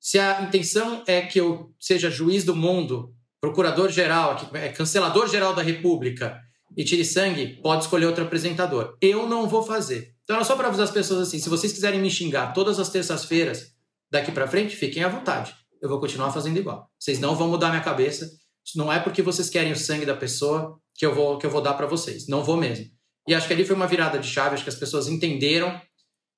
Se 0.00 0.18
a 0.18 0.42
intenção 0.42 1.02
é 1.06 1.22
que 1.22 1.40
eu 1.40 1.74
seja 1.78 2.10
juiz 2.10 2.44
do 2.44 2.54
mundo, 2.54 3.14
procurador-geral, 3.40 4.50
é 4.54 4.68
cancelador-geral 4.68 5.54
da 5.54 5.62
República 5.62 6.40
e 6.76 6.84
tire 6.84 7.04
sangue, 7.04 7.60
pode 7.62 7.84
escolher 7.84 8.06
outro 8.06 8.24
apresentador. 8.24 8.96
Eu 9.00 9.28
não 9.28 9.48
vou 9.48 9.62
fazer. 9.62 10.14
Então 10.24 10.36
era 10.36 10.44
só 10.44 10.56
para 10.56 10.68
avisar 10.68 10.84
as 10.84 10.90
pessoas 10.90 11.26
assim: 11.26 11.38
se 11.38 11.48
vocês 11.48 11.72
quiserem 11.72 12.00
me 12.00 12.10
xingar 12.10 12.52
todas 12.52 12.78
as 12.78 12.88
terças-feiras 12.88 13.72
daqui 14.10 14.30
para 14.30 14.46
frente, 14.46 14.76
fiquem 14.76 15.02
à 15.02 15.08
vontade. 15.08 15.54
Eu 15.80 15.88
vou 15.88 16.00
continuar 16.00 16.32
fazendo 16.32 16.58
igual. 16.58 16.90
Vocês 16.98 17.18
não 17.18 17.34
vão 17.34 17.48
mudar 17.48 17.70
minha 17.70 17.82
cabeça. 17.82 18.30
Não 18.76 18.92
é 18.92 19.00
porque 19.00 19.22
vocês 19.22 19.48
querem 19.48 19.72
o 19.72 19.76
sangue 19.76 20.04
da 20.04 20.14
pessoa 20.14 20.78
que 20.94 21.06
eu 21.06 21.14
vou 21.14 21.38
que 21.38 21.46
eu 21.46 21.50
vou 21.50 21.62
dar 21.62 21.74
para 21.74 21.86
vocês. 21.86 22.28
Não 22.28 22.44
vou 22.44 22.56
mesmo. 22.56 22.86
E 23.26 23.34
acho 23.34 23.46
que 23.46 23.52
ali 23.52 23.64
foi 23.64 23.74
uma 23.74 23.86
virada 23.86 24.18
de 24.18 24.28
chave. 24.28 24.54
Acho 24.54 24.64
que 24.64 24.70
as 24.70 24.76
pessoas 24.76 25.08
entenderam 25.08 25.80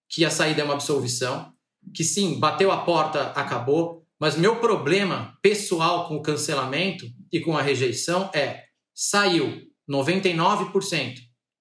que 0.09 0.25
a 0.25 0.31
saída 0.31 0.61
é 0.61 0.65
uma 0.65 0.75
absolvição 0.75 1.53
que 1.95 2.05
sim, 2.05 2.39
bateu 2.39 2.71
a 2.71 2.85
porta, 2.85 3.31
acabou, 3.31 4.07
mas 4.19 4.37
meu 4.37 4.57
problema 4.57 5.37
pessoal 5.43 6.07
com 6.07 6.17
o 6.17 6.23
cancelamento 6.23 7.07
e 7.33 7.41
com 7.41 7.57
a 7.57 7.63
rejeição 7.63 8.31
é 8.35 8.65
saiu 8.95 9.63
99%, 9.91 11.15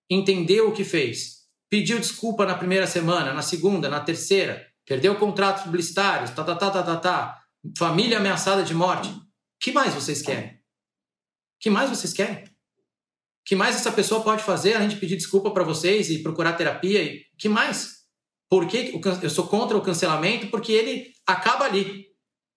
entendeu 0.10 0.70
o 0.70 0.74
que 0.74 0.84
fez, 0.84 1.46
pediu 1.70 2.00
desculpa 2.00 2.46
na 2.46 2.56
primeira 2.56 2.86
semana, 2.86 3.34
na 3.34 3.42
segunda, 3.42 3.90
na 3.90 4.00
terceira, 4.00 4.66
perdeu 4.86 5.16
contratos 5.16 5.64
publicitários, 5.64 6.32
tá, 6.32 6.44
tá, 6.44 6.56
tá, 6.56 6.70
tá, 6.70 6.84
tá, 6.84 6.98
tá, 6.98 7.42
família 7.78 8.18
ameaçada 8.18 8.64
de 8.64 8.74
morte. 8.74 9.10
que 9.60 9.72
mais 9.72 9.94
vocês 9.94 10.22
querem? 10.22 10.60
que 11.60 11.70
mais 11.70 11.90
vocês 11.90 12.14
querem? 12.14 12.44
que 13.50 13.56
mais 13.56 13.76
essa 13.76 13.92
pessoa 13.92 14.24
pode 14.24 14.44
fazer 14.44 14.76
além 14.76 14.90
de 14.90 14.98
pedir 14.98 15.16
desculpa 15.16 15.50
para 15.50 15.64
vocês 15.64 16.12
e 16.12 16.22
procurar 16.22 16.54
terapia? 16.54 17.02
E 17.02 17.26
que 17.36 17.50
mais? 17.50 17.99
Por 18.50 18.68
que 18.68 19.00
eu 19.22 19.30
sou 19.30 19.48
contra 19.48 19.78
o 19.78 19.82
cancelamento? 19.82 20.48
Porque 20.48 20.72
ele 20.72 21.12
acaba 21.28 21.66
ali. 21.66 22.06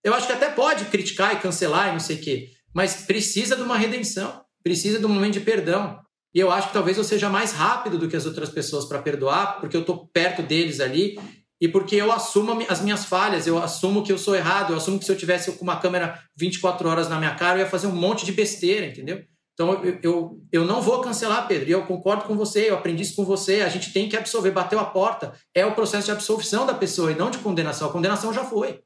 Eu 0.03 0.15
acho 0.15 0.27
que 0.27 0.33
até 0.33 0.51
pode 0.51 0.87
criticar 0.87 1.35
e 1.35 1.41
cancelar 1.41 1.91
e 1.91 1.93
não 1.93 2.01
sei 2.01 2.17
o 2.17 2.21
quê, 2.21 2.51
mas 2.75 3.03
precisa 3.07 3.55
de 3.55 3.63
uma 3.63 3.77
redenção, 3.77 4.43
precisa 4.63 4.99
de 4.99 5.07
um 5.07 5.09
momento 5.09 5.35
de 5.35 5.41
perdão. 5.41 6.01
E 6.35 6.41
eu 6.41 6.51
acho 6.51 6.69
que 6.69 6.73
talvez 6.73 6.97
eu 6.97 7.05
seja 7.05 7.29
mais 7.29 7.53
rápido 7.53 7.99
do 7.99 8.09
que 8.09 8.17
as 8.17 8.25
outras 8.25 8.49
pessoas 8.49 8.87
para 8.87 9.03
perdoar, 9.03 9.61
porque 9.61 9.77
eu 9.77 9.83
estou 9.83 10.09
perto 10.09 10.43
deles 10.43 10.81
ali 10.81 11.19
e 11.61 11.69
porque 11.69 11.95
eu 11.95 12.11
assumo 12.11 12.65
as 12.69 12.81
minhas 12.81 13.05
falhas, 13.05 13.47
eu 13.47 13.63
assumo 13.63 14.03
que 14.03 14.11
eu 14.11 14.19
sou 14.19 14.35
errado, 14.35 14.73
eu 14.73 14.79
assumo 14.79 14.99
que 14.99 15.05
se 15.05 15.13
eu 15.13 15.17
tivesse 15.17 15.53
com 15.53 15.63
uma 15.63 15.79
câmera 15.79 16.19
24 16.37 16.89
horas 16.89 17.09
na 17.09 17.19
minha 17.19 17.35
cara, 17.37 17.59
eu 17.59 17.65
ia 17.65 17.71
fazer 17.71 17.87
um 17.87 17.95
monte 17.95 18.25
de 18.25 18.33
besteira, 18.33 18.87
entendeu? 18.87 19.23
Então, 19.55 19.85
eu, 19.85 19.99
eu, 20.03 20.41
eu 20.51 20.65
não 20.65 20.81
vou 20.81 21.01
cancelar, 21.01 21.47
Pedro, 21.47 21.69
e 21.69 21.73
eu 21.73 21.85
concordo 21.85 22.25
com 22.25 22.37
você, 22.37 22.71
eu 22.71 22.75
aprendi 22.75 23.03
isso 23.03 23.15
com 23.15 23.25
você, 23.25 23.61
a 23.61 23.69
gente 23.69 23.93
tem 23.93 24.09
que 24.09 24.17
absolver, 24.17 24.51
bateu 24.51 24.79
a 24.79 24.85
porta, 24.85 25.35
é 25.55 25.65
o 25.67 25.75
processo 25.75 26.07
de 26.07 26.13
absolvição 26.13 26.65
da 26.65 26.75
pessoa 26.75 27.13
e 27.13 27.15
não 27.15 27.31
de 27.31 27.39
condenação, 27.39 27.89
a 27.89 27.93
condenação 27.93 28.33
já 28.33 28.45
foi. 28.45 28.81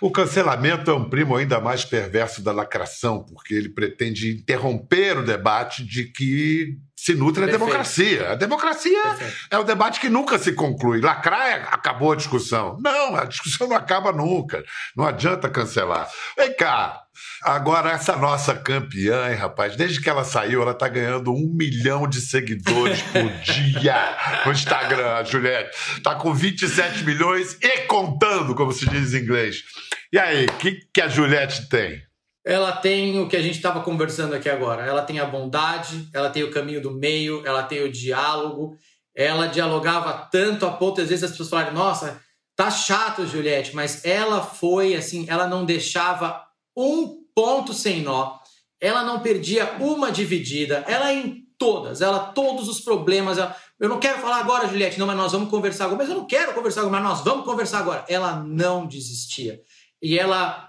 O 0.00 0.10
cancelamento 0.10 0.90
é 0.90 0.94
um 0.94 1.08
primo 1.08 1.36
ainda 1.36 1.60
mais 1.60 1.84
perverso 1.84 2.42
da 2.42 2.52
lacração, 2.52 3.24
porque 3.24 3.54
ele 3.54 3.68
pretende 3.68 4.30
interromper 4.30 5.18
o 5.18 5.24
debate 5.24 5.84
de 5.84 6.04
que 6.04 6.78
se 6.96 7.14
nutre 7.14 7.44
a 7.44 7.46
democracia. 7.46 8.32
A 8.32 8.34
democracia 8.34 9.02
Perfeito. 9.02 9.34
é 9.50 9.58
o 9.58 9.64
debate 9.64 10.00
que 10.00 10.08
nunca 10.08 10.38
se 10.38 10.52
conclui. 10.52 11.00
Lacrar 11.00 11.46
é, 11.46 11.54
acabou 11.70 12.12
a 12.12 12.16
discussão. 12.16 12.78
Não, 12.82 13.14
a 13.14 13.24
discussão 13.24 13.68
não 13.68 13.76
acaba 13.76 14.10
nunca. 14.10 14.64
Não 14.96 15.04
adianta 15.04 15.50
cancelar. 15.50 16.10
Vem 16.36 16.56
cá, 16.56 17.03
Agora, 17.44 17.90
essa 17.90 18.16
nossa 18.16 18.54
campeã, 18.54 19.30
hein, 19.30 19.36
rapaz, 19.36 19.76
desde 19.76 20.00
que 20.00 20.08
ela 20.08 20.24
saiu, 20.24 20.62
ela 20.62 20.72
tá 20.72 20.88
ganhando 20.88 21.30
um 21.30 21.52
milhão 21.54 22.08
de 22.08 22.20
seguidores 22.20 23.02
por 23.02 23.30
dia 23.80 24.16
no 24.46 24.52
Instagram, 24.52 25.16
a 25.16 25.22
Juliette. 25.22 26.00
Tá 26.02 26.14
com 26.14 26.32
27 26.32 27.04
milhões 27.04 27.58
e 27.60 27.82
contando, 27.82 28.54
como 28.54 28.72
se 28.72 28.88
diz 28.88 29.12
em 29.12 29.18
inglês. 29.18 29.62
E 30.10 30.18
aí, 30.18 30.46
o 30.46 30.52
que, 30.54 30.80
que 30.92 31.02
a 31.02 31.08
Juliette 31.08 31.68
tem? 31.68 32.02
ela 32.44 32.72
tem 32.72 33.18
o 33.18 33.26
que 33.26 33.36
a 33.36 33.42
gente 33.42 33.56
estava 33.56 33.80
conversando 33.82 34.34
aqui 34.34 34.50
agora. 34.50 34.84
Ela 34.84 35.02
tem 35.02 35.18
a 35.18 35.24
bondade, 35.24 36.08
ela 36.12 36.28
tem 36.28 36.42
o 36.42 36.50
caminho 36.50 36.80
do 36.80 36.90
meio, 36.90 37.44
ela 37.46 37.62
tem 37.62 37.82
o 37.82 37.90
diálogo. 37.90 38.76
Ela 39.16 39.46
dialogava 39.46 40.28
tanto 40.30 40.66
a 40.66 40.72
ponto, 40.72 41.00
às 41.00 41.08
vezes, 41.08 41.24
as 41.24 41.30
pessoas 41.30 41.48
falarem: 41.48 41.72
Nossa, 41.72 42.20
tá 42.54 42.70
chato, 42.70 43.26
Juliette, 43.26 43.74
mas 43.74 44.04
ela 44.04 44.42
foi 44.42 44.94
assim, 44.94 45.24
ela 45.28 45.46
não 45.46 45.64
deixava 45.64 46.42
um 46.76 47.23
ponto 47.34 47.72
sem 47.72 48.02
nó. 48.02 48.38
Ela 48.80 49.04
não 49.04 49.20
perdia 49.20 49.76
uma 49.80 50.12
dividida. 50.12 50.84
Ela 50.86 51.12
em 51.12 51.44
todas, 51.58 52.00
ela 52.00 52.18
todos 52.18 52.68
os 52.68 52.80
problemas. 52.80 53.38
Ela, 53.38 53.56
eu 53.80 53.88
não 53.88 53.98
quero 53.98 54.20
falar 54.20 54.38
agora, 54.38 54.68
Juliette, 54.68 54.98
não, 54.98 55.06
mas 55.06 55.16
nós 55.16 55.32
vamos 55.32 55.50
conversar 55.50 55.86
agora. 55.86 55.98
Mas 55.98 56.10
eu 56.10 56.16
não 56.16 56.26
quero 56.26 56.52
conversar 56.52 56.80
agora, 56.80 57.00
mas 57.00 57.02
nós 57.02 57.24
vamos 57.24 57.44
conversar 57.44 57.78
agora. 57.78 58.04
Ela 58.08 58.36
não 58.36 58.86
desistia. 58.86 59.60
E 60.02 60.18
ela 60.18 60.68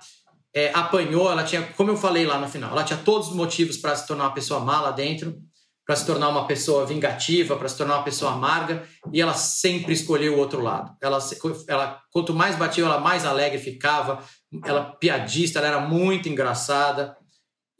é, 0.55 0.72
apanhou, 0.74 1.30
ela 1.30 1.43
tinha, 1.43 1.61
como 1.74 1.91
eu 1.91 1.97
falei 1.97 2.26
lá 2.26 2.39
no 2.39 2.47
final, 2.47 2.72
ela 2.72 2.84
tinha 2.86 2.97
todos 2.97 3.28
os 3.28 3.36
motivos 3.36 3.76
para 3.76 3.93
se 3.95 4.07
tornar 4.07 4.24
uma 4.26 4.34
pessoa 4.34 4.61
mala 4.61 4.91
dentro, 4.91 5.38
para 5.86 5.95
se 5.95 6.05
tornar 6.05 6.30
uma 6.30 6.47
pessoa 6.47 6.86
vingativa, 6.86 7.57
para 7.57 7.68
se 7.68 7.78
tornar 7.78 7.95
uma 7.97 8.03
pessoa 8.03 8.32
amarga, 8.32 8.88
e 9.13 9.22
ela 9.22 9.34
sempre 9.34 9.93
escolheu 9.93 10.36
o 10.36 10.39
outro 10.39 10.61
lado. 10.61 10.95
Ela, 11.01 11.20
ela 11.68 12.01
quanto 12.09 12.34
mais 12.34 12.55
batia, 12.55 12.86
ela 12.86 12.99
mais 12.99 13.26
alegre 13.26 13.59
ficava, 13.59 14.24
ela 14.64 14.95
piadista, 14.95 15.60
ela 15.60 15.68
era 15.68 15.80
muito 15.80 16.30
engraçada. 16.30 17.16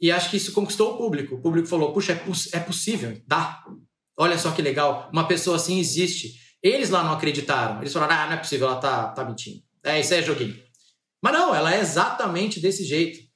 E 0.00 0.10
acho 0.10 0.30
que 0.30 0.36
isso 0.36 0.52
conquistou 0.52 0.94
o 0.94 0.98
público. 0.98 1.36
O 1.36 1.40
público 1.40 1.68
falou: 1.68 1.92
puxa, 1.92 2.12
é, 2.12 2.16
poss 2.16 2.52
é 2.52 2.60
possível, 2.60 3.20
dá. 3.26 3.64
Olha 4.18 4.38
só 4.38 4.50
que 4.50 4.62
legal, 4.62 5.10
uma 5.12 5.26
pessoa 5.26 5.56
assim 5.56 5.78
existe. 5.78 6.34
Eles 6.62 6.90
lá 6.90 7.02
não 7.02 7.12
acreditaram. 7.12 7.80
Eles 7.80 7.92
falaram: 7.92 8.14
ah, 8.14 8.26
não 8.26 8.32
é 8.34 8.38
possível, 8.38 8.68
ela 8.68 8.80
tá, 8.80 9.08
tá 9.08 9.24
mentindo. 9.24 9.62
É, 9.84 10.00
isso 10.00 10.14
é 10.14 10.22
joguinho. 10.22 10.56
Mas 11.22 11.32
não, 11.32 11.54
ela 11.54 11.74
é 11.74 11.80
exatamente 11.80 12.60
desse 12.60 12.84
jeito. 12.84 13.26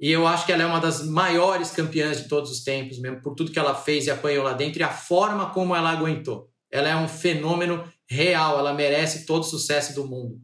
E 0.00 0.10
eu 0.10 0.26
acho 0.26 0.44
que 0.44 0.52
ela 0.52 0.64
é 0.64 0.66
uma 0.66 0.80
das 0.80 1.06
maiores 1.06 1.70
campeãs 1.70 2.22
de 2.22 2.28
todos 2.28 2.50
os 2.50 2.64
tempos, 2.64 2.98
mesmo 2.98 3.22
por 3.22 3.34
tudo 3.34 3.52
que 3.52 3.58
ela 3.58 3.74
fez 3.74 4.06
e 4.06 4.10
apanhou 4.10 4.42
lá 4.42 4.52
dentro 4.52 4.80
e 4.80 4.82
a 4.82 4.92
forma 4.92 5.50
como 5.50 5.76
ela 5.76 5.90
aguentou. 5.90 6.48
Ela 6.72 6.88
é 6.88 6.96
um 6.96 7.06
fenômeno 7.06 7.84
real, 8.08 8.58
ela 8.58 8.74
merece 8.74 9.24
todo 9.24 9.42
o 9.42 9.46
sucesso 9.46 9.94
do 9.94 10.08
mundo. 10.08 10.40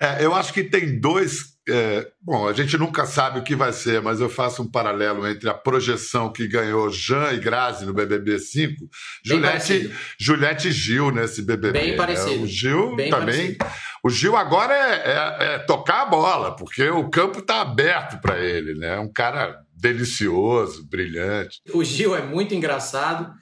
É, 0.00 0.24
eu 0.24 0.34
acho 0.34 0.52
que 0.52 0.64
tem 0.64 0.98
dois 0.98 1.50
é, 1.68 2.08
bom, 2.20 2.48
a 2.48 2.52
gente 2.52 2.76
nunca 2.76 3.06
sabe 3.06 3.38
o 3.38 3.42
que 3.44 3.54
vai 3.54 3.72
ser, 3.72 4.02
mas 4.02 4.20
eu 4.20 4.28
faço 4.28 4.62
um 4.62 4.70
paralelo 4.70 5.26
entre 5.26 5.48
a 5.48 5.54
projeção 5.54 6.32
que 6.32 6.48
ganhou 6.48 6.90
Jean 6.90 7.32
e 7.32 7.38
Grazi 7.38 7.86
no 7.86 7.94
BBB 7.94 8.38
5, 8.38 8.74
Juliette, 9.24 9.94
Juliette 10.18 10.72
Gil 10.72 11.12
nesse 11.12 11.42
BBB. 11.42 11.78
Bem 11.78 11.90
né? 11.92 11.96
parecido. 11.96 12.42
O 12.42 12.46
Gil 12.46 12.96
Bem 12.96 13.10
também. 13.10 13.54
Parecido. 13.54 13.90
O 14.02 14.10
Gil 14.10 14.36
agora 14.36 14.74
é, 14.74 15.12
é, 15.12 15.54
é, 15.54 15.58
tocar 15.58 16.02
a 16.02 16.06
bola, 16.06 16.56
porque 16.56 16.88
o 16.88 17.08
campo 17.08 17.38
está 17.38 17.60
aberto 17.60 18.20
para 18.20 18.38
ele, 18.38 18.74
né? 18.74 18.96
É 18.96 18.98
um 18.98 19.12
cara 19.12 19.60
delicioso, 19.76 20.86
brilhante. 20.88 21.60
O 21.72 21.84
Gil 21.84 22.16
é 22.16 22.22
muito 22.22 22.54
engraçado. 22.54 23.32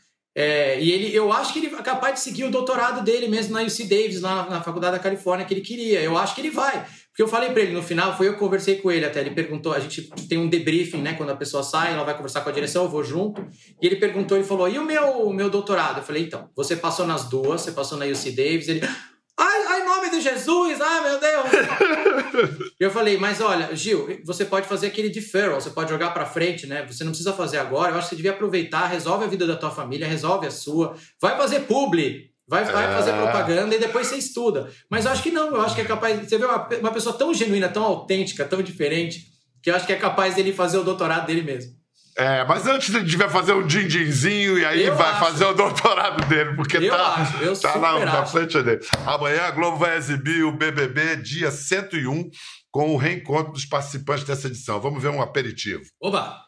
É, 0.41 0.81
e 0.81 0.93
ele, 0.93 1.13
eu 1.13 1.33
acho 1.33 1.53
que 1.53 1.59
ele 1.59 1.67
é 1.67 1.83
capaz 1.83 2.15
de 2.15 2.21
seguir 2.21 2.45
o 2.45 2.51
doutorado 2.51 3.03
dele 3.03 3.27
mesmo 3.27 3.55
na 3.55 3.63
UC 3.63 3.83
Davis, 3.89 4.21
lá 4.21 4.49
na, 4.49 4.63
Faculdade 4.63 4.97
da 4.97 5.03
Califórnia, 5.03 5.45
que 5.45 5.53
ele 5.53 5.61
queria. 5.61 6.01
Eu 6.01 6.17
acho 6.17 6.33
que 6.33 6.41
ele 6.41 6.51
vai. 6.53 6.87
Porque 7.09 7.21
eu 7.21 7.27
falei 7.27 7.51
para 7.51 7.61
ele 7.61 7.73
no 7.73 7.83
final, 7.83 8.17
foi 8.17 8.29
eu 8.29 8.35
que 8.35 8.39
conversei 8.39 8.77
com 8.77 8.89
ele 8.89 9.05
até. 9.05 9.19
Ele 9.19 9.33
perguntou, 9.33 9.73
a 9.73 9.81
gente 9.81 10.09
tem 10.29 10.39
um 10.39 10.49
debriefing, 10.49 10.99
né? 10.99 11.15
Quando 11.15 11.31
a 11.31 11.37
pessoa 11.37 11.65
sai, 11.65 11.93
ela 11.93 12.05
vai 12.05 12.15
conversar 12.15 12.43
com 12.43 12.51
a 12.51 12.53
direção, 12.53 12.85
eu 12.85 12.89
vou 12.89 13.03
junto. 13.03 13.45
E 13.83 13.85
ele 13.85 13.97
perguntou, 13.97 14.39
ele 14.39 14.47
falou: 14.47 14.69
e 14.69 14.79
o 14.79 14.85
meu, 14.85 15.27
o 15.27 15.33
meu 15.33 15.51
doutorado? 15.51 15.99
Eu 15.99 16.05
falei: 16.05 16.23
então, 16.23 16.49
você 16.55 16.77
passou 16.77 17.05
nas 17.05 17.29
duas, 17.29 17.63
você 17.63 17.73
passou 17.73 17.99
na 17.99 18.07
UC 18.07 18.31
Davis. 18.31 18.69
Ele, 18.69 18.81
ai, 19.39 19.65
ai, 19.69 19.85
nome 19.85 20.11
de 20.11 20.21
Jesus, 20.21 20.81
ai 20.81 21.01
meu 21.03 21.21
Deus. 21.21 22.73
eu 22.79 22.91
falei: 22.91 23.17
mas 23.17 23.41
olha, 23.41 23.75
Gil, 23.75 24.21
você 24.25 24.45
pode 24.45 24.67
fazer 24.67 24.89
aquele 24.89 25.09
deferral, 25.09 25.61
você 25.61 25.71
pode 25.71 25.91
jogar 25.91 26.11
para 26.11 26.27
frente, 26.27 26.67
né? 26.67 26.85
Você 26.87 27.05
não 27.05 27.13
precisa 27.13 27.33
fazer 27.33 27.59
agora. 27.59 27.93
Eu 27.93 27.99
acho 27.99 28.09
que 28.09 28.11
você 28.11 28.17
devia 28.17 28.33
aproveitar, 28.33 28.87
resolve 28.87 29.25
a 29.25 29.29
vida 29.29 29.47
da 29.47 29.57
tua 29.57 29.71
família, 29.71 30.07
resolve 30.07 30.47
a 30.47 30.51
sua, 30.51 30.97
vai 31.21 31.37
fazer 31.37 31.61
publi. 31.61 32.31
Vai, 32.49 32.65
vai 32.65 32.91
é. 32.91 32.97
fazer 32.97 33.13
propaganda 33.13 33.75
e 33.75 33.79
depois 33.79 34.07
você 34.07 34.17
estuda. 34.17 34.73
Mas 34.91 35.05
eu 35.05 35.11
acho 35.11 35.23
que 35.23 35.31
não, 35.31 35.49
eu 35.49 35.61
acho 35.61 35.75
que 35.75 35.83
é 35.83 35.85
capaz. 35.85 36.19
Você 36.27 36.39
vê 36.39 36.47
uma, 36.47 36.67
uma 36.81 36.91
pessoa 36.91 37.15
tão 37.15 37.35
genuína, 37.35 37.69
tão 37.69 37.85
autêntica, 37.85 38.43
tão 38.43 38.63
diferente, 38.63 39.27
que 39.63 39.71
eu 39.71 39.75
acho 39.75 39.87
que 39.87 39.93
é 39.93 39.97
capaz 39.97 40.35
dele 40.35 40.55
fazer 40.55 40.79
o 40.79 40.83
doutorado 40.83 41.27
dele 41.27 41.43
mesmo. 41.43 41.78
É, 42.19 42.45
mas 42.45 42.67
antes 42.67 42.93
ele 42.93 43.05
devia 43.05 43.29
fazer 43.29 43.53
um 43.53 43.65
din-dinzinho 43.65 44.59
e 44.59 44.65
aí 44.65 44.85
eu 44.87 44.97
vai 44.97 45.11
acho. 45.13 45.21
fazer 45.21 45.45
o 45.45 45.55
doutorado 45.55 46.27
dele, 46.27 46.57
porque 46.57 46.79
eu 46.79 46.91
tá, 46.91 47.15
acho, 47.15 47.37
eu 47.37 47.57
tá 47.57 47.79
na, 47.79 48.05
na 48.05 48.27
frente 48.27 48.61
dele. 48.61 48.81
Amanhã 49.07 49.43
a 49.43 49.51
Globo 49.53 49.77
vai 49.77 49.97
exibir 49.97 50.43
o 50.43 50.51
BBB 50.51 51.15
dia 51.17 51.53
101 51.53 52.29
com 52.73 52.93
o 52.93 52.97
reencontro 52.97 53.53
dos 53.53 53.65
participantes 53.65 54.25
dessa 54.25 54.49
edição. 54.49 54.81
Vamos 54.81 55.01
ver 55.01 55.11
um 55.11 55.23
aperitivo. 55.23 55.85
Oba! 56.03 56.41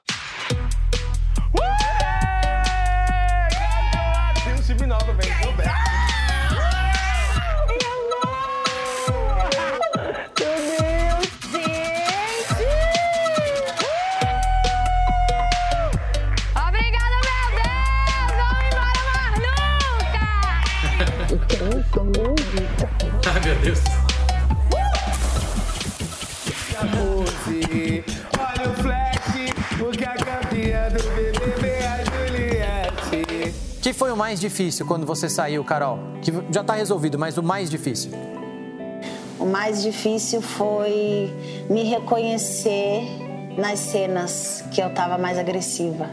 Mais 34.31 34.39
difícil 34.39 34.87
quando 34.87 35.05
você 35.05 35.29
saiu, 35.29 35.65
Carol? 35.65 35.99
Que 36.23 36.33
já 36.53 36.61
está 36.61 36.75
resolvido, 36.75 37.19
mas 37.19 37.37
o 37.37 37.43
mais 37.43 37.69
difícil? 37.69 38.13
O 39.41 39.45
mais 39.45 39.83
difícil 39.83 40.41
foi 40.41 41.35
me 41.69 41.83
reconhecer 41.83 43.03
nas 43.59 43.81
cenas 43.81 44.63
que 44.71 44.81
eu 44.81 44.87
estava 44.87 45.19
mais 45.19 45.37
agressiva. 45.37 46.09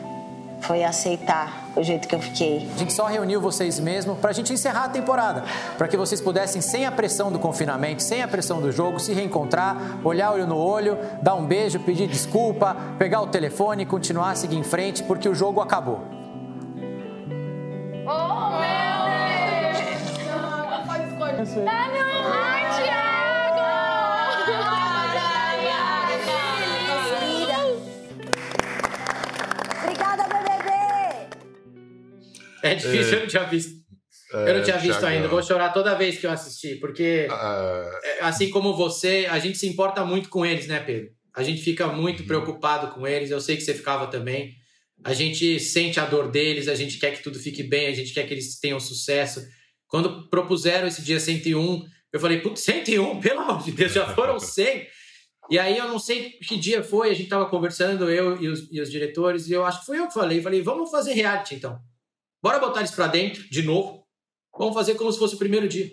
Foi 0.61 0.84
aceitar 0.84 1.70
o 1.76 1.84
jeito 1.84 2.07
que 2.07 2.15
eu 2.15 2.20
fiquei. 2.20 2.68
A 2.76 2.80
gente 2.80 2.91
só 2.91 3.05
reuniu 3.05 3.39
vocês 3.39 3.80
mesmo 3.80 4.15
para 4.15 4.32
a 4.32 4.34
gente 4.34 4.51
encerrar 4.51 4.86
a 4.86 4.89
temporada, 4.89 5.43
para 5.78 5.88
que 5.88 5.95
vocês 5.95 6.20
pudessem, 6.20 6.59
sem 6.59 6.88
a 6.88 6.91
pressão 6.91 7.32
do 7.32 7.38
confinamento, 7.38 8.01
sem 8.01 8.24
a 8.24 8.28
pressão 8.28 8.59
do 8.59 8.72
jogo, 8.72 8.99
se 8.99 9.13
reencontrar, 9.13 9.99
olhar 10.03 10.32
olho 10.32 10.47
no 10.47 10.57
olho, 10.57 10.97
dar 11.22 11.36
um 11.36 11.45
beijo, 11.45 11.80
pedir 11.82 12.07
desculpa, 12.07 12.76
pegar 12.97 13.22
o 13.22 13.28
telefone 13.28 13.84
e 13.84 13.86
continuar 13.86 14.32
a 14.32 14.36
seguir 14.36 14.57
em 14.57 14.63
frente, 14.63 15.03
porque 15.03 15.30
o 15.30 15.36
jogo 15.36 15.61
acabou. 15.61 16.16
Ah, 21.40 21.44
não! 21.44 22.34
Ai, 22.34 22.82
Thiago! 22.82 23.18
É 32.64 32.74
difícil, 32.74 33.14
é, 33.14 33.16
eu 33.16 33.20
não 33.20 33.28
tinha 33.28 33.44
visto. 33.44 33.78
É, 34.34 34.50
eu 34.50 34.56
não 34.56 34.64
tinha 34.64 34.78
visto 34.78 35.06
ainda, 35.06 35.28
vou 35.28 35.44
chorar 35.44 35.70
toda 35.70 35.94
vez 35.94 36.18
que 36.18 36.26
eu 36.26 36.32
assistir, 36.32 36.80
porque 36.80 37.28
ah. 37.30 38.00
é, 38.04 38.24
assim 38.24 38.50
como 38.50 38.76
você, 38.76 39.28
a 39.30 39.38
gente 39.38 39.60
se 39.60 39.68
importa 39.68 40.04
muito 40.04 40.30
com 40.30 40.44
eles, 40.44 40.66
né, 40.66 40.80
Pedro? 40.80 41.12
A 41.36 41.44
gente 41.44 41.62
fica 41.62 41.86
muito 41.88 42.22
uhum. 42.22 42.28
preocupado 42.28 42.96
com 42.96 43.06
eles, 43.06 43.30
eu 43.30 43.40
sei 43.40 43.56
que 43.56 43.62
você 43.62 43.76
ficava 43.76 44.08
também. 44.08 44.56
A 45.04 45.14
gente 45.14 45.60
sente 45.60 46.00
a 46.00 46.06
dor 46.06 46.32
deles, 46.32 46.68
a 46.68 46.74
gente 46.74 46.98
quer 46.98 47.12
que 47.12 47.22
tudo 47.22 47.38
fique 47.38 47.62
bem, 47.62 47.86
a 47.86 47.94
gente 47.94 48.12
quer 48.12 48.26
que 48.26 48.34
eles 48.34 48.60
tenham 48.60 48.80
sucesso. 48.80 49.46
Quando 49.88 50.28
propuseram 50.30 50.88
esse 50.88 51.02
dia 51.02 51.20
101, 51.20 51.86
eu 52.12 52.20
falei, 52.20 52.42
putz, 52.42 52.62
101, 52.62 53.20
pelo 53.22 53.42
amor 53.42 53.64
de 53.64 53.72
Deus, 53.72 53.94
já 53.94 54.14
foram 54.14 54.40
100. 54.40 54.88
E 55.50 55.58
aí 55.58 55.78
eu 55.78 55.88
não 55.88 55.98
sei 55.98 56.32
que 56.32 56.58
dia 56.58 56.84
foi, 56.84 57.10
a 57.10 57.14
gente 57.14 57.30
tava 57.30 57.50
conversando, 57.50 58.10
eu 58.10 58.42
e 58.42 58.48
os, 58.50 58.68
e 58.72 58.82
os 58.82 58.92
diretores, 58.92 59.48
e 59.48 59.54
eu 59.54 59.66
acho 59.66 59.80
que 59.80 59.86
foi 59.86 60.00
eu 60.00 60.08
que 60.08 60.14
falei, 60.14 60.42
falei, 60.42 60.62
vamos 60.62 60.92
fazer 60.92 61.14
reality 61.14 61.56
então. 61.56 61.80
Bora 62.44 62.60
botar 62.60 62.82
eles 62.82 62.92
para 62.92 63.08
dentro 63.08 63.50
de 63.50 63.64
novo. 63.64 64.06
Vamos 64.58 64.74
fazer 64.74 64.96
como 64.96 65.12
se 65.12 65.20
fosse 65.20 65.36
o 65.36 65.40
primeiro 65.40 65.68
dia. 65.68 65.90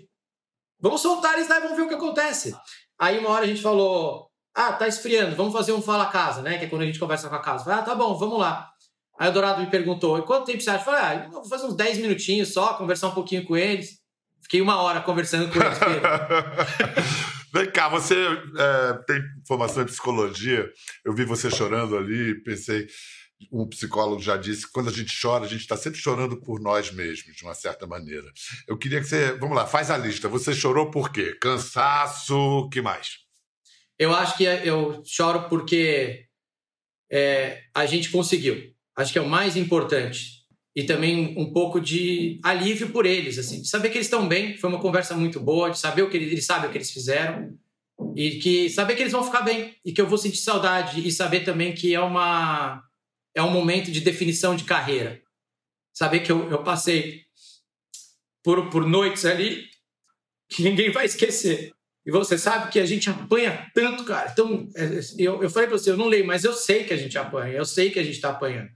Vamos 0.81 1.01
soltar 1.01 1.35
eles 1.35 1.49
lá 1.49 1.59
e 1.59 1.61
vamos 1.61 1.77
ver 1.77 1.83
o 1.85 1.89
que 1.89 1.95
acontece. 1.95 2.55
Aí 2.99 3.19
uma 3.19 3.31
hora 3.31 3.45
a 3.45 3.49
gente 3.49 3.63
falou: 3.63 4.29
Ah, 4.55 4.73
tá 4.73 4.89
esfriando, 4.89 5.37
vamos 5.37 5.53
fazer 5.53 5.73
um 5.73 5.83
fala 5.83 6.07
casa, 6.07 6.43
né? 6.43 6.59
Que 6.59 6.65
é 6.65 6.69
quando 6.69 6.83
a 6.83 6.87
gente 6.87 6.99
conversa 6.99 7.29
com 7.29 7.35
a 7.35 7.41
casa. 7.41 7.73
Ah, 7.73 7.83
tá 7.83 7.95
bom, 7.95 8.15
vamos 8.17 8.39
lá. 8.39 8.74
Aí 9.19 9.29
o 9.29 9.33
Dourado 9.33 9.61
me 9.61 9.71
perguntou: 9.71 10.21
quanto 10.23 10.47
tempo 10.47 10.61
você 10.61 10.71
acha? 10.71 10.81
Eu 10.81 10.85
falei, 10.85 11.01
ah, 11.01 11.29
vou 11.31 11.49
fazer 11.49 11.67
uns 11.67 11.77
10 11.77 11.99
minutinhos 11.99 12.53
só, 12.53 12.75
conversar 12.75 13.09
um 13.09 13.15
pouquinho 13.15 13.45
com 13.45 13.57
eles. 13.57 14.03
Fiquei 14.43 14.61
uma 14.61 14.81
hora 14.83 15.01
conversando 15.01 15.51
com 15.51 15.59
eles. 15.59 15.79
Vem 17.53 17.71
cá, 17.71 17.89
você 17.89 18.17
é, 18.17 18.93
tem 19.07 19.23
formação 19.47 19.85
em 19.85 19.87
psicologia. 19.87 20.69
Eu 21.05 21.15
vi 21.15 21.25
você 21.25 21.49
chorando 21.49 21.97
ali, 21.97 22.43
pensei, 22.43 22.89
um 23.53 23.67
psicólogo 23.69 24.21
já 24.21 24.37
disse 24.37 24.67
que 24.67 24.73
quando 24.73 24.89
a 24.89 24.93
gente 24.93 25.17
chora, 25.21 25.45
a 25.45 25.49
gente 25.49 25.61
está 25.61 25.77
sempre 25.77 26.01
chorando 26.01 26.41
por 26.41 26.61
nós 26.61 26.91
mesmos, 26.91 27.37
de 27.37 27.45
uma 27.45 27.55
certa 27.55 27.87
maneira. 27.87 28.27
Eu 28.67 28.77
queria 28.77 29.01
que 29.01 29.07
você. 29.07 29.33
Vamos 29.39 29.57
lá, 29.57 29.67
faz 29.67 29.91
a 29.91 29.97
lista. 29.97 30.29
Você 30.29 30.53
chorou 30.53 30.91
por 30.91 31.13
quê? 31.13 31.37
Cansaço, 31.41 32.69
que 32.71 32.83
mais? 32.83 33.19
Eu 33.99 34.13
acho 34.13 34.37
que 34.37 34.45
eu 34.45 35.03
choro 35.07 35.49
porque 35.49 36.27
é, 37.11 37.63
a 37.73 37.87
gente 37.87 38.11
conseguiu. 38.11 38.74
Acho 38.97 39.13
que 39.13 39.19
é 39.19 39.23
o 39.23 39.29
mais 39.29 39.57
importante. 39.57 40.45
E 40.77 40.83
também 40.83 41.35
um 41.39 41.53
pouco 41.53 41.81
de 41.81 42.41
alívio 42.43 42.91
por 42.91 43.07
eles, 43.07 43.39
assim, 43.39 43.65
saber 43.65 43.91
que 43.91 43.97
eles 43.97 44.07
estão 44.07 44.27
bem. 44.27 44.57
Foi 44.57 44.69
uma 44.69 44.81
conversa 44.81 45.15
muito 45.15 45.39
boa, 45.39 45.71
de 45.71 45.79
saber 45.79 46.03
o 46.03 46.11
que 46.11 46.17
eles, 46.17 46.33
eles 46.33 46.47
sabem 46.47 46.69
o 46.69 46.73
que 46.73 46.79
eles 46.79 46.91
fizeram 46.91 47.57
e 48.17 48.39
que 48.39 48.69
saber 48.71 48.97
que 48.97 49.03
eles 49.03 49.13
vão 49.13 49.25
ficar 49.25 49.43
bem 49.43 49.77
e 49.85 49.93
que 49.93 50.01
eu 50.01 50.09
vou 50.09 50.19
sentir 50.19 50.39
saudade 50.39 51.07
e 51.07 51.13
saber 51.13 51.41
também 51.41 51.75
que 51.75 51.95
é 51.95 52.01
uma 52.01 52.83
é 53.35 53.43
um 53.43 53.51
momento 53.51 53.91
de 53.91 54.01
definição 54.01 54.55
de 54.55 54.65
carreira. 54.65 55.21
Saber 55.93 56.21
que 56.21 56.31
eu, 56.31 56.51
eu 56.51 56.63
passei 56.63 57.25
por, 58.43 58.69
por 58.71 58.87
noites 58.87 59.25
ali 59.25 59.65
que 60.49 60.63
ninguém 60.63 60.91
vai 60.91 61.07
esquecer. 61.07 61.73
E 62.07 62.11
você 62.11 62.37
sabe 62.37 62.71
que 62.71 62.79
a 62.79 62.87
gente 62.87 63.09
apanha 63.09 63.71
tanto, 63.75 64.05
cara. 64.05 64.31
Então, 64.31 64.69
é, 64.77 65.01
eu, 65.19 65.43
eu 65.43 65.51
falei 65.51 65.69
para 65.69 65.79
você, 65.79 65.91
eu 65.91 65.97
não 65.97 66.07
leio, 66.07 66.27
mas 66.27 66.45
eu 66.45 66.53
sei 66.53 66.85
que 66.85 66.93
a 66.93 66.97
gente 66.97 67.17
apanha, 67.17 67.55
eu 67.55 67.65
sei 67.65 67.91
que 67.91 67.99
a 67.99 68.03
gente 68.03 68.17
está 68.17 68.31
apanhando. 68.31 68.69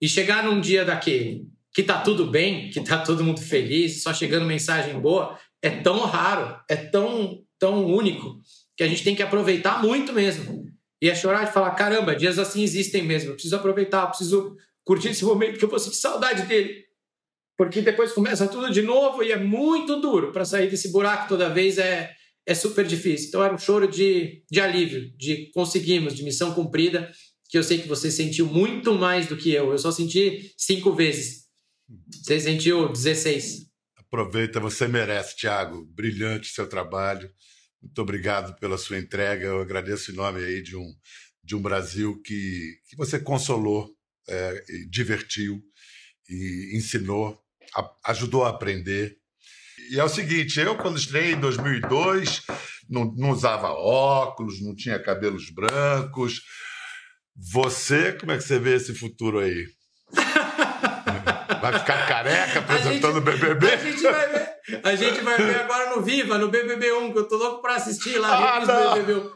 E 0.00 0.08
chegar 0.08 0.44
num 0.44 0.60
dia 0.60 0.84
daquele 0.84 1.46
que 1.72 1.82
tá 1.82 2.00
tudo 2.00 2.26
bem, 2.26 2.70
que 2.70 2.80
tá 2.80 2.98
todo 2.98 3.24
mundo 3.24 3.40
feliz, 3.40 4.02
só 4.02 4.12
chegando 4.12 4.44
mensagem 4.44 4.98
boa, 4.98 5.38
é 5.62 5.70
tão 5.70 6.00
raro, 6.00 6.58
é 6.68 6.76
tão, 6.76 7.42
tão 7.58 7.86
único, 7.86 8.40
que 8.76 8.82
a 8.82 8.88
gente 8.88 9.04
tem 9.04 9.14
que 9.14 9.22
aproveitar 9.22 9.82
muito 9.82 10.12
mesmo. 10.12 10.64
E 11.02 11.08
é 11.08 11.14
chorar 11.14 11.44
de 11.44 11.52
falar: 11.52 11.70
caramba, 11.72 12.16
dias 12.16 12.38
assim 12.38 12.62
existem 12.62 13.02
mesmo, 13.02 13.30
eu 13.30 13.34
preciso 13.34 13.56
aproveitar, 13.56 14.02
eu 14.02 14.08
preciso 14.08 14.56
curtir 14.84 15.08
esse 15.08 15.24
momento, 15.24 15.58
que 15.58 15.64
eu 15.64 15.68
vou 15.68 15.78
sentir 15.78 15.96
saudade 15.96 16.42
dele. 16.42 16.84
Porque 17.56 17.82
depois 17.82 18.12
começa 18.12 18.48
tudo 18.48 18.72
de 18.72 18.82
novo 18.82 19.22
e 19.22 19.30
é 19.30 19.36
muito 19.36 20.00
duro 20.00 20.32
para 20.32 20.44
sair 20.44 20.70
desse 20.70 20.90
buraco 20.90 21.28
toda 21.28 21.50
vez, 21.50 21.76
é, 21.78 22.10
é 22.46 22.54
super 22.54 22.86
difícil. 22.86 23.28
Então 23.28 23.44
era 23.44 23.54
um 23.54 23.58
choro 23.58 23.86
de, 23.86 24.42
de 24.50 24.60
alívio, 24.60 25.12
de 25.16 25.50
conseguimos, 25.52 26.14
de 26.14 26.24
missão 26.24 26.54
cumprida, 26.54 27.10
que 27.50 27.58
eu 27.58 27.64
sei 27.64 27.82
que 27.82 27.88
você 27.88 28.10
sentiu 28.12 28.46
muito 28.46 28.94
mais 28.94 29.26
do 29.26 29.36
que 29.36 29.50
eu. 29.50 29.72
Eu 29.72 29.78
só 29.78 29.90
senti 29.90 30.54
cinco 30.56 30.94
vezes. 30.94 31.46
Você 32.22 32.38
sentiu 32.38 32.88
16. 32.88 33.66
Aproveita, 33.96 34.60
você 34.60 34.86
merece, 34.86 35.36
Thiago. 35.36 35.84
Brilhante 35.86 36.48
seu 36.48 36.68
trabalho. 36.68 37.28
Muito 37.82 38.00
obrigado 38.00 38.56
pela 38.60 38.78
sua 38.78 38.98
entrega. 38.98 39.46
Eu 39.46 39.60
agradeço 39.60 40.12
em 40.12 40.14
nome 40.14 40.44
aí 40.44 40.62
de 40.62 40.76
um, 40.76 40.94
de 41.42 41.56
um 41.56 41.60
Brasil 41.60 42.22
que, 42.22 42.78
que 42.88 42.96
você 42.96 43.18
consolou, 43.18 43.90
é, 44.28 44.64
divertiu 44.88 45.60
e 46.28 46.76
ensinou, 46.76 47.36
a, 47.74 48.10
ajudou 48.12 48.44
a 48.44 48.50
aprender. 48.50 49.16
E 49.90 49.98
é 49.98 50.04
o 50.04 50.08
seguinte, 50.08 50.60
eu 50.60 50.76
quando 50.76 50.98
estreiei 50.98 51.32
em 51.32 51.40
2002, 51.40 52.42
não, 52.88 53.12
não 53.16 53.30
usava 53.30 53.70
óculos, 53.70 54.62
não 54.62 54.72
tinha 54.72 55.02
cabelos 55.02 55.50
brancos. 55.50 56.42
Você, 57.40 58.12
como 58.12 58.32
é 58.32 58.36
que 58.36 58.44
você 58.44 58.58
vê 58.58 58.74
esse 58.74 58.94
futuro 58.94 59.38
aí? 59.38 59.66
Vai 61.60 61.78
ficar 61.78 62.06
careca 62.06 62.58
apresentando 62.58 63.16
o 63.16 63.20
BBB? 63.20 63.66
A 63.66 63.76
gente 63.76 64.02
vai 64.02 64.28
ver. 64.28 64.50
A 64.82 64.94
gente 64.94 65.20
vai 65.22 65.36
ver 65.36 65.60
agora 65.60 65.96
no 65.96 66.02
Viva, 66.02 66.38
no 66.38 66.50
BBB1, 66.50 67.12
que 67.12 67.18
eu 67.18 67.28
tô 67.28 67.36
louco 67.36 67.62
pra 67.62 67.76
assistir 67.76 68.18
lá, 68.18 68.56
ah, 68.56 68.60
do 68.60 69.02
BBB1. 69.02 69.30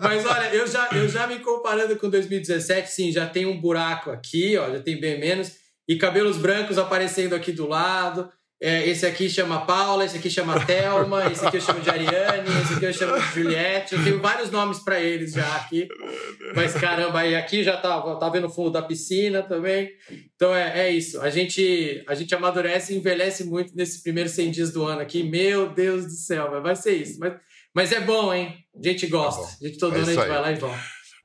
Mas 0.00 0.26
olha, 0.26 0.54
eu 0.54 0.66
já, 0.66 0.88
eu 0.92 1.08
já 1.08 1.26
me 1.26 1.38
comparando 1.38 1.96
com 1.96 2.08
2017, 2.08 2.90
sim, 2.90 3.12
já 3.12 3.26
tem 3.26 3.46
um 3.46 3.60
buraco 3.60 4.10
aqui, 4.10 4.56
ó, 4.56 4.70
já 4.70 4.80
tem 4.80 4.98
bem 4.98 5.20
menos, 5.20 5.52
e 5.88 5.96
cabelos 5.96 6.38
brancos 6.38 6.78
aparecendo 6.78 7.34
aqui 7.34 7.52
do 7.52 7.68
lado. 7.68 8.28
É, 8.62 8.88
esse 8.88 9.04
aqui 9.04 9.28
chama 9.28 9.66
Paula, 9.66 10.04
esse 10.04 10.16
aqui 10.16 10.30
chama 10.30 10.58
Thelma, 10.64 11.26
esse 11.30 11.44
aqui 11.44 11.56
eu 11.56 11.60
chamo 11.60 11.80
de 11.80 11.90
Ariane, 11.90 12.48
esse 12.62 12.74
aqui 12.74 12.84
eu 12.86 12.92
chamo 12.94 13.20
de 13.20 13.34
Juliette. 13.34 13.94
Eu 13.94 14.04
tenho 14.04 14.20
vários 14.20 14.50
nomes 14.50 14.78
para 14.78 15.00
eles 15.00 15.32
já 15.32 15.56
aqui. 15.56 15.88
Mas 16.54 16.72
caramba, 16.72 17.20
aí 17.20 17.34
aqui 17.34 17.62
já 17.62 17.76
tá, 17.76 18.00
tá 18.16 18.28
vendo 18.28 18.46
o 18.46 18.50
fundo 18.50 18.70
da 18.70 18.80
piscina 18.80 19.42
também. 19.42 19.90
Então 20.34 20.54
é, 20.54 20.86
é 20.86 20.90
isso. 20.90 21.20
A 21.20 21.28
gente, 21.30 22.02
a 22.08 22.14
gente 22.14 22.34
amadurece 22.34 22.94
e 22.94 22.96
envelhece 22.96 23.44
muito 23.44 23.74
nesses 23.76 24.02
primeiros 24.02 24.32
100 24.32 24.50
dias 24.50 24.72
do 24.72 24.84
ano 24.84 25.02
aqui. 25.02 25.22
Meu 25.22 25.68
Deus 25.68 26.04
do 26.04 26.12
céu, 26.12 26.62
vai 26.62 26.76
ser 26.76 26.94
isso. 26.94 27.18
Mas, 27.18 27.34
mas 27.74 27.92
é 27.92 28.00
bom, 28.00 28.32
hein? 28.32 28.56
A 28.74 28.88
gente 28.88 29.06
gosta. 29.08 29.42
Tá 29.42 29.56
a 29.60 29.66
gente 29.66 29.78
todo 29.78 29.94
é 29.94 29.98
ano 29.98 30.06
a 30.10 30.14
gente 30.14 30.26
vai 30.26 30.40
lá 30.40 30.52
e 30.52 30.54
volta. 30.54 30.80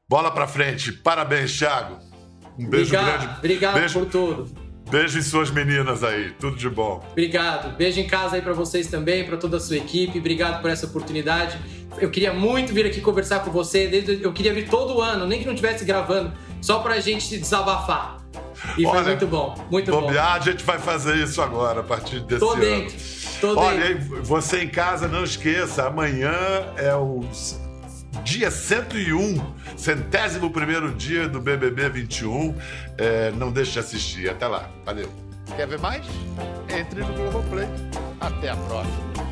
Bola 0.10 0.32
para 0.32 0.48
frente. 0.48 0.92
Parabéns, 0.92 1.56
Thiago. 1.56 2.00
Um 2.58 2.68
beijo 2.68 2.94
obrigado, 2.94 3.20
grande. 3.22 3.38
Obrigado 3.38 3.74
beijo. 3.76 4.00
por 4.00 4.10
tudo. 4.10 4.59
Beijo 4.90 5.20
em 5.20 5.22
suas 5.22 5.52
meninas 5.52 6.04
aí, 6.04 6.32
tudo 6.40 6.58
de 6.58 6.68
bom. 6.70 7.04
Obrigado. 7.12 7.76
Beijo 7.78 8.00
em 8.00 8.08
casa 8.08 8.36
aí 8.38 8.42
para 8.42 8.54
vocês 8.54 8.88
também, 8.88 9.24
para 9.24 9.38
toda 9.38 9.58
a 9.58 9.60
sua 9.60 9.78
equipe. 9.78 10.18
Obrigado 10.18 10.62
por 10.62 10.70
essa 10.70 10.88
oportunidade. 10.88 11.60
Eu 12.00 12.10
queria 12.10 12.34
muito 12.34 12.74
vir 12.74 12.86
aqui 12.86 13.00
conversar 13.00 13.40
com 13.40 13.52
você. 13.52 13.90
Eu 14.22 14.34
queria 14.34 14.54
vir 14.54 14.68
todo 14.68 15.00
ano, 15.02 15.28
nem 15.28 15.40
que 15.40 15.46
não 15.46 15.54
estivesse 15.54 15.86
gravando, 15.86 16.34
só 16.62 16.80
pra 16.80 17.00
gente 17.00 17.38
desabafar. 17.38 18.18
E 18.78 18.86
Olha, 18.86 18.96
foi 18.96 19.04
muito 19.12 19.28
bom, 19.28 19.68
muito 19.72 19.92
bom. 19.92 20.10
a 20.10 20.40
gente 20.40 20.64
vai 20.64 20.80
fazer 20.80 21.16
isso 21.18 21.42
agora, 21.42 21.80
a 21.80 21.84
partir 21.84 22.20
desse 22.22 22.40
Tô 22.40 22.52
ano. 22.52 22.62
Dentro. 22.62 22.98
Tô 23.40 23.58
Olha, 23.58 23.96
dentro. 23.96 24.24
você 24.24 24.64
em 24.64 24.68
casa, 24.68 25.08
não 25.08 25.24
esqueça, 25.24 25.88
amanhã 25.88 26.34
é 26.78 26.94
o 26.94 27.22
dia 28.24 28.50
101, 28.52 29.56
centésimo 29.78 30.52
primeiro 30.52 30.94
dia 30.94 31.28
do 31.28 31.40
BBB 31.40 31.90
21. 31.90 32.56
É, 32.98 33.32
não 33.32 33.52
deixe 33.52 33.74
de 33.74 33.80
assistir. 33.80 34.30
Até 34.30 34.48
lá. 34.48 34.70
Valeu. 34.86 35.10
Quer 35.56 35.68
ver 35.68 35.80
mais? 35.80 36.06
Entre 36.70 37.02
no 37.02 37.14
Globoplay. 37.14 37.68
Até 38.20 38.50
a 38.50 38.56
próxima. 38.56 39.29